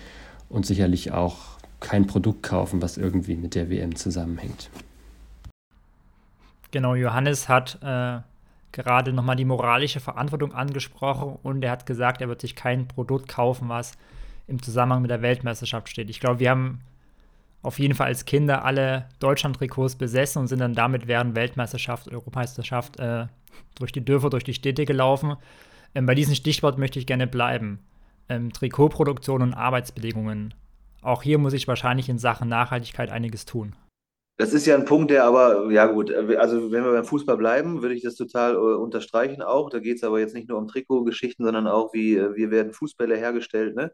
und 0.47 0.65
sicherlich 0.65 1.11
auch 1.11 1.57
kein 1.80 2.07
Produkt 2.07 2.43
kaufen, 2.43 2.82
was 2.82 2.97
irgendwie 2.97 3.36
mit 3.36 3.55
der 3.55 3.70
WM 3.70 3.95
zusammenhängt. 3.95 4.70
Genau, 6.72 6.93
Johannes 6.93 7.49
hat 7.49 7.80
äh, 7.82 8.20
gerade 8.72 9.11
nochmal 9.11 9.36
die 9.36 9.45
moralische 9.45 9.99
Verantwortung 9.99 10.53
angesprochen 10.53 11.39
und 11.41 11.63
er 11.63 11.72
hat 11.72 11.86
gesagt, 11.86 12.22
er 12.22 12.28
wird 12.28 12.41
sich 12.41 12.55
kein 12.55 12.88
Produkt 12.88 13.28
kaufen, 13.28 13.70
was 13.70 13.93
im 14.47 14.61
Zusammenhang 14.61 15.01
mit 15.01 15.11
der 15.11 15.22
Weltmeisterschaft 15.22 15.89
steht. 15.89 16.09
Ich 16.09 16.20
glaube, 16.20 16.39
wir 16.39 16.51
haben 16.51 16.82
auf 17.62 17.80
jeden 17.80 17.95
Fall 17.95 18.07
als 18.07 18.26
Kinder 18.26 18.64
alle 18.64 19.10
Deutschland-Trikots 19.20 19.95
besessen 19.95 20.39
und 20.39 20.47
sind 20.47 20.60
dann 20.60 20.74
damit 20.74 21.07
während 21.07 21.36
Weltmeisterschaft, 21.36 22.07
Europameisterschaft 22.07 22.99
äh, 22.99 23.28
durch 23.76 23.91
die 23.91 24.03
Dörfer, 24.03 24.30
durch 24.30 24.43
die 24.43 24.53
Städte 24.53 24.86
gelaufen. 24.86 25.36
Ähm, 25.95 26.05
bei 26.05 26.16
diesem 26.16 26.36
Stichwort 26.36 26.78
möchte 26.78 26.99
ich 26.99 27.05
gerne 27.05 27.28
bleiben 27.28 27.80
ähm, 28.30 28.53
Trikotproduktion 28.53 29.41
und 29.41 29.53
Arbeitsbedingungen. 29.53 30.53
Auch 31.01 31.24
hier 31.24 31.38
muss 31.38 31.53
ich 31.53 31.68
wahrscheinlich 31.68 32.10
in 32.10 32.20
Sachen 32.20 32.47
Nachhaltigkeit 32.47 33.10
einiges 33.10 33.45
tun. 33.45 33.76
Das 34.40 34.54
ist 34.54 34.66
ja 34.66 34.76
ein 34.76 34.86
Punkt, 34.86 35.12
der 35.12 35.26
aber, 35.26 35.70
ja 35.70 35.86
gut, 35.88 36.14
also 36.14 36.72
wenn 36.72 36.86
wir 36.86 36.94
beim 36.94 37.04
Fußball 37.04 37.36
bleiben, 37.36 37.82
würde 37.82 37.94
ich 37.94 38.04
das 38.04 38.16
total 38.16 38.54
äh, 38.56 38.58
unterstreichen 38.58 39.42
auch. 39.42 39.70
Da 39.70 39.80
geht 39.80 39.98
es 39.98 40.04
aber 40.06 40.20
jetzt 40.22 40.34
nicht 40.34 40.48
nur 40.48 40.58
um 40.58 40.70
Trikotgeschichten, 40.70 41.44
sondern 41.44 41.68
auch, 41.68 41.94
wie, 41.94 42.16
äh, 42.16 42.34
wie 42.38 42.50
werden 42.50 42.72
Fußbälle 42.72 43.18
hergestellt, 43.18 43.76
ne? 43.76 43.92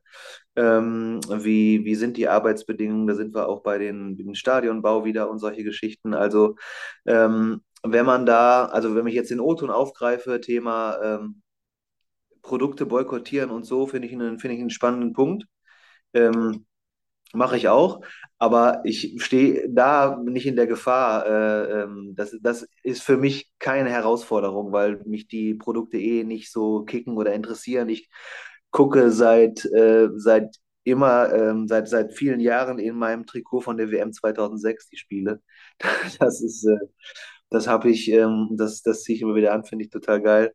Ähm, 0.55 1.19
wie, 1.29 1.83
wie 1.83 1.95
sind 1.95 2.17
die 2.17 2.27
Arbeitsbedingungen? 2.27 3.07
Da 3.07 3.15
sind 3.15 3.33
wir 3.33 3.49
auch 3.49 3.63
bei 3.63 3.79
den, 3.79 4.17
dem 4.17 4.35
Stadionbau 4.35 5.03
wieder 5.03 5.31
und 5.31 5.39
solche 5.39 5.63
Geschichten. 5.63 6.13
Also 6.13 6.57
ähm, 7.07 7.61
wenn 7.83 8.05
man 8.05 8.27
da, 8.27 8.65
also 8.65 8.95
wenn 8.95 9.07
ich 9.07 9.15
jetzt 9.15 9.31
den 9.31 9.39
O-Ton 9.39 9.71
aufgreife, 9.71 10.41
Thema 10.41 10.99
ähm, 11.01 11.41
Produkte 12.43 12.85
boykottieren 12.85 13.49
und 13.49 13.65
so, 13.65 13.87
finde 13.87 14.07
ich, 14.07 14.13
einen, 14.13 14.37
find 14.37 14.53
ich 14.53 14.59
einen 14.59 14.69
spannenden 14.69 15.13
Punkt. 15.13 15.45
Ähm, 16.13 16.65
Mache 17.33 17.57
ich 17.57 17.67
auch, 17.67 18.01
aber 18.37 18.81
ich 18.85 19.21
stehe 19.21 19.67
da 19.69 20.17
nicht 20.23 20.45
in 20.45 20.55
der 20.55 20.67
Gefahr. 20.67 21.25
Äh, 21.25 21.81
ähm, 21.83 22.13
das, 22.15 22.35
das 22.41 22.67
ist 22.83 23.03
für 23.03 23.17
mich 23.17 23.51
keine 23.59 23.89
Herausforderung, 23.89 24.71
weil 24.71 25.01
mich 25.05 25.27
die 25.27 25.53
Produkte 25.53 25.97
eh 25.97 26.23
nicht 26.23 26.51
so 26.51 26.83
kicken 26.85 27.17
oder 27.17 27.33
interessieren. 27.33 27.89
Ich 27.89 28.09
gucke 28.71 29.11
seit, 29.11 29.65
äh, 29.65 30.07
seit 30.15 30.55
immer, 30.85 31.33
ähm, 31.33 31.67
seit, 31.67 31.89
seit 31.89 32.13
vielen 32.13 32.39
Jahren 32.39 32.79
in 32.79 32.95
meinem 32.95 33.25
Trikot 33.25 33.61
von 33.61 33.75
der 33.77 33.91
WM 33.91 34.13
2006 34.13 34.87
die 34.89 34.97
Spiele. 34.97 35.41
Das 36.19 36.41
ist, 36.41 36.65
äh, 36.65 36.77
Das 37.49 37.67
habe 37.67 37.89
ich, 37.91 38.09
ähm, 38.11 38.49
das, 38.57 38.81
das 38.81 39.03
ziehe 39.03 39.15
ich 39.17 39.21
immer 39.21 39.35
wieder 39.35 39.53
an, 39.53 39.63
finde 39.65 39.85
ich 39.85 39.91
total 39.91 40.21
geil. 40.21 40.53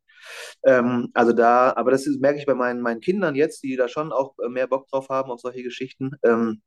Ähm, 0.64 1.10
also 1.14 1.32
da, 1.32 1.72
aber 1.76 1.90
das 1.90 2.06
ist, 2.06 2.20
merke 2.20 2.38
ich 2.38 2.46
bei 2.46 2.54
meinen, 2.54 2.80
meinen 2.80 3.00
Kindern 3.00 3.34
jetzt, 3.34 3.62
die 3.62 3.76
da 3.76 3.88
schon 3.88 4.12
auch 4.12 4.34
mehr 4.48 4.66
Bock 4.66 4.88
drauf 4.88 5.08
haben 5.08 5.30
auf 5.30 5.40
solche 5.40 5.62
Geschichten. 5.62 6.12
Ähm, 6.22 6.62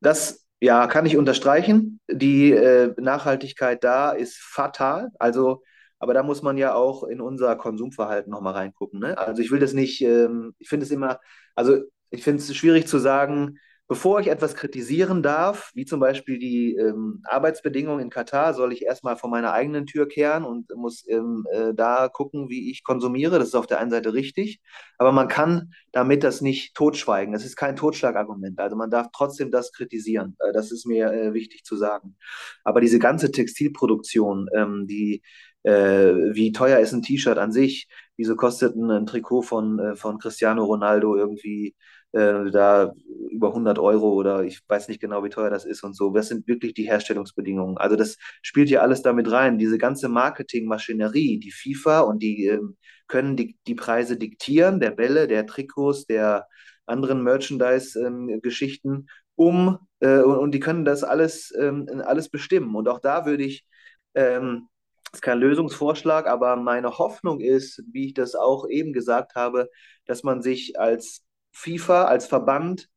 das 0.00 0.44
ja, 0.60 0.86
kann 0.86 1.06
ich 1.06 1.16
unterstreichen. 1.16 2.00
Die 2.10 2.52
äh, 2.52 2.94
Nachhaltigkeit 2.98 3.84
da 3.84 4.12
ist 4.12 4.38
fatal. 4.38 5.10
Also, 5.18 5.62
aber 5.98 6.14
da 6.14 6.22
muss 6.22 6.42
man 6.42 6.56
ja 6.56 6.74
auch 6.74 7.04
in 7.04 7.20
unser 7.20 7.56
Konsumverhalten 7.56 8.30
nochmal 8.30 8.54
reingucken. 8.54 9.00
Ne? 9.00 9.18
Also 9.18 9.42
ich 9.42 9.50
will 9.50 9.60
das 9.60 9.72
nicht, 9.74 10.00
ähm, 10.02 10.54
ich 10.58 10.68
finde 10.68 10.84
es 10.86 10.90
immer, 10.90 11.20
also 11.54 11.78
ich 12.10 12.24
finde 12.24 12.42
es 12.42 12.54
schwierig 12.56 12.86
zu 12.86 12.98
sagen, 12.98 13.58
Bevor 13.86 14.18
ich 14.20 14.28
etwas 14.28 14.54
kritisieren 14.54 15.22
darf, 15.22 15.70
wie 15.74 15.84
zum 15.84 16.00
Beispiel 16.00 16.38
die 16.38 16.74
ähm, 16.74 17.22
Arbeitsbedingungen 17.24 18.00
in 18.00 18.08
Katar, 18.10 18.54
soll 18.54 18.72
ich 18.72 18.82
erstmal 18.82 19.16
vor 19.16 19.28
meiner 19.28 19.52
eigenen 19.52 19.84
Tür 19.84 20.08
kehren 20.08 20.44
und 20.44 20.74
muss 20.74 21.06
ähm, 21.06 21.46
äh, 21.52 21.74
da 21.74 22.08
gucken, 22.08 22.48
wie 22.48 22.70
ich 22.70 22.82
konsumiere. 22.82 23.38
Das 23.38 23.48
ist 23.48 23.54
auf 23.54 23.66
der 23.66 23.80
einen 23.80 23.90
Seite 23.90 24.14
richtig, 24.14 24.62
aber 24.96 25.12
man 25.12 25.28
kann 25.28 25.74
damit 25.92 26.24
das 26.24 26.40
nicht 26.40 26.74
totschweigen. 26.74 27.34
Das 27.34 27.44
ist 27.44 27.56
kein 27.56 27.76
Totschlagargument. 27.76 28.58
Also 28.58 28.74
man 28.74 28.88
darf 28.88 29.08
trotzdem 29.12 29.50
das 29.50 29.70
kritisieren. 29.70 30.34
Äh, 30.38 30.52
das 30.52 30.72
ist 30.72 30.86
mir 30.86 31.12
äh, 31.12 31.34
wichtig 31.34 31.64
zu 31.64 31.76
sagen. 31.76 32.16
Aber 32.64 32.80
diese 32.80 32.98
ganze 32.98 33.32
Textilproduktion, 33.32 34.48
ähm, 34.54 34.86
die 34.86 35.22
äh, 35.64 36.14
wie 36.34 36.52
teuer 36.52 36.78
ist 36.78 36.92
ein 36.92 37.02
T-Shirt 37.02 37.38
an 37.38 37.52
sich? 37.52 37.88
Wieso 38.16 38.36
kostet 38.36 38.76
ein, 38.76 39.06
Trikot 39.06 39.42
von, 39.42 39.78
äh, 39.78 39.96
von 39.96 40.18
Cristiano 40.18 40.64
Ronaldo 40.64 41.16
irgendwie 41.16 41.74
äh, 42.14 42.50
da 42.50 42.92
über 43.30 43.48
100 43.48 43.78
Euro 43.78 44.12
oder 44.12 44.44
ich 44.44 44.60
weiß 44.68 44.88
nicht 44.88 45.00
genau, 45.00 45.24
wie 45.24 45.30
teuer 45.30 45.50
das 45.50 45.64
ist 45.64 45.82
und 45.82 45.94
so. 45.94 46.10
Das 46.10 46.28
sind 46.28 46.46
wirklich 46.46 46.74
die 46.74 46.84
Herstellungsbedingungen. 46.84 47.76
Also 47.78 47.96
das 47.96 48.16
spielt 48.42 48.68
hier 48.68 48.82
alles 48.82 49.02
damit 49.02 49.30
rein. 49.30 49.58
Diese 49.58 49.78
ganze 49.78 50.08
Marketingmaschinerie, 50.08 51.38
die 51.40 51.50
FIFA 51.50 52.00
und 52.00 52.22
die 52.22 52.46
äh, 52.46 52.60
können 53.08 53.36
die, 53.36 53.56
die 53.66 53.74
Preise 53.74 54.16
diktieren, 54.16 54.80
der 54.80 54.92
Bälle, 54.92 55.26
der 55.28 55.46
Trikots, 55.46 56.06
der 56.06 56.46
anderen 56.86 57.22
Merchandise-Geschichten, 57.22 58.88
ähm, 58.90 59.06
um 59.36 59.78
äh, 60.00 60.20
und, 60.20 60.36
und, 60.38 60.52
die 60.52 60.60
können 60.60 60.84
das 60.84 61.02
alles, 61.02 61.52
ähm, 61.58 61.88
alles 62.04 62.28
bestimmen. 62.28 62.74
Und 62.76 62.88
auch 62.88 63.00
da 63.00 63.26
würde 63.26 63.44
ich 63.44 63.66
ähm, 64.14 64.68
ist 65.12 65.22
kein 65.22 65.38
Lösungsvorschlag, 65.38 66.26
aber 66.26 66.56
meine 66.56 66.98
Hoffnung 66.98 67.40
ist, 67.40 67.82
wie 67.92 68.06
ich 68.06 68.14
das 68.14 68.34
auch 68.34 68.68
eben 68.68 68.92
gesagt 68.92 69.34
habe, 69.36 69.70
dass 70.06 70.22
man 70.24 70.42
sich 70.42 70.78
als 70.78 71.23
FIFA 71.54 72.04
als 72.04 72.26
Verband, 72.26 72.88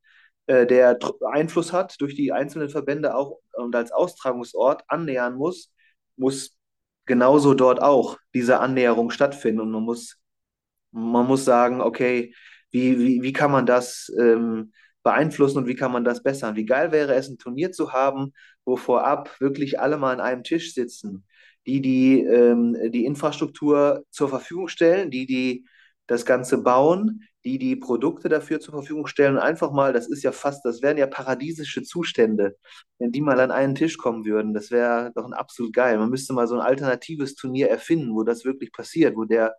äh, 0.46 0.66
der 0.66 0.98
Einfluss 1.30 1.72
hat 1.72 2.00
durch 2.00 2.14
die 2.14 2.32
einzelnen 2.32 2.70
Verbände 2.70 3.14
auch 3.14 3.38
und 3.54 3.74
als 3.76 3.92
Austragungsort 3.92 4.82
annähern 4.88 5.36
muss, 5.36 5.72
muss 6.16 6.56
genauso 7.06 7.54
dort 7.54 7.82
auch 7.82 8.18
diese 8.34 8.60
Annäherung 8.60 9.10
stattfinden. 9.10 9.60
Und 9.60 9.70
man 9.70 9.82
muss, 9.82 10.16
man 10.90 11.26
muss 11.26 11.44
sagen, 11.44 11.80
okay, 11.80 12.34
wie, 12.70 12.98
wie, 12.98 13.22
wie 13.22 13.32
kann 13.32 13.50
man 13.50 13.66
das 13.66 14.12
ähm, 14.18 14.72
beeinflussen 15.02 15.58
und 15.58 15.66
wie 15.66 15.74
kann 15.74 15.92
man 15.92 16.04
das 16.04 16.22
bessern? 16.22 16.56
Wie 16.56 16.66
geil 16.66 16.92
wäre 16.92 17.14
es, 17.14 17.28
ein 17.28 17.38
Turnier 17.38 17.72
zu 17.72 17.92
haben, 17.92 18.32
wo 18.64 18.76
vorab 18.76 19.40
wirklich 19.40 19.80
alle 19.80 19.96
mal 19.98 20.12
an 20.12 20.20
einem 20.20 20.44
Tisch 20.44 20.74
sitzen, 20.74 21.24
die 21.66 21.80
die, 21.80 22.22
ähm, 22.22 22.76
die 22.90 23.04
Infrastruktur 23.06 24.04
zur 24.10 24.28
Verfügung 24.28 24.68
stellen, 24.68 25.10
die 25.10 25.26
die 25.26 25.66
das 26.06 26.24
Ganze 26.24 26.58
bauen, 26.58 27.22
die 27.48 27.58
die 27.58 27.76
Produkte 27.76 28.28
dafür 28.28 28.60
zur 28.60 28.74
Verfügung 28.74 29.06
stellen. 29.06 29.38
Einfach 29.38 29.72
mal, 29.72 29.94
das 29.94 30.06
ist 30.06 30.22
ja 30.22 30.32
fast, 30.32 30.66
das 30.66 30.82
wären 30.82 30.98
ja 30.98 31.06
paradiesische 31.06 31.82
Zustände, 31.82 32.56
wenn 32.98 33.10
die 33.10 33.22
mal 33.22 33.40
an 33.40 33.50
einen 33.50 33.74
Tisch 33.74 33.96
kommen 33.96 34.26
würden. 34.26 34.52
Das 34.52 34.70
wäre 34.70 35.12
doch 35.14 35.24
ein 35.24 35.32
absolut 35.32 35.72
geil. 35.72 35.96
Man 35.98 36.10
müsste 36.10 36.34
mal 36.34 36.46
so 36.46 36.56
ein 36.56 36.60
alternatives 36.60 37.34
Turnier 37.36 37.70
erfinden, 37.70 38.14
wo 38.14 38.22
das 38.22 38.44
wirklich 38.44 38.70
passiert, 38.70 39.16
wo 39.16 39.24
der 39.24 39.54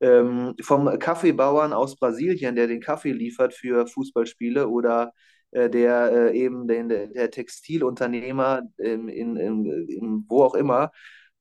ähm, 0.00 0.54
vom 0.62 0.98
Kaffeebauern 0.98 1.74
aus 1.74 1.96
Brasilien, 1.96 2.56
der 2.56 2.68
den 2.68 2.80
Kaffee 2.80 3.12
liefert 3.12 3.52
für 3.52 3.86
Fußballspiele 3.86 4.68
oder 4.68 5.12
äh, 5.50 5.68
der 5.68 6.12
äh, 6.32 6.38
eben 6.38 6.66
den, 6.66 6.88
der 6.88 7.30
Textilunternehmer 7.30 8.62
ähm, 8.78 9.08
in, 9.08 9.36
in, 9.36 9.66
in, 9.88 10.24
wo 10.28 10.42
auch 10.42 10.54
immer, 10.54 10.90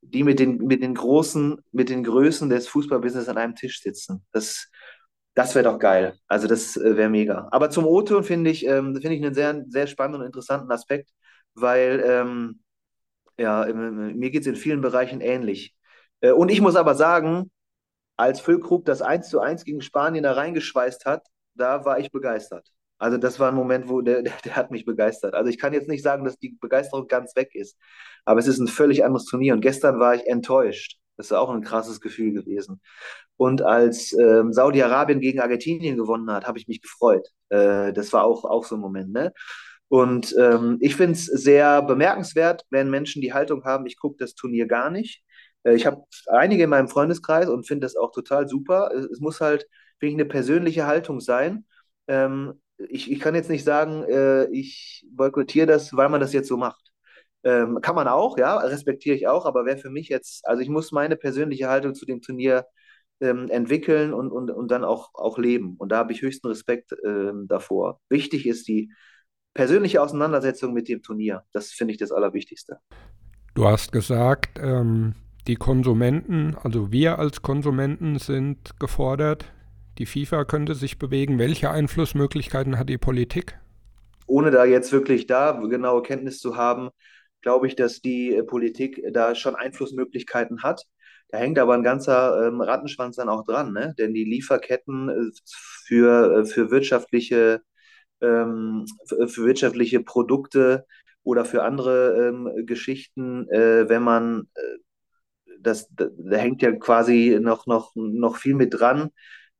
die 0.01 0.23
mit 0.23 0.39
den, 0.39 0.57
mit 0.57 0.83
den 0.83 0.93
großen, 0.93 1.57
mit 1.71 1.89
den 1.89 2.03
Größen 2.03 2.49
des 2.49 2.67
Fußballbusiness 2.67 3.29
an 3.29 3.37
einem 3.37 3.55
Tisch 3.55 3.81
sitzen. 3.81 4.25
Das, 4.33 4.69
das 5.35 5.53
wäre 5.55 5.65
doch 5.65 5.79
geil. 5.79 6.17
Also 6.27 6.47
das 6.47 6.77
äh, 6.77 6.97
wäre 6.97 7.09
mega. 7.09 7.47
Aber 7.51 7.69
zum 7.69 7.85
O-Ton 7.85 8.23
finde 8.23 8.49
ich, 8.49 8.65
ähm, 8.65 8.95
finde 8.95 9.15
ich 9.15 9.23
einen 9.23 9.35
sehr, 9.35 9.63
sehr 9.67 9.87
spannenden 9.87 10.21
und 10.21 10.27
interessanten 10.27 10.71
Aspekt, 10.71 11.11
weil 11.53 12.03
ähm, 12.05 12.61
ja, 13.37 13.65
mir 13.73 14.31
geht 14.31 14.41
es 14.41 14.47
in 14.47 14.55
vielen 14.55 14.81
Bereichen 14.81 15.21
ähnlich. 15.21 15.75
Äh, 16.21 16.31
und 16.31 16.49
ich 16.49 16.61
muss 16.61 16.75
aber 16.75 16.95
sagen, 16.95 17.51
als 18.17 18.39
Füllkrug 18.41 18.85
das 18.85 19.01
1 19.01 19.29
zu 19.29 19.41
1 19.41 19.65
gegen 19.65 19.81
Spanien 19.81 20.23
da 20.23 20.33
reingeschweißt 20.33 21.05
hat, 21.05 21.27
da 21.55 21.85
war 21.85 21.99
ich 21.99 22.11
begeistert. 22.11 22.69
Also 22.97 23.17
das 23.17 23.39
war 23.39 23.49
ein 23.49 23.55
Moment, 23.55 23.89
wo 23.89 24.01
der, 24.01 24.21
der, 24.23 24.33
der, 24.45 24.55
hat 24.55 24.71
mich 24.71 24.85
begeistert. 24.85 25.33
Also 25.33 25.49
ich 25.49 25.59
kann 25.59 25.73
jetzt 25.73 25.89
nicht 25.89 26.03
sagen, 26.03 26.23
dass 26.25 26.37
die 26.37 26.57
Begeisterung 26.61 27.07
ganz 27.07 27.35
weg 27.35 27.53
ist, 27.55 27.77
aber 28.25 28.39
es 28.39 28.47
ist 28.47 28.59
ein 28.59 28.67
völlig 28.67 29.03
anderes 29.03 29.25
Turnier. 29.25 29.53
Und 29.53 29.61
gestern 29.61 29.99
war 29.99 30.15
ich 30.15 30.25
enttäuscht. 30.27 30.97
Das 31.17 31.27
ist 31.27 31.31
auch 31.33 31.49
ein 31.49 31.61
krasses 31.63 32.01
Gefühl 32.01 32.33
gewesen. 32.33 32.81
Und 33.37 33.61
als 33.61 34.13
ähm, 34.13 34.53
Saudi-Arabien 34.53 35.19
gegen 35.19 35.39
Argentinien 35.39 35.97
gewonnen 35.97 36.31
hat, 36.31 36.47
habe 36.47 36.57
ich 36.57 36.67
mich 36.67 36.81
gefreut. 36.81 37.27
Äh, 37.49 37.93
das 37.93 38.13
war 38.13 38.23
auch, 38.23 38.45
auch 38.45 38.65
so 38.65 38.75
ein 38.75 38.81
Moment. 38.81 39.11
Ne? 39.11 39.33
Und 39.87 40.35
ähm, 40.39 40.77
ich 40.81 40.95
finde 40.95 41.13
es 41.13 41.25
sehr 41.25 41.81
bemerkenswert, 41.81 42.65
wenn 42.69 42.89
Menschen 42.89 43.21
die 43.21 43.33
Haltung 43.33 43.63
haben, 43.65 43.85
ich 43.85 43.97
gucke 43.99 44.17
das 44.19 44.35
Turnier 44.35 44.67
gar 44.67 44.89
nicht. 44.89 45.23
Äh, 45.63 45.75
ich 45.75 45.85
habe 45.85 46.03
einige 46.27 46.63
in 46.63 46.69
meinem 46.69 46.87
Freundeskreis 46.87 47.49
und 47.49 47.67
finde 47.67 47.85
das 47.85 47.95
auch 47.95 48.11
total 48.11 48.47
super. 48.47 48.91
Es, 48.95 49.05
es 49.05 49.19
muss 49.19 49.41
halt 49.41 49.67
wirklich 49.99 50.15
eine 50.15 50.25
persönliche 50.25 50.87
Haltung 50.87 51.19
sein. 51.19 51.65
Ähm, 52.07 52.61
ich, 52.77 53.11
ich 53.11 53.19
kann 53.19 53.35
jetzt 53.35 53.49
nicht 53.49 53.63
sagen, 53.63 54.03
äh, 54.03 54.45
ich 54.47 55.05
boykottiere 55.11 55.67
das, 55.67 55.95
weil 55.95 56.09
man 56.09 56.21
das 56.21 56.33
jetzt 56.33 56.47
so 56.49 56.57
macht. 56.57 56.91
Ähm, 57.45 57.79
kann 57.81 57.95
man 57.95 58.07
auch, 58.07 58.37
ja, 58.39 58.57
respektiere 58.57 59.15
ich 59.15 59.27
auch, 59.27 59.45
aber 59.45 59.65
wäre 59.65 59.77
für 59.77 59.91
mich 59.91 60.09
jetzt, 60.09 60.47
also 60.47 60.61
ich 60.61 60.69
muss 60.69 60.91
meine 60.91 61.15
persönliche 61.15 61.69
Haltung 61.69 61.93
zu 61.93 62.05
dem 62.05 62.21
Turnier 62.21 62.65
ähm, 63.21 63.47
entwickeln 63.49 64.13
und, 64.13 64.31
und, 64.31 64.49
und 64.49 64.71
dann 64.71 64.83
auch, 64.83 65.11
auch 65.13 65.37
leben. 65.37 65.75
Und 65.77 65.91
da 65.91 65.97
habe 65.97 66.11
ich 66.11 66.21
höchsten 66.21 66.47
Respekt 66.47 66.95
ähm, 67.05 67.45
davor. 67.47 68.01
Wichtig 68.09 68.47
ist 68.47 68.67
die 68.67 68.91
persönliche 69.53 70.01
Auseinandersetzung 70.01 70.73
mit 70.73 70.89
dem 70.89 71.03
Turnier. 71.03 71.43
Das 71.53 71.71
finde 71.71 71.93
ich 71.93 71.99
das 71.99 72.11
Allerwichtigste. 72.11 72.79
Du 73.53 73.67
hast 73.67 73.91
gesagt, 73.91 74.59
ähm, 74.61 75.13
die 75.47 75.55
Konsumenten, 75.55 76.57
also 76.63 76.91
wir 76.91 77.19
als 77.19 77.41
Konsumenten 77.43 78.17
sind 78.17 78.79
gefordert, 78.79 79.45
die 79.97 80.05
FIFA 80.05 80.43
könnte 80.43 80.75
sich 80.75 80.99
bewegen. 80.99 81.39
Welche 81.39 81.69
Einflussmöglichkeiten 81.69 82.77
hat 82.77 82.89
die 82.89 82.97
Politik? 82.97 83.57
Ohne 84.27 84.51
da 84.51 84.65
jetzt 84.65 84.91
wirklich 84.91 85.27
da 85.27 85.51
genaue 85.51 86.01
Kenntnis 86.01 86.39
zu 86.39 86.57
haben, 86.57 86.89
glaube 87.45 87.67
ich, 87.67 87.75
dass 87.75 88.01
die 88.01 88.41
Politik 88.47 89.03
da 89.13 89.35
schon 89.35 89.55
Einflussmöglichkeiten 89.55 90.63
hat. 90.63 90.83
Da 91.29 91.37
hängt 91.37 91.59
aber 91.59 91.75
ein 91.75 91.83
ganzer 91.83 92.47
ähm, 92.47 92.59
Rattenschwanz 92.59 93.17
dann 93.17 93.29
auch 93.29 93.45
dran, 93.45 93.71
ne? 93.71 93.93
denn 93.99 94.15
die 94.15 94.23
Lieferketten 94.25 95.09
äh, 95.09 95.31
für, 95.85 96.39
äh, 96.39 96.45
für, 96.45 96.71
wirtschaftliche, 96.71 97.61
ähm, 98.21 98.85
für 99.27 99.45
wirtschaftliche 99.45 100.01
Produkte 100.01 100.85
oder 101.23 101.45
für 101.45 101.63
andere 101.63 102.29
ähm, 102.29 102.65
Geschichten, 102.65 103.47
äh, 103.49 103.87
wenn 103.89 104.01
man, 104.01 104.47
äh, 104.55 105.51
das, 105.59 105.87
da, 105.91 106.07
da, 106.17 106.37
hängt 106.37 106.63
ja 106.63 106.71
quasi 106.71 107.37
noch, 107.39 107.67
noch, 107.67 107.91
noch 107.95 108.37
viel 108.37 108.55
mit 108.55 108.73
dran. 108.73 109.11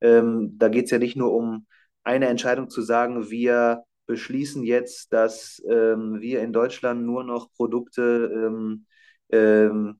Ähm, 0.02 0.56
da 0.58 0.70
geht 0.70 0.86
es 0.86 0.92
ja 0.92 0.98
nicht 0.98 1.18
nur 1.18 1.34
um 1.34 1.68
eine 2.04 2.30
Entscheidung 2.30 2.70
zu 2.70 2.82
sagen, 2.82 3.30
wir 3.30 3.84
beschließen 4.06 4.64
jetzt, 4.64 5.14
dass 5.14 5.62
ähm, 5.70 6.22
wir 6.22 6.41
in 6.41 6.53
Deutschland 6.53 7.06
nur 7.06 7.24
noch 7.24 7.51
Produkte 7.53 8.32
ähm, 8.34 8.86
ähm, 9.30 9.99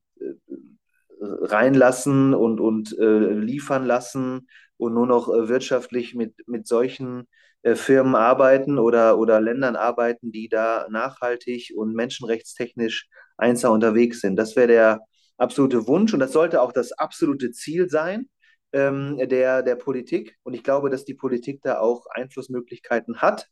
reinlassen 1.20 2.34
und, 2.34 2.60
und 2.60 2.96
äh, 2.98 3.32
liefern 3.32 3.84
lassen 3.84 4.48
und 4.76 4.94
nur 4.94 5.06
noch 5.06 5.28
äh, 5.28 5.48
wirtschaftlich 5.48 6.14
mit, 6.14 6.34
mit 6.46 6.66
solchen 6.66 7.26
äh, 7.62 7.74
Firmen 7.74 8.14
arbeiten 8.14 8.78
oder, 8.78 9.18
oder 9.18 9.40
Ländern 9.40 9.76
arbeiten, 9.76 10.32
die 10.32 10.48
da 10.48 10.86
nachhaltig 10.90 11.72
und 11.74 11.94
menschenrechtstechnisch 11.94 13.08
einsam 13.36 13.72
unterwegs 13.72 14.20
sind. 14.20 14.36
Das 14.36 14.56
wäre 14.56 14.68
der 14.68 15.00
absolute 15.38 15.86
Wunsch 15.86 16.14
und 16.14 16.20
das 16.20 16.32
sollte 16.32 16.62
auch 16.62 16.72
das 16.72 16.92
absolute 16.92 17.50
Ziel 17.52 17.88
sein 17.88 18.28
ähm, 18.76 19.16
der, 19.16 19.62
der 19.62 19.76
Politik. 19.76 20.36
Und 20.42 20.54
ich 20.54 20.62
glaube, 20.62 20.90
dass 20.90 21.04
die 21.04 21.14
Politik 21.14 21.60
da 21.62 21.80
auch 21.80 22.06
Einflussmöglichkeiten 22.10 23.22
hat. 23.22 23.48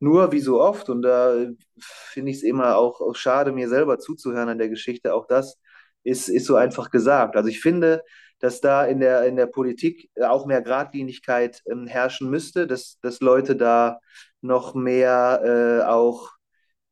Nur 0.00 0.32
wie 0.32 0.40
so 0.40 0.60
oft, 0.60 0.88
und 0.90 1.02
da 1.02 1.46
finde 1.78 2.30
ich 2.32 2.38
es 2.38 2.42
immer 2.42 2.76
auch, 2.76 3.00
auch 3.00 3.14
schade, 3.14 3.52
mir 3.52 3.68
selber 3.68 3.98
zuzuhören 3.98 4.48
an 4.48 4.58
der 4.58 4.68
Geschichte, 4.68 5.14
auch 5.14 5.26
das 5.26 5.58
ist, 6.02 6.28
ist 6.28 6.46
so 6.46 6.56
einfach 6.56 6.90
gesagt. 6.90 7.36
Also 7.36 7.48
ich 7.48 7.60
finde, 7.60 8.02
dass 8.40 8.60
da 8.60 8.84
in 8.84 9.00
der, 9.00 9.24
in 9.26 9.36
der 9.36 9.46
Politik 9.46 10.10
auch 10.20 10.44
mehr 10.44 10.60
Gradlinigkeit 10.60 11.62
ähm, 11.70 11.86
herrschen 11.86 12.28
müsste, 12.28 12.66
dass, 12.66 12.98
dass 13.00 13.20
Leute 13.20 13.56
da 13.56 14.00
noch 14.40 14.74
mehr 14.74 15.40
äh, 15.44 15.84
auch 15.86 16.32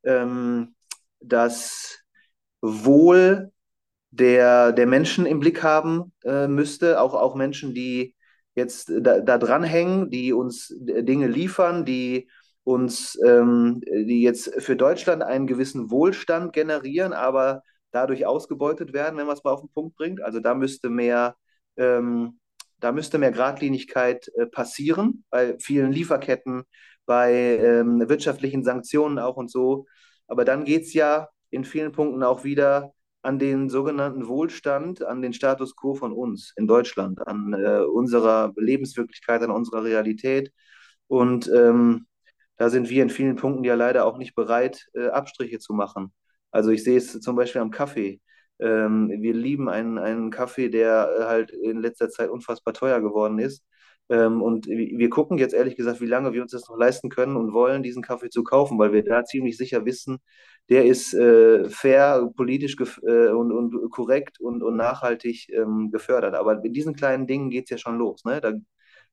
ähm, 0.03 0.75
das 1.19 1.99
Wohl 2.61 3.52
der, 4.13 4.71
der 4.71 4.85
Menschen 4.85 5.25
im 5.25 5.39
Blick 5.39 5.63
haben 5.63 6.13
äh, 6.23 6.47
müsste, 6.47 7.01
auch, 7.01 7.15
auch 7.15 7.35
Menschen, 7.35 7.73
die 7.73 8.15
jetzt 8.55 8.91
da, 9.01 9.19
da 9.19 9.37
dranhängen, 9.39 10.11
die 10.11 10.33
uns 10.33 10.73
Dinge 10.77 11.27
liefern, 11.27 11.83
die 11.83 12.29
uns, 12.63 13.17
ähm, 13.25 13.81
die 13.81 14.21
jetzt 14.21 14.61
für 14.61 14.75
Deutschland 14.75 15.23
einen 15.23 15.47
gewissen 15.47 15.89
Wohlstand 15.89 16.53
generieren, 16.53 17.11
aber 17.13 17.63
dadurch 17.91 18.25
ausgebeutet 18.25 18.93
werden, 18.93 19.17
wenn 19.17 19.25
man 19.25 19.35
es 19.35 19.43
mal 19.43 19.51
auf 19.51 19.61
den 19.61 19.71
Punkt 19.71 19.95
bringt. 19.95 20.21
Also 20.21 20.39
da 20.39 20.53
müsste 20.53 20.89
mehr, 20.89 21.35
ähm, 21.77 22.39
da 22.79 22.91
müsste 22.91 23.17
mehr 23.17 23.31
Geradlinigkeit 23.31 24.29
äh, 24.35 24.45
passieren 24.45 25.25
bei 25.31 25.57
vielen 25.59 25.91
Lieferketten, 25.91 26.63
bei 27.07 27.33
ähm, 27.33 28.07
wirtschaftlichen 28.07 28.63
Sanktionen 28.63 29.17
auch 29.17 29.37
und 29.37 29.49
so. 29.49 29.87
Aber 30.27 30.45
dann 30.45 30.65
geht 30.65 30.83
es 30.83 30.93
ja 30.93 31.29
in 31.49 31.65
vielen 31.65 31.91
Punkten 31.91 32.23
auch 32.23 32.43
wieder 32.43 32.93
an 33.23 33.39
den 33.39 33.69
sogenannten 33.69 34.27
Wohlstand, 34.27 35.03
an 35.03 35.21
den 35.21 35.33
Status 35.33 35.75
quo 35.75 35.95
von 35.95 36.11
uns 36.13 36.53
in 36.57 36.67
Deutschland, 36.67 37.25
an 37.25 37.53
äh, 37.53 37.79
unserer 37.79 38.53
Lebenswirklichkeit, 38.57 39.41
an 39.41 39.51
unserer 39.51 39.83
Realität. 39.83 40.51
Und 41.07 41.49
ähm, 41.53 42.05
da 42.57 42.69
sind 42.69 42.89
wir 42.89 43.01
in 43.03 43.09
vielen 43.09 43.35
Punkten 43.37 43.63
ja 43.63 43.75
leider 43.75 44.05
auch 44.05 44.17
nicht 44.17 44.35
bereit, 44.35 44.87
äh, 44.93 45.07
Abstriche 45.07 45.59
zu 45.59 45.73
machen. 45.73 46.13
Also 46.51 46.71
ich 46.71 46.83
sehe 46.83 46.97
es 46.97 47.19
zum 47.21 47.35
Beispiel 47.35 47.61
am 47.61 47.71
Kaffee. 47.71 48.21
Ähm, 48.59 49.09
wir 49.09 49.33
lieben 49.33 49.69
einen, 49.69 49.97
einen 49.97 50.29
Kaffee, 50.29 50.69
der 50.69 51.09
äh, 51.19 51.23
halt 51.25 51.51
in 51.51 51.81
letzter 51.81 52.09
Zeit 52.09 52.29
unfassbar 52.29 52.73
teuer 52.73 53.01
geworden 53.01 53.39
ist. 53.39 53.63
Ähm, 54.09 54.41
und 54.41 54.67
wir 54.67 55.09
gucken 55.09 55.37
jetzt 55.37 55.53
ehrlich 55.53 55.75
gesagt, 55.75 56.01
wie 56.01 56.05
lange 56.05 56.33
wir 56.33 56.41
uns 56.41 56.51
das 56.51 56.67
noch 56.67 56.77
leisten 56.77 57.09
können 57.09 57.37
und 57.37 57.53
wollen, 57.53 57.83
diesen 57.83 58.03
Kaffee 58.03 58.29
zu 58.29 58.43
kaufen, 58.43 58.77
weil 58.77 58.93
wir 58.93 59.03
da 59.03 59.23
ziemlich 59.23 59.57
sicher 59.57 59.85
wissen, 59.85 60.19
der 60.69 60.85
ist 60.85 61.13
äh, 61.13 61.69
fair, 61.69 62.29
politisch 62.35 62.75
äh, 62.79 63.29
und, 63.29 63.51
und, 63.51 63.89
korrekt 63.91 64.39
und, 64.39 64.63
und 64.63 64.75
nachhaltig 64.75 65.49
ähm, 65.49 65.89
gefördert. 65.91 66.35
Aber 66.35 66.63
in 66.63 66.73
diesen 66.73 66.95
kleinen 66.95 67.27
Dingen 67.27 67.49
geht 67.49 67.65
es 67.65 67.69
ja 67.71 67.77
schon 67.77 67.97
los. 67.97 68.23
Ne? 68.25 68.39
Da 68.41 68.53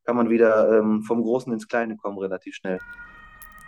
kann 0.04 0.16
man 0.16 0.30
wieder 0.30 0.78
ähm, 0.78 1.02
vom 1.02 1.22
Großen 1.22 1.52
ins 1.52 1.68
Kleine 1.68 1.96
kommen, 1.96 2.18
relativ 2.18 2.54
schnell. 2.54 2.78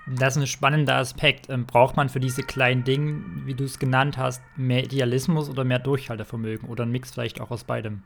Das 0.07 0.37
ist 0.37 0.43
ein 0.43 0.47
spannender 0.47 0.97
Aspekt. 0.97 1.49
Ähm, 1.49 1.67
braucht 1.67 1.97
man 1.97 2.09
für 2.09 2.21
diese 2.21 2.43
kleinen 2.43 2.83
Dinge, 2.85 3.25
wie 3.45 3.55
du 3.55 3.65
es 3.65 3.79
genannt 3.79 4.19
hast, 4.19 4.43
mehr 4.57 4.83
Idealismus 4.83 5.49
oder 5.49 5.65
mehr 5.65 5.79
Durchhaltevermögen 5.79 6.69
oder 6.69 6.85
ein 6.85 6.91
Mix 6.91 7.13
vielleicht 7.13 7.41
auch 7.41 7.51
aus 7.51 7.65
beidem? 7.65 8.03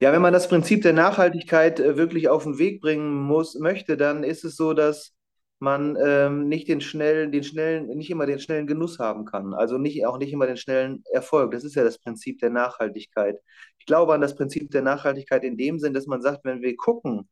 Ja, 0.00 0.12
wenn 0.12 0.22
man 0.22 0.32
das 0.32 0.48
Prinzip 0.48 0.82
der 0.82 0.92
Nachhaltigkeit 0.92 1.80
äh, 1.80 1.96
wirklich 1.96 2.28
auf 2.28 2.44
den 2.44 2.58
Weg 2.58 2.80
bringen 2.80 3.14
muss, 3.14 3.56
möchte, 3.58 3.96
dann 3.96 4.22
ist 4.22 4.44
es 4.44 4.56
so, 4.56 4.72
dass 4.72 5.14
man 5.58 5.96
ähm, 6.04 6.48
nicht 6.48 6.68
den 6.68 6.80
schnellen, 6.80 7.32
den 7.32 7.42
schnellen, 7.42 7.88
nicht 7.88 8.10
immer 8.10 8.26
den 8.26 8.38
schnellen 8.38 8.68
Genuss 8.68 9.00
haben 9.00 9.24
kann. 9.24 9.54
Also 9.54 9.76
nicht, 9.76 10.06
auch 10.06 10.18
nicht 10.18 10.32
immer 10.32 10.46
den 10.46 10.56
schnellen 10.56 11.02
Erfolg. 11.12 11.50
Das 11.50 11.64
ist 11.64 11.74
ja 11.74 11.82
das 11.82 11.98
Prinzip 11.98 12.38
der 12.38 12.50
Nachhaltigkeit. 12.50 13.40
Ich 13.80 13.86
glaube 13.86 14.14
an 14.14 14.20
das 14.20 14.36
Prinzip 14.36 14.70
der 14.70 14.82
Nachhaltigkeit 14.82 15.42
in 15.42 15.56
dem 15.56 15.80
Sinn, 15.80 15.94
dass 15.94 16.06
man 16.06 16.22
sagt, 16.22 16.44
wenn 16.44 16.62
wir 16.62 16.76
gucken, 16.76 17.28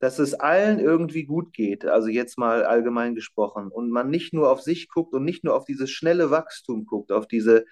dass 0.00 0.18
es 0.18 0.34
allen 0.34 0.80
irgendwie 0.80 1.24
gut 1.24 1.52
geht, 1.52 1.84
also 1.86 2.08
jetzt 2.08 2.38
mal 2.38 2.64
allgemein 2.64 3.14
gesprochen, 3.14 3.68
und 3.68 3.90
man 3.90 4.10
nicht 4.10 4.32
nur 4.32 4.50
auf 4.50 4.60
sich 4.62 4.88
guckt 4.88 5.14
und 5.14 5.24
nicht 5.24 5.44
nur 5.44 5.54
auf 5.54 5.64
dieses 5.64 5.90
schnelle 5.90 6.30
Wachstum 6.30 6.86
guckt, 6.86 7.12
auf 7.12 7.26
diese, 7.28 7.64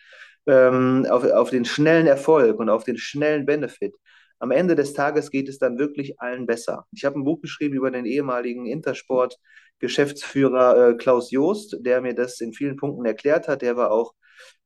ähm, 0.46 1.06
auf, 1.10 1.24
auf 1.24 1.50
den 1.50 1.64
schnellen 1.64 2.06
Erfolg 2.06 2.58
und 2.58 2.68
auf 2.68 2.84
den 2.84 2.96
schnellen 2.98 3.46
Benefit, 3.46 3.94
am 4.38 4.50
Ende 4.50 4.74
des 4.74 4.92
Tages 4.92 5.30
geht 5.30 5.48
es 5.48 5.58
dann 5.58 5.78
wirklich 5.78 6.20
allen 6.20 6.46
besser. 6.46 6.86
Ich 6.92 7.04
habe 7.04 7.18
ein 7.18 7.24
Buch 7.24 7.40
geschrieben 7.40 7.74
über 7.74 7.90
den 7.90 8.06
ehemaligen 8.06 8.66
Intersport-Geschäftsführer 8.66 10.90
äh, 10.90 10.94
Klaus 10.96 11.30
Joost, 11.30 11.78
der 11.80 12.00
mir 12.00 12.14
das 12.14 12.40
in 12.40 12.52
vielen 12.52 12.76
Punkten 12.76 13.04
erklärt 13.06 13.48
hat. 13.48 13.62
Der 13.62 13.76
war 13.76 13.90
auch 13.90 14.14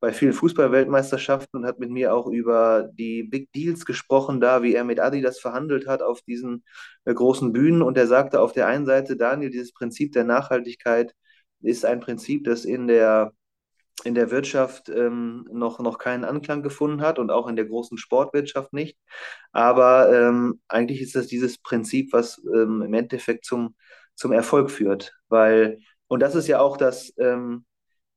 bei 0.00 0.12
vielen 0.12 0.32
Fußballweltmeisterschaften 0.32 1.60
und 1.60 1.66
hat 1.66 1.78
mit 1.78 1.90
mir 1.90 2.14
auch 2.14 2.26
über 2.26 2.90
die 2.94 3.22
Big 3.22 3.52
Deals 3.52 3.84
gesprochen, 3.84 4.40
da 4.40 4.62
wie 4.62 4.74
er 4.74 4.84
mit 4.84 5.00
Adidas 5.00 5.38
verhandelt 5.38 5.86
hat 5.86 6.02
auf 6.02 6.22
diesen 6.22 6.64
äh, 7.04 7.14
großen 7.14 7.52
Bühnen. 7.52 7.82
Und 7.82 7.96
er 7.96 8.06
sagte 8.06 8.40
auf 8.40 8.52
der 8.52 8.66
einen 8.66 8.86
Seite, 8.86 9.16
Daniel, 9.16 9.50
dieses 9.50 9.72
Prinzip 9.72 10.12
der 10.12 10.24
Nachhaltigkeit 10.24 11.14
ist 11.62 11.84
ein 11.84 12.00
Prinzip, 12.00 12.44
das 12.44 12.64
in 12.64 12.88
der 12.88 13.32
in 14.04 14.14
der 14.14 14.30
Wirtschaft 14.30 14.88
ähm, 14.88 15.46
noch, 15.52 15.80
noch 15.80 15.98
keinen 15.98 16.24
Anklang 16.24 16.62
gefunden 16.62 17.02
hat 17.02 17.18
und 17.18 17.30
auch 17.30 17.48
in 17.48 17.56
der 17.56 17.66
großen 17.66 17.98
Sportwirtschaft 17.98 18.72
nicht. 18.72 18.98
Aber 19.52 20.12
ähm, 20.12 20.60
eigentlich 20.68 21.00
ist 21.00 21.14
das 21.14 21.26
dieses 21.26 21.58
Prinzip, 21.58 22.12
was 22.12 22.40
ähm, 22.54 22.82
im 22.82 22.94
Endeffekt 22.94 23.44
zum, 23.44 23.74
zum 24.14 24.32
Erfolg 24.32 24.70
führt. 24.70 25.14
Weil, 25.28 25.78
und 26.08 26.20
das 26.20 26.34
ist 26.34 26.48
ja 26.48 26.60
auch 26.60 26.76
das, 26.76 27.12
ähm, 27.18 27.64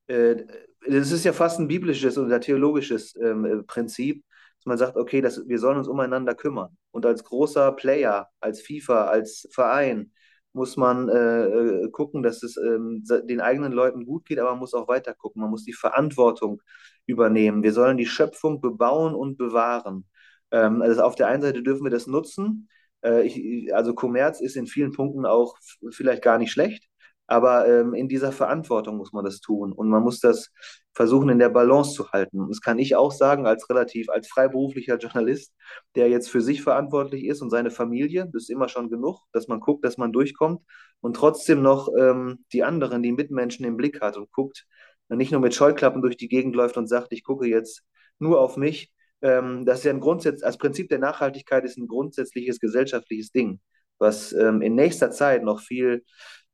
äh, 0.08 0.44
das 0.88 1.12
ist 1.12 1.26
ja 1.26 1.34
fast 1.34 1.60
ein 1.60 1.68
biblisches 1.68 2.18
oder 2.18 2.40
theologisches 2.42 3.16
ähm, 3.16 3.64
Prinzip, 3.68 4.24
dass 4.58 4.66
man 4.66 4.78
sagt, 4.78 4.98
okay, 4.98 5.22
das, 5.22 5.48
wir 5.48 5.60
sollen 5.60 5.78
uns 5.78 5.88
umeinander 5.88 6.36
kümmern. 6.36 6.78
Und 6.92 7.06
als 7.06 7.24
großer 7.24 7.72
Player, 7.74 8.30
als 8.40 8.62
FIFA, 8.62 9.06
als 9.06 9.48
Verein, 9.52 10.12
muss 10.54 10.78
man 10.78 11.10
äh, 11.10 11.46
äh, 11.46 11.90
gucken, 11.92 12.24
dass 12.24 12.44
es 12.44 12.58
ähm, 12.58 13.04
den 13.26 13.42
eigenen 13.42 13.74
Leuten 13.74 14.06
gut 14.06 14.26
geht, 14.26 14.40
aber 14.40 14.52
man 14.52 14.60
muss 14.60 14.74
auch 14.74 14.88
weiter 14.88 15.14
gucken. 15.14 15.42
Man 15.42 15.52
muss 15.52 15.66
die 15.66 15.74
Verantwortung 15.74 16.62
übernehmen. 17.06 17.64
Wir 17.64 17.74
sollen 17.74 17.98
die 17.98 18.06
Schöpfung 18.06 18.62
bebauen 18.62 19.16
und 19.16 19.38
bewahren. 19.38 20.06
Ähm, 20.52 20.82
also 20.82 21.02
auf 21.04 21.16
der 21.16 21.28
einen 21.28 21.42
Seite 21.42 21.64
dürfen 21.64 21.84
wir 21.84 21.92
das 21.92 22.08
nutzen. 22.08 22.70
Äh, 23.04 23.24
ich, 23.28 23.76
also 23.76 23.94
Kommerz 23.94 24.40
ist 24.42 24.56
in 24.56 24.68
vielen 24.68 24.92
Punkten 24.92 25.26
auch 25.26 25.58
vielleicht 25.92 26.22
gar 26.24 26.38
nicht 26.38 26.52
schlecht. 26.52 26.88
Aber 27.28 27.68
ähm, 27.68 27.94
in 27.94 28.10
dieser 28.10 28.32
Verantwortung 28.32 28.98
muss 28.98 29.14
man 29.14 29.24
das 29.24 29.40
tun 29.40 29.72
und 29.72 29.90
man 29.90 30.04
muss 30.04 30.20
das 30.20 30.52
versuchen, 30.94 31.30
in 31.30 31.40
der 31.40 31.50
Balance 31.50 31.94
zu 31.94 32.12
halten. 32.12 32.40
Und 32.42 32.50
das 32.50 32.62
kann 32.62 32.80
ich 32.80 32.96
auch 32.96 33.12
sagen, 33.12 33.48
als 33.48 33.70
relativ, 33.70 34.10
als 34.10 34.28
freiberuflicher 34.28 34.98
Journalist, 34.98 35.54
der 35.96 36.10
jetzt 36.10 36.30
für 36.30 36.42
sich 36.42 36.62
verantwortlich 36.62 37.26
ist 37.26 37.42
und 37.42 37.50
seine 37.50 37.72
Familie, 37.72 38.30
das 38.32 38.44
ist 38.44 38.50
immer 38.50 38.70
schon 38.70 38.90
genug, 38.90 39.22
dass 39.32 39.48
man 39.48 39.60
guckt, 39.60 39.86
dass 39.86 39.98
man 39.98 40.12
durchkommt 40.12 40.62
und 41.02 41.16
trotzdem 41.16 41.62
noch 41.62 41.90
ähm, 41.98 42.46
die 42.52 42.64
anderen, 42.64 43.02
die 43.02 43.12
Mitmenschen 43.12 43.66
im 43.66 43.78
Blick 43.78 44.02
hat 44.02 44.18
und 44.18 44.32
guckt, 44.32 44.66
nicht 45.10 45.32
nur 45.32 45.42
mit 45.42 45.54
Scheuklappen 45.54 46.02
durch 46.02 46.18
die 46.18 46.30
Gegend 46.30 46.56
läuft 46.56 46.78
und 46.78 46.88
sagt, 46.88 47.12
ich 47.12 47.24
gucke 47.24 47.48
jetzt 47.48 47.84
nur 48.20 48.40
auf 48.40 48.58
mich. 48.58 48.92
Ähm, 49.22 49.66
das 49.66 49.80
ist 49.80 49.86
ja 49.86 49.92
ein 49.92 50.00
Grundsatz, 50.00 50.44
als 50.44 50.58
Prinzip 50.58 50.90
der 50.90 51.00
Nachhaltigkeit 51.00 51.64
ist 51.64 51.78
ein 51.78 51.88
grundsätzliches 51.88 52.60
gesellschaftliches 52.60 53.32
Ding, 53.32 53.60
was 54.00 54.34
ähm, 54.34 54.62
in 54.62 54.76
nächster 54.76 55.12
Zeit 55.12 55.44
noch 55.44 55.62
viel 55.62 56.04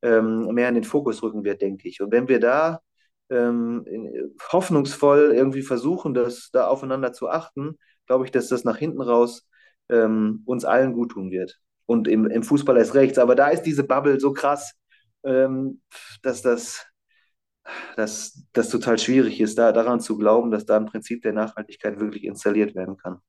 ähm, 0.01 0.53
mehr 0.53 0.69
in 0.69 0.75
den 0.75 0.83
Fokus 0.83 1.21
rücken 1.23 1.43
wird, 1.43 1.61
denke 1.61 1.87
ich. 1.87 2.01
Und 2.01 2.11
wenn 2.11 2.27
wir 2.27 2.39
da 2.39 2.79
ähm, 3.29 3.85
hoffnungsvoll 4.51 5.33
irgendwie 5.33 5.61
versuchen, 5.61 6.13
das 6.13 6.49
da 6.51 6.67
aufeinander 6.67 7.13
zu 7.13 7.29
achten, 7.29 7.77
glaube 8.07 8.25
ich, 8.25 8.31
dass 8.31 8.47
das 8.47 8.63
nach 8.63 8.77
hinten 8.77 9.01
raus 9.01 9.47
ähm, 9.89 10.43
uns 10.45 10.65
allen 10.65 10.93
gut 10.93 11.11
tun 11.11 11.31
wird. 11.31 11.59
Und 11.85 12.07
im, 12.07 12.25
im 12.27 12.43
Fußball 12.43 12.77
erst 12.77 12.95
rechts. 12.95 13.17
Aber 13.17 13.35
da 13.35 13.49
ist 13.49 13.63
diese 13.63 13.83
Bubble 13.83 14.19
so 14.19 14.31
krass, 14.31 14.73
ähm, 15.23 15.81
dass 16.21 16.41
das 16.41 16.85
dass 17.95 18.47
das 18.53 18.69
total 18.69 18.97
schwierig 18.97 19.39
ist, 19.39 19.57
da 19.57 19.71
daran 19.71 19.99
zu 19.99 20.17
glauben, 20.17 20.51
dass 20.51 20.65
da 20.65 20.77
ein 20.77 20.85
Prinzip 20.85 21.21
der 21.21 21.33
Nachhaltigkeit 21.33 21.99
wirklich 21.99 22.23
installiert 22.23 22.75
werden 22.75 22.97
kann. 22.97 23.19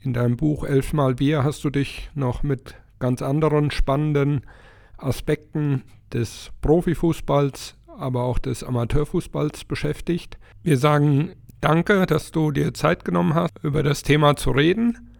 In 0.00 0.12
deinem 0.12 0.36
Buch 0.36 0.64
Elfmal 0.64 1.14
Bier 1.14 1.42
hast 1.42 1.64
du 1.64 1.70
dich 1.70 2.10
noch 2.14 2.42
mit 2.42 2.74
ganz 2.98 3.22
anderen 3.22 3.70
spannenden 3.70 4.46
Aspekten 4.96 5.84
des 6.12 6.50
Profifußballs, 6.60 7.76
aber 7.86 8.22
auch 8.22 8.38
des 8.38 8.62
Amateurfußballs 8.62 9.64
beschäftigt. 9.64 10.38
Wir 10.62 10.78
sagen 10.78 11.32
danke, 11.60 12.06
dass 12.06 12.30
du 12.30 12.50
dir 12.50 12.74
Zeit 12.74 13.04
genommen 13.04 13.34
hast, 13.34 13.58
über 13.62 13.82
das 13.82 14.02
Thema 14.02 14.36
zu 14.36 14.50
reden 14.50 15.16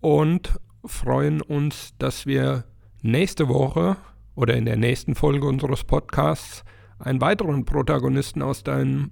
und 0.00 0.58
freuen 0.84 1.42
uns, 1.42 1.92
dass 1.98 2.26
wir 2.26 2.64
nächste 3.02 3.48
Woche 3.48 3.96
oder 4.34 4.56
in 4.56 4.64
der 4.64 4.76
nächsten 4.76 5.14
Folge 5.14 5.46
unseres 5.46 5.84
Podcasts 5.84 6.64
einen 6.98 7.20
weiteren 7.20 7.64
Protagonisten 7.64 8.42
aus 8.42 8.62
deinem 8.62 9.10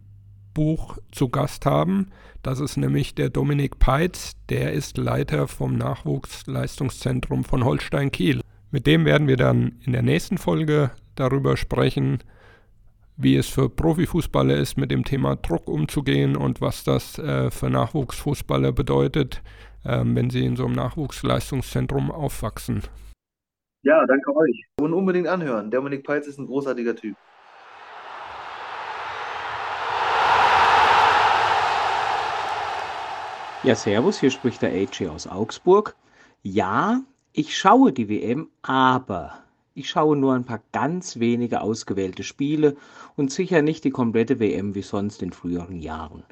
Buch 0.55 0.99
zu 1.13 1.29
Gast 1.29 1.67
haben. 1.67 2.11
Das 2.43 2.61
ist 2.61 2.77
nämlich 2.77 3.15
der 3.15 3.31
Dominik 3.31 3.79
Peitz, 3.79 4.33
der 4.49 4.73
ist 4.73 4.97
Leiter 4.97 5.49
vom 5.49 5.77
Nachwuchsleistungszentrum 5.77 7.45
von 7.45 7.65
Holstein 7.65 8.11
Kiel. 8.11 8.41
Mit 8.71 8.87
dem 8.87 9.07
werden 9.07 9.29
wir 9.29 9.39
dann 9.39 9.81
in 9.87 9.93
der 9.93 10.03
nächsten 10.03 10.37
Folge 10.37 10.91
darüber 11.15 11.57
sprechen, 11.57 12.19
wie 13.17 13.37
es 13.37 13.49
für 13.49 13.71
Profifußballer 13.71 14.57
ist, 14.57 14.77
mit 14.77 14.91
dem 14.91 15.05
Thema 15.05 15.37
Druck 15.37 15.69
umzugehen 15.69 16.37
und 16.37 16.61
was 16.61 16.85
das 16.85 17.19
äh, 17.19 17.51
für 17.51 17.71
Nachwuchsfußballer 17.71 18.73
bedeutet, 18.73 19.43
äh, 19.85 20.03
wenn 20.05 20.29
sie 20.29 20.45
in 20.45 20.57
so 20.57 20.67
einem 20.67 20.75
Nachwuchsleistungszentrum 20.75 22.11
aufwachsen. 22.11 22.83
Ja, 23.83 24.05
danke 24.07 24.37
euch. 24.37 24.65
Und 24.79 24.93
unbedingt 24.93 25.29
anhören. 25.29 25.71
Dominik 25.71 26.05
Peitz 26.05 26.27
ist 26.27 26.39
ein 26.39 26.47
großartiger 26.47 26.95
Typ. 26.95 27.17
Ja, 33.65 33.75
Servus, 33.75 34.21
hier 34.21 34.31
spricht 34.31 34.61
der 34.63 34.71
AJ 34.71 35.09
aus 35.09 35.27
Augsburg. 35.27 35.97
Ja, 36.43 37.01
ich 37.39 37.57
schaue 37.57 37.93
die 37.93 38.09
WM, 38.09 38.49
aber 38.63 39.39
ich 39.73 39.89
schaue 39.89 40.17
nur 40.17 40.35
ein 40.35 40.43
paar 40.43 40.61
ganz 40.73 41.21
wenige 41.21 41.61
ausgewählte 41.61 42.25
Spiele 42.25 42.75
und 43.15 43.31
sicher 43.31 43.63
nicht 43.63 43.85
die 43.85 43.93
komplette 43.93 44.41
WM 44.41 44.75
wie 44.75 44.83
sonst 44.83 45.23
in 45.23 45.33
früheren 45.33 45.79
Jahren. 45.79 46.25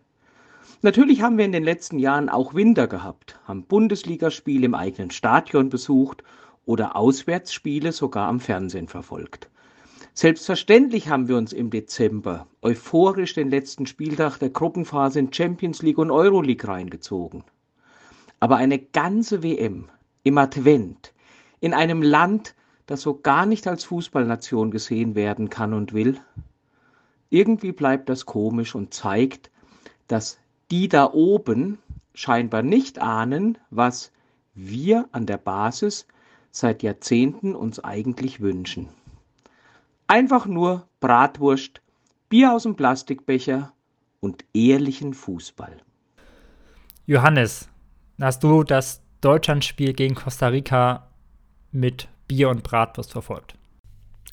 Natürlich 0.83 1.23
haben 1.23 1.39
wir 1.39 1.45
in 1.45 1.53
den 1.53 1.63
letzten 1.63 2.01
Jahren 2.01 2.29
auch 2.29 2.55
Winter 2.55 2.89
gehabt, 2.89 3.39
haben 3.45 3.63
Bundesligaspiele 3.63 4.67
im 4.67 4.75
eigenen 4.75 5.13
Stadion 5.13 5.69
besucht 5.69 6.25
oder 6.65 6.97
Auswärtsspiele 6.97 7.93
sogar 7.93 8.27
am 8.27 8.41
Fernsehen 8.41 8.89
verfolgt. 8.89 9.49
Selbstverständlich 10.13 11.09
haben 11.09 11.29
wir 11.29 11.37
uns 11.37 11.53
im 11.53 11.71
Dezember 11.71 12.49
euphorisch 12.63 13.35
den 13.35 13.49
letzten 13.49 13.87
Spieltag 13.87 14.39
der 14.39 14.51
Gruppenphase 14.51 15.21
in 15.21 15.33
Champions 15.33 15.83
League 15.83 15.99
und 15.99 16.11
Euroleague 16.11 16.67
reingezogen. 16.67 17.45
Aber 18.41 18.57
eine 18.57 18.81
ganze 18.81 19.45
WM 19.45 19.89
im 20.27 20.39
Advent 20.39 21.15
in 21.61 21.73
einem 21.73 22.03
Land, 22.03 22.57
das 22.87 23.01
so 23.01 23.21
gar 23.21 23.47
nicht 23.47 23.69
als 23.69 23.85
Fußballnation 23.85 24.73
gesehen 24.73 25.15
werden 25.15 25.51
kann 25.51 25.73
und 25.73 25.93
will, 25.93 26.21
irgendwie 27.31 27.71
bleibt 27.71 28.09
das 28.09 28.27
komisch 28.27 28.75
und 28.75 28.93
zeigt, 28.93 29.53
dass 30.09 30.39
die 30.73 30.89
da 30.89 31.13
oben 31.13 31.79
scheinbar 32.13 32.63
nicht 32.63 32.99
ahnen, 32.99 33.57
was 33.71 34.11
wir 34.53 35.09
an 35.13 35.27
der 35.27 35.37
Basis 35.37 36.09
seit 36.51 36.83
Jahrzehnten 36.83 37.55
uns 37.55 37.79
eigentlich 37.79 38.41
wünschen. 38.41 38.89
Einfach 40.09 40.47
nur 40.47 40.89
Bratwurst, 40.99 41.83
Bier 42.29 42.53
aus 42.53 42.65
dem 42.65 42.75
Plastikbecher 42.75 43.73
und 44.19 44.45
ehrlichen 44.53 45.15
Fußball. 45.15 45.77
Johannes, 47.07 47.69
hast 48.21 48.43
du 48.43 48.65
das 48.65 49.06
Deutschlandspiel 49.21 49.93
gegen 49.93 50.15
Costa 50.15 50.49
Rica 50.49 51.09
mit 51.73 52.09
Bier 52.29 52.51
und 52.51 52.63
Bratwurst 52.63 53.13
verfolgt? 53.13 53.57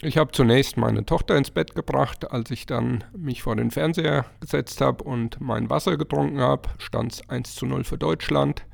Ich 0.01 0.17
habe 0.17 0.31
zunächst 0.31 0.75
meine 0.75 1.05
Tochter 1.05 1.37
ins 1.37 1.51
Bett 1.51 1.75
gebracht. 1.75 2.29
Als 2.29 2.51
ich 2.51 2.65
dann 2.65 3.05
mich 3.15 3.41
vor 3.41 3.55
den 3.55 3.71
Fernseher 3.71 4.25
gesetzt 4.41 4.81
habe 4.81 5.03
und 5.03 5.39
mein 5.39 5.69
Wasser 5.69 5.95
getrunken 5.95 6.41
habe, 6.41 6.69
stand 6.77 7.13
es 7.13 7.29
1 7.29 7.55
zu 7.55 7.65
0 7.65 7.85
für 7.85 7.97
Deutschland. 7.97 8.65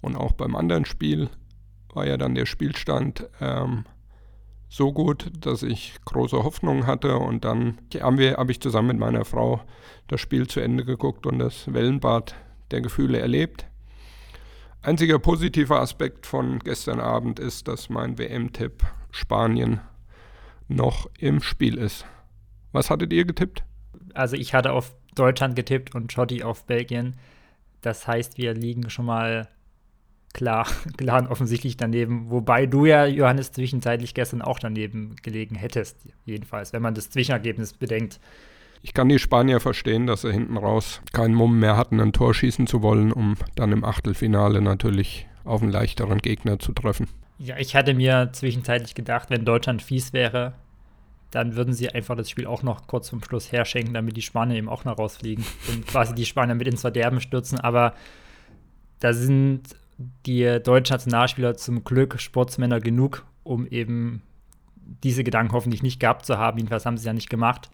Und 0.00 0.16
auch 0.16 0.32
beim 0.32 0.54
anderen 0.54 0.84
Spiel 0.84 1.28
war 1.92 2.06
ja 2.06 2.16
dann 2.16 2.36
der 2.36 2.46
Spielstand 2.46 3.28
ähm, 3.40 3.84
so 4.68 4.92
gut, 4.92 5.32
dass 5.40 5.64
ich 5.64 5.96
große 6.04 6.44
Hoffnung 6.44 6.86
hatte. 6.86 7.16
Und 7.16 7.44
dann 7.44 7.78
habe 8.00 8.36
hab 8.36 8.48
ich 8.48 8.60
zusammen 8.60 8.88
mit 8.88 8.98
meiner 8.98 9.24
Frau 9.24 9.60
das 10.06 10.20
Spiel 10.20 10.46
zu 10.46 10.60
Ende 10.60 10.84
geguckt 10.84 11.26
und 11.26 11.40
das 11.40 11.72
Wellenbad 11.72 12.36
der 12.70 12.80
Gefühle 12.80 13.18
erlebt. 13.18 13.66
Einziger 14.82 15.18
positiver 15.18 15.78
Aspekt 15.80 16.26
von 16.26 16.58
gestern 16.60 17.00
Abend 17.00 17.38
ist, 17.38 17.68
dass 17.68 17.90
mein 17.90 18.16
WM-Tipp 18.16 18.82
Spanien 19.10 19.80
noch 20.68 21.10
im 21.18 21.42
Spiel 21.42 21.76
ist. 21.76 22.06
Was 22.72 22.88
hattet 22.88 23.12
ihr 23.12 23.26
getippt? 23.26 23.62
Also 24.14 24.36
ich 24.36 24.54
hatte 24.54 24.72
auf 24.72 24.94
Deutschland 25.14 25.54
getippt 25.54 25.94
und 25.94 26.12
Schotti 26.12 26.42
auf 26.44 26.64
Belgien. 26.64 27.16
Das 27.82 28.06
heißt, 28.06 28.38
wir 28.38 28.54
liegen 28.54 28.88
schon 28.88 29.04
mal 29.04 29.48
klar, 30.32 30.66
klar 30.96 31.20
und 31.20 31.28
offensichtlich 31.28 31.76
daneben. 31.76 32.30
Wobei 32.30 32.64
du 32.64 32.86
ja, 32.86 33.04
Johannes, 33.04 33.52
zwischenzeitlich 33.52 34.14
gestern 34.14 34.40
auch 34.40 34.58
daneben 34.58 35.16
gelegen 35.22 35.56
hättest, 35.56 35.98
jedenfalls, 36.24 36.72
wenn 36.72 36.82
man 36.82 36.94
das 36.94 37.10
Zwischenergebnis 37.10 37.74
bedenkt. 37.74 38.18
Ich 38.82 38.94
kann 38.94 39.08
die 39.08 39.18
Spanier 39.18 39.60
verstehen, 39.60 40.06
dass 40.06 40.22
sie 40.22 40.32
hinten 40.32 40.56
raus 40.56 41.02
keinen 41.12 41.34
Mumm 41.34 41.58
mehr 41.58 41.76
hatten, 41.76 42.00
ein 42.00 42.12
Tor 42.12 42.32
schießen 42.32 42.66
zu 42.66 42.82
wollen, 42.82 43.12
um 43.12 43.36
dann 43.54 43.72
im 43.72 43.84
Achtelfinale 43.84 44.62
natürlich 44.62 45.26
auf 45.44 45.62
einen 45.62 45.72
leichteren 45.72 46.18
Gegner 46.18 46.58
zu 46.58 46.72
treffen. 46.72 47.08
Ja, 47.38 47.56
ich 47.58 47.74
hatte 47.74 47.94
mir 47.94 48.30
zwischenzeitlich 48.32 48.94
gedacht, 48.94 49.30
wenn 49.30 49.44
Deutschland 49.44 49.82
fies 49.82 50.12
wäre, 50.12 50.54
dann 51.30 51.56
würden 51.56 51.72
sie 51.72 51.90
einfach 51.90 52.16
das 52.16 52.28
Spiel 52.28 52.46
auch 52.46 52.62
noch 52.62 52.86
kurz 52.86 53.08
zum 53.08 53.22
Schluss 53.22 53.52
herschenken, 53.52 53.94
damit 53.94 54.16
die 54.16 54.22
Spanier 54.22 54.56
eben 54.56 54.68
auch 54.68 54.84
noch 54.84 54.98
rausfliegen 54.98 55.44
und 55.68 55.86
quasi 55.86 56.14
die 56.14 56.26
Spanier 56.26 56.54
mit 56.54 56.66
ins 56.66 56.80
Verderben 56.80 57.20
stürzen. 57.20 57.60
Aber 57.60 57.94
da 58.98 59.12
sind 59.12 59.62
die 60.26 60.58
deutschen 60.62 60.94
Nationalspieler 60.94 61.56
zum 61.56 61.84
Glück 61.84 62.20
Sportsmänner 62.20 62.80
genug, 62.80 63.24
um 63.42 63.66
eben 63.66 64.22
diese 65.04 65.24
Gedanken 65.24 65.52
hoffentlich 65.52 65.82
nicht 65.82 66.00
gehabt 66.00 66.26
zu 66.26 66.38
haben. 66.38 66.58
Jedenfalls 66.58 66.86
haben 66.86 66.96
sie 66.96 67.02
es 67.02 67.06
ja 67.06 67.12
nicht 67.12 67.30
gemacht. 67.30 67.70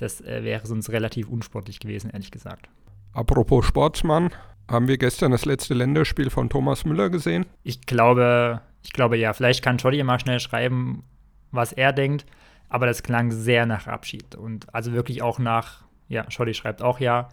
Das 0.00 0.22
äh, 0.22 0.42
wäre 0.42 0.66
sonst 0.66 0.90
relativ 0.90 1.28
unsportlich 1.28 1.78
gewesen, 1.78 2.10
ehrlich 2.10 2.30
gesagt. 2.30 2.70
Apropos 3.12 3.66
Sportsmann, 3.66 4.30
haben 4.66 4.88
wir 4.88 4.96
gestern 4.96 5.30
das 5.30 5.44
letzte 5.44 5.74
Länderspiel 5.74 6.30
von 6.30 6.48
Thomas 6.48 6.86
Müller 6.86 7.10
gesehen? 7.10 7.44
Ich 7.64 7.82
glaube, 7.82 8.62
ich 8.82 8.92
glaube 8.92 9.18
ja. 9.18 9.34
Vielleicht 9.34 9.62
kann 9.62 9.76
Jolly 9.76 10.02
mal 10.02 10.18
schnell 10.18 10.40
schreiben, 10.40 11.04
was 11.50 11.72
er 11.72 11.92
denkt. 11.92 12.24
Aber 12.70 12.86
das 12.86 13.02
klang 13.02 13.30
sehr 13.30 13.66
nach 13.66 13.88
Abschied. 13.88 14.36
Und 14.36 14.72
also 14.74 14.92
wirklich 14.92 15.20
auch 15.20 15.38
nach, 15.38 15.82
ja, 16.08 16.24
Jolly 16.30 16.54
schreibt 16.54 16.80
auch 16.80 16.98
ja, 16.98 17.28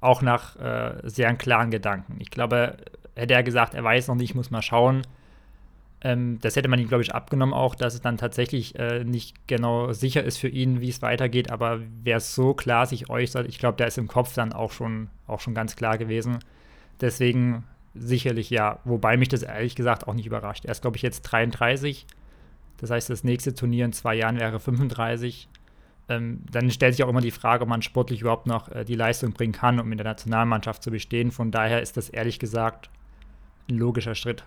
auch 0.00 0.22
nach 0.22 0.56
äh, 0.56 1.00
sehr 1.02 1.34
klaren 1.34 1.70
Gedanken. 1.70 2.16
Ich 2.20 2.30
glaube, 2.30 2.76
hätte 3.16 3.34
er 3.34 3.42
gesagt, 3.42 3.74
er 3.74 3.82
weiß 3.82 4.06
noch 4.08 4.14
nicht, 4.14 4.34
muss 4.36 4.50
mal 4.50 4.62
schauen. 4.62 5.02
Ähm, 6.04 6.38
das 6.40 6.56
hätte 6.56 6.68
man 6.68 6.80
ihm, 6.80 6.88
glaube 6.88 7.02
ich, 7.02 7.14
abgenommen 7.14 7.54
auch, 7.54 7.74
dass 7.74 7.94
es 7.94 8.00
dann 8.00 8.16
tatsächlich 8.16 8.78
äh, 8.78 9.04
nicht 9.04 9.46
genau 9.46 9.92
sicher 9.92 10.24
ist 10.24 10.38
für 10.38 10.48
ihn, 10.48 10.80
wie 10.80 10.88
es 10.88 11.02
weitergeht. 11.02 11.50
Aber 11.50 11.80
wer 12.02 12.18
so 12.20 12.54
klar 12.54 12.86
sich 12.86 13.08
äußert, 13.08 13.46
ich 13.48 13.58
glaube, 13.58 13.76
der 13.76 13.86
ist 13.86 13.98
im 13.98 14.08
Kopf 14.08 14.34
dann 14.34 14.52
auch 14.52 14.72
schon, 14.72 15.08
auch 15.26 15.40
schon 15.40 15.54
ganz 15.54 15.76
klar 15.76 15.98
gewesen. 15.98 16.38
Deswegen 17.00 17.64
sicherlich 17.94 18.50
ja. 18.50 18.80
Wobei 18.84 19.16
mich 19.16 19.28
das 19.28 19.42
ehrlich 19.42 19.76
gesagt 19.76 20.08
auch 20.08 20.14
nicht 20.14 20.26
überrascht. 20.26 20.64
Er 20.64 20.72
ist, 20.72 20.82
glaube 20.82 20.96
ich, 20.96 21.02
jetzt 21.02 21.22
33. 21.22 22.06
Das 22.78 22.90
heißt, 22.90 23.10
das 23.10 23.22
nächste 23.22 23.54
Turnier 23.54 23.84
in 23.84 23.92
zwei 23.92 24.14
Jahren 24.14 24.40
wäre 24.40 24.58
35. 24.58 25.48
Ähm, 26.08 26.40
dann 26.50 26.68
stellt 26.70 26.96
sich 26.96 27.04
auch 27.04 27.08
immer 27.08 27.20
die 27.20 27.30
Frage, 27.30 27.62
ob 27.62 27.68
man 27.68 27.82
sportlich 27.82 28.22
überhaupt 28.22 28.46
noch 28.46 28.68
äh, 28.70 28.84
die 28.84 28.96
Leistung 28.96 29.32
bringen 29.32 29.52
kann, 29.52 29.78
um 29.78 29.92
in 29.92 29.98
der 29.98 30.04
Nationalmannschaft 30.04 30.82
zu 30.82 30.90
bestehen. 30.90 31.30
Von 31.30 31.52
daher 31.52 31.80
ist 31.80 31.96
das 31.96 32.08
ehrlich 32.08 32.40
gesagt 32.40 32.90
ein 33.70 33.78
logischer 33.78 34.16
Schritt. 34.16 34.44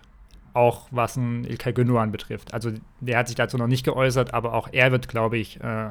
Auch 0.56 0.88
was 0.90 1.16
ein 1.16 1.44
Ilkay 1.44 1.74
Gündogan 1.74 2.12
betrifft. 2.12 2.54
Also 2.54 2.72
der 3.00 3.18
hat 3.18 3.26
sich 3.28 3.36
dazu 3.36 3.58
noch 3.58 3.66
nicht 3.66 3.84
geäußert, 3.84 4.32
aber 4.32 4.54
auch 4.54 4.68
er 4.72 4.90
wird, 4.90 5.06
glaube 5.06 5.36
ich, 5.36 5.60
äh, 5.60 5.90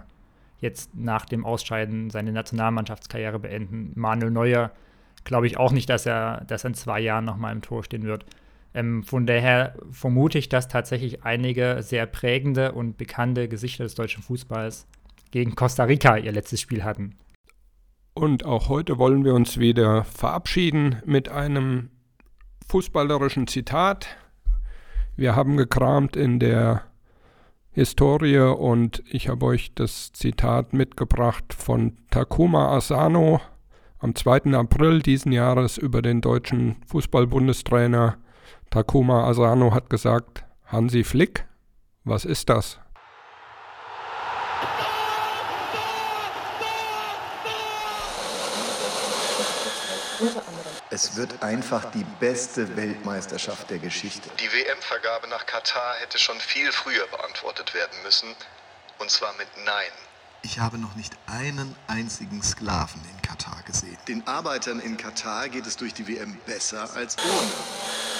jetzt 0.59 0.95
nach 0.95 1.26
dem 1.26 1.45
Ausscheiden 1.45 2.09
seine 2.09 2.32
Nationalmannschaftskarriere 2.32 3.38
beenden. 3.38 3.91
Manuel 3.93 4.32
Neuer 4.32 4.72
glaube 5.24 5.45
ich 5.45 5.57
auch 5.57 5.72
nicht, 5.72 5.88
dass 5.88 6.07
er, 6.07 6.45
dass 6.47 6.63
er 6.63 6.70
in 6.70 6.74
zwei 6.74 6.99
Jahren 6.99 7.26
nochmal 7.26 7.53
im 7.53 7.61
Tor 7.61 7.84
stehen 7.84 8.03
wird. 8.03 8.26
Ähm, 8.74 9.03
von 9.03 9.28
daher 9.28 9.76
vermute 9.91 10.39
ich, 10.39 10.49
dass 10.49 10.68
tatsächlich 10.68 11.24
einige 11.24 11.78
sehr 11.84 12.07
prägende 12.07 12.72
und 12.72 12.97
bekannte 12.97 13.47
Gesichter 13.47 13.84
des 13.84 13.93
deutschen 13.93 14.24
Fußballs 14.24 14.88
gegen 15.30 15.53
Costa 15.53 15.84
Rica 15.84 16.18
ihr 16.18 16.32
letztes 16.32 16.59
Spiel 16.59 16.84
hatten. 16.84 17.16
Und 18.16 18.45
auch 18.45 18.68
heute 18.68 18.97
wollen 18.97 19.24
wir 19.26 19.36
uns 19.36 19.59
wieder 19.59 20.05
verabschieden 20.05 21.03
mit 21.05 21.30
einem 21.30 21.91
fußballerischen 22.68 23.45
Zitat. 23.45 24.07
Wir 25.18 25.36
haben 25.36 25.55
gekramt 25.55 26.18
in 26.18 26.39
der 26.39 26.82
Historie 27.72 28.39
und 28.39 29.01
ich 29.09 29.30
habe 29.30 29.45
euch 29.45 29.74
das 29.74 30.11
Zitat 30.11 30.74
mitgebracht 30.74 31.53
von 31.53 31.95
Takuma 32.09 32.76
Asano, 32.76 33.39
am 33.99 34.13
2. 34.13 34.53
April 34.53 35.01
diesen 35.01 35.32
Jahres 35.32 35.78
über 35.78 36.01
den 36.01 36.20
deutschen 36.20 36.76
Fußballbundestrainer 36.88 38.18
Takuma 38.70 39.26
Asano 39.30 39.74
hat 39.74 39.89
gesagt, 39.89 40.43
Hansi 40.66 41.05
Flick, 41.05 41.45
was 42.03 42.26
ist 42.26 42.49
das? 42.49 42.82
Es 50.95 51.17
wird 51.17 51.43
einfach 51.43 51.91
die 51.91 52.05
beste 52.21 52.77
Weltmeisterschaft 52.77 53.69
der 53.69 53.79
Geschichte. 53.79 54.29
Die 54.39 54.49
WM-Vergabe 54.49 55.27
nach 55.27 55.45
Katar 55.45 55.95
hätte 55.95 56.17
schon 56.17 56.39
viel 56.39 56.71
früher 56.71 57.05
beantwortet 57.07 57.73
werden 57.73 58.01
müssen. 58.03 58.29
Und 58.99 59.11
zwar 59.11 59.33
mit 59.33 59.49
Nein. 59.65 59.91
Ich 60.41 60.61
habe 60.61 60.77
noch 60.77 60.95
nicht 60.95 61.11
einen 61.27 61.75
einzigen 61.87 62.41
Sklaven 62.41 63.01
in 63.13 63.21
Katar 63.21 63.61
gesehen. 63.63 63.97
Den 64.07 64.25
Arbeitern 64.25 64.79
in 64.79 64.95
Katar 64.95 65.49
geht 65.49 65.67
es 65.67 65.75
durch 65.75 65.93
die 65.93 66.07
WM 66.07 66.37
besser 66.45 66.89
als 66.95 67.17
ohne. 67.17 68.14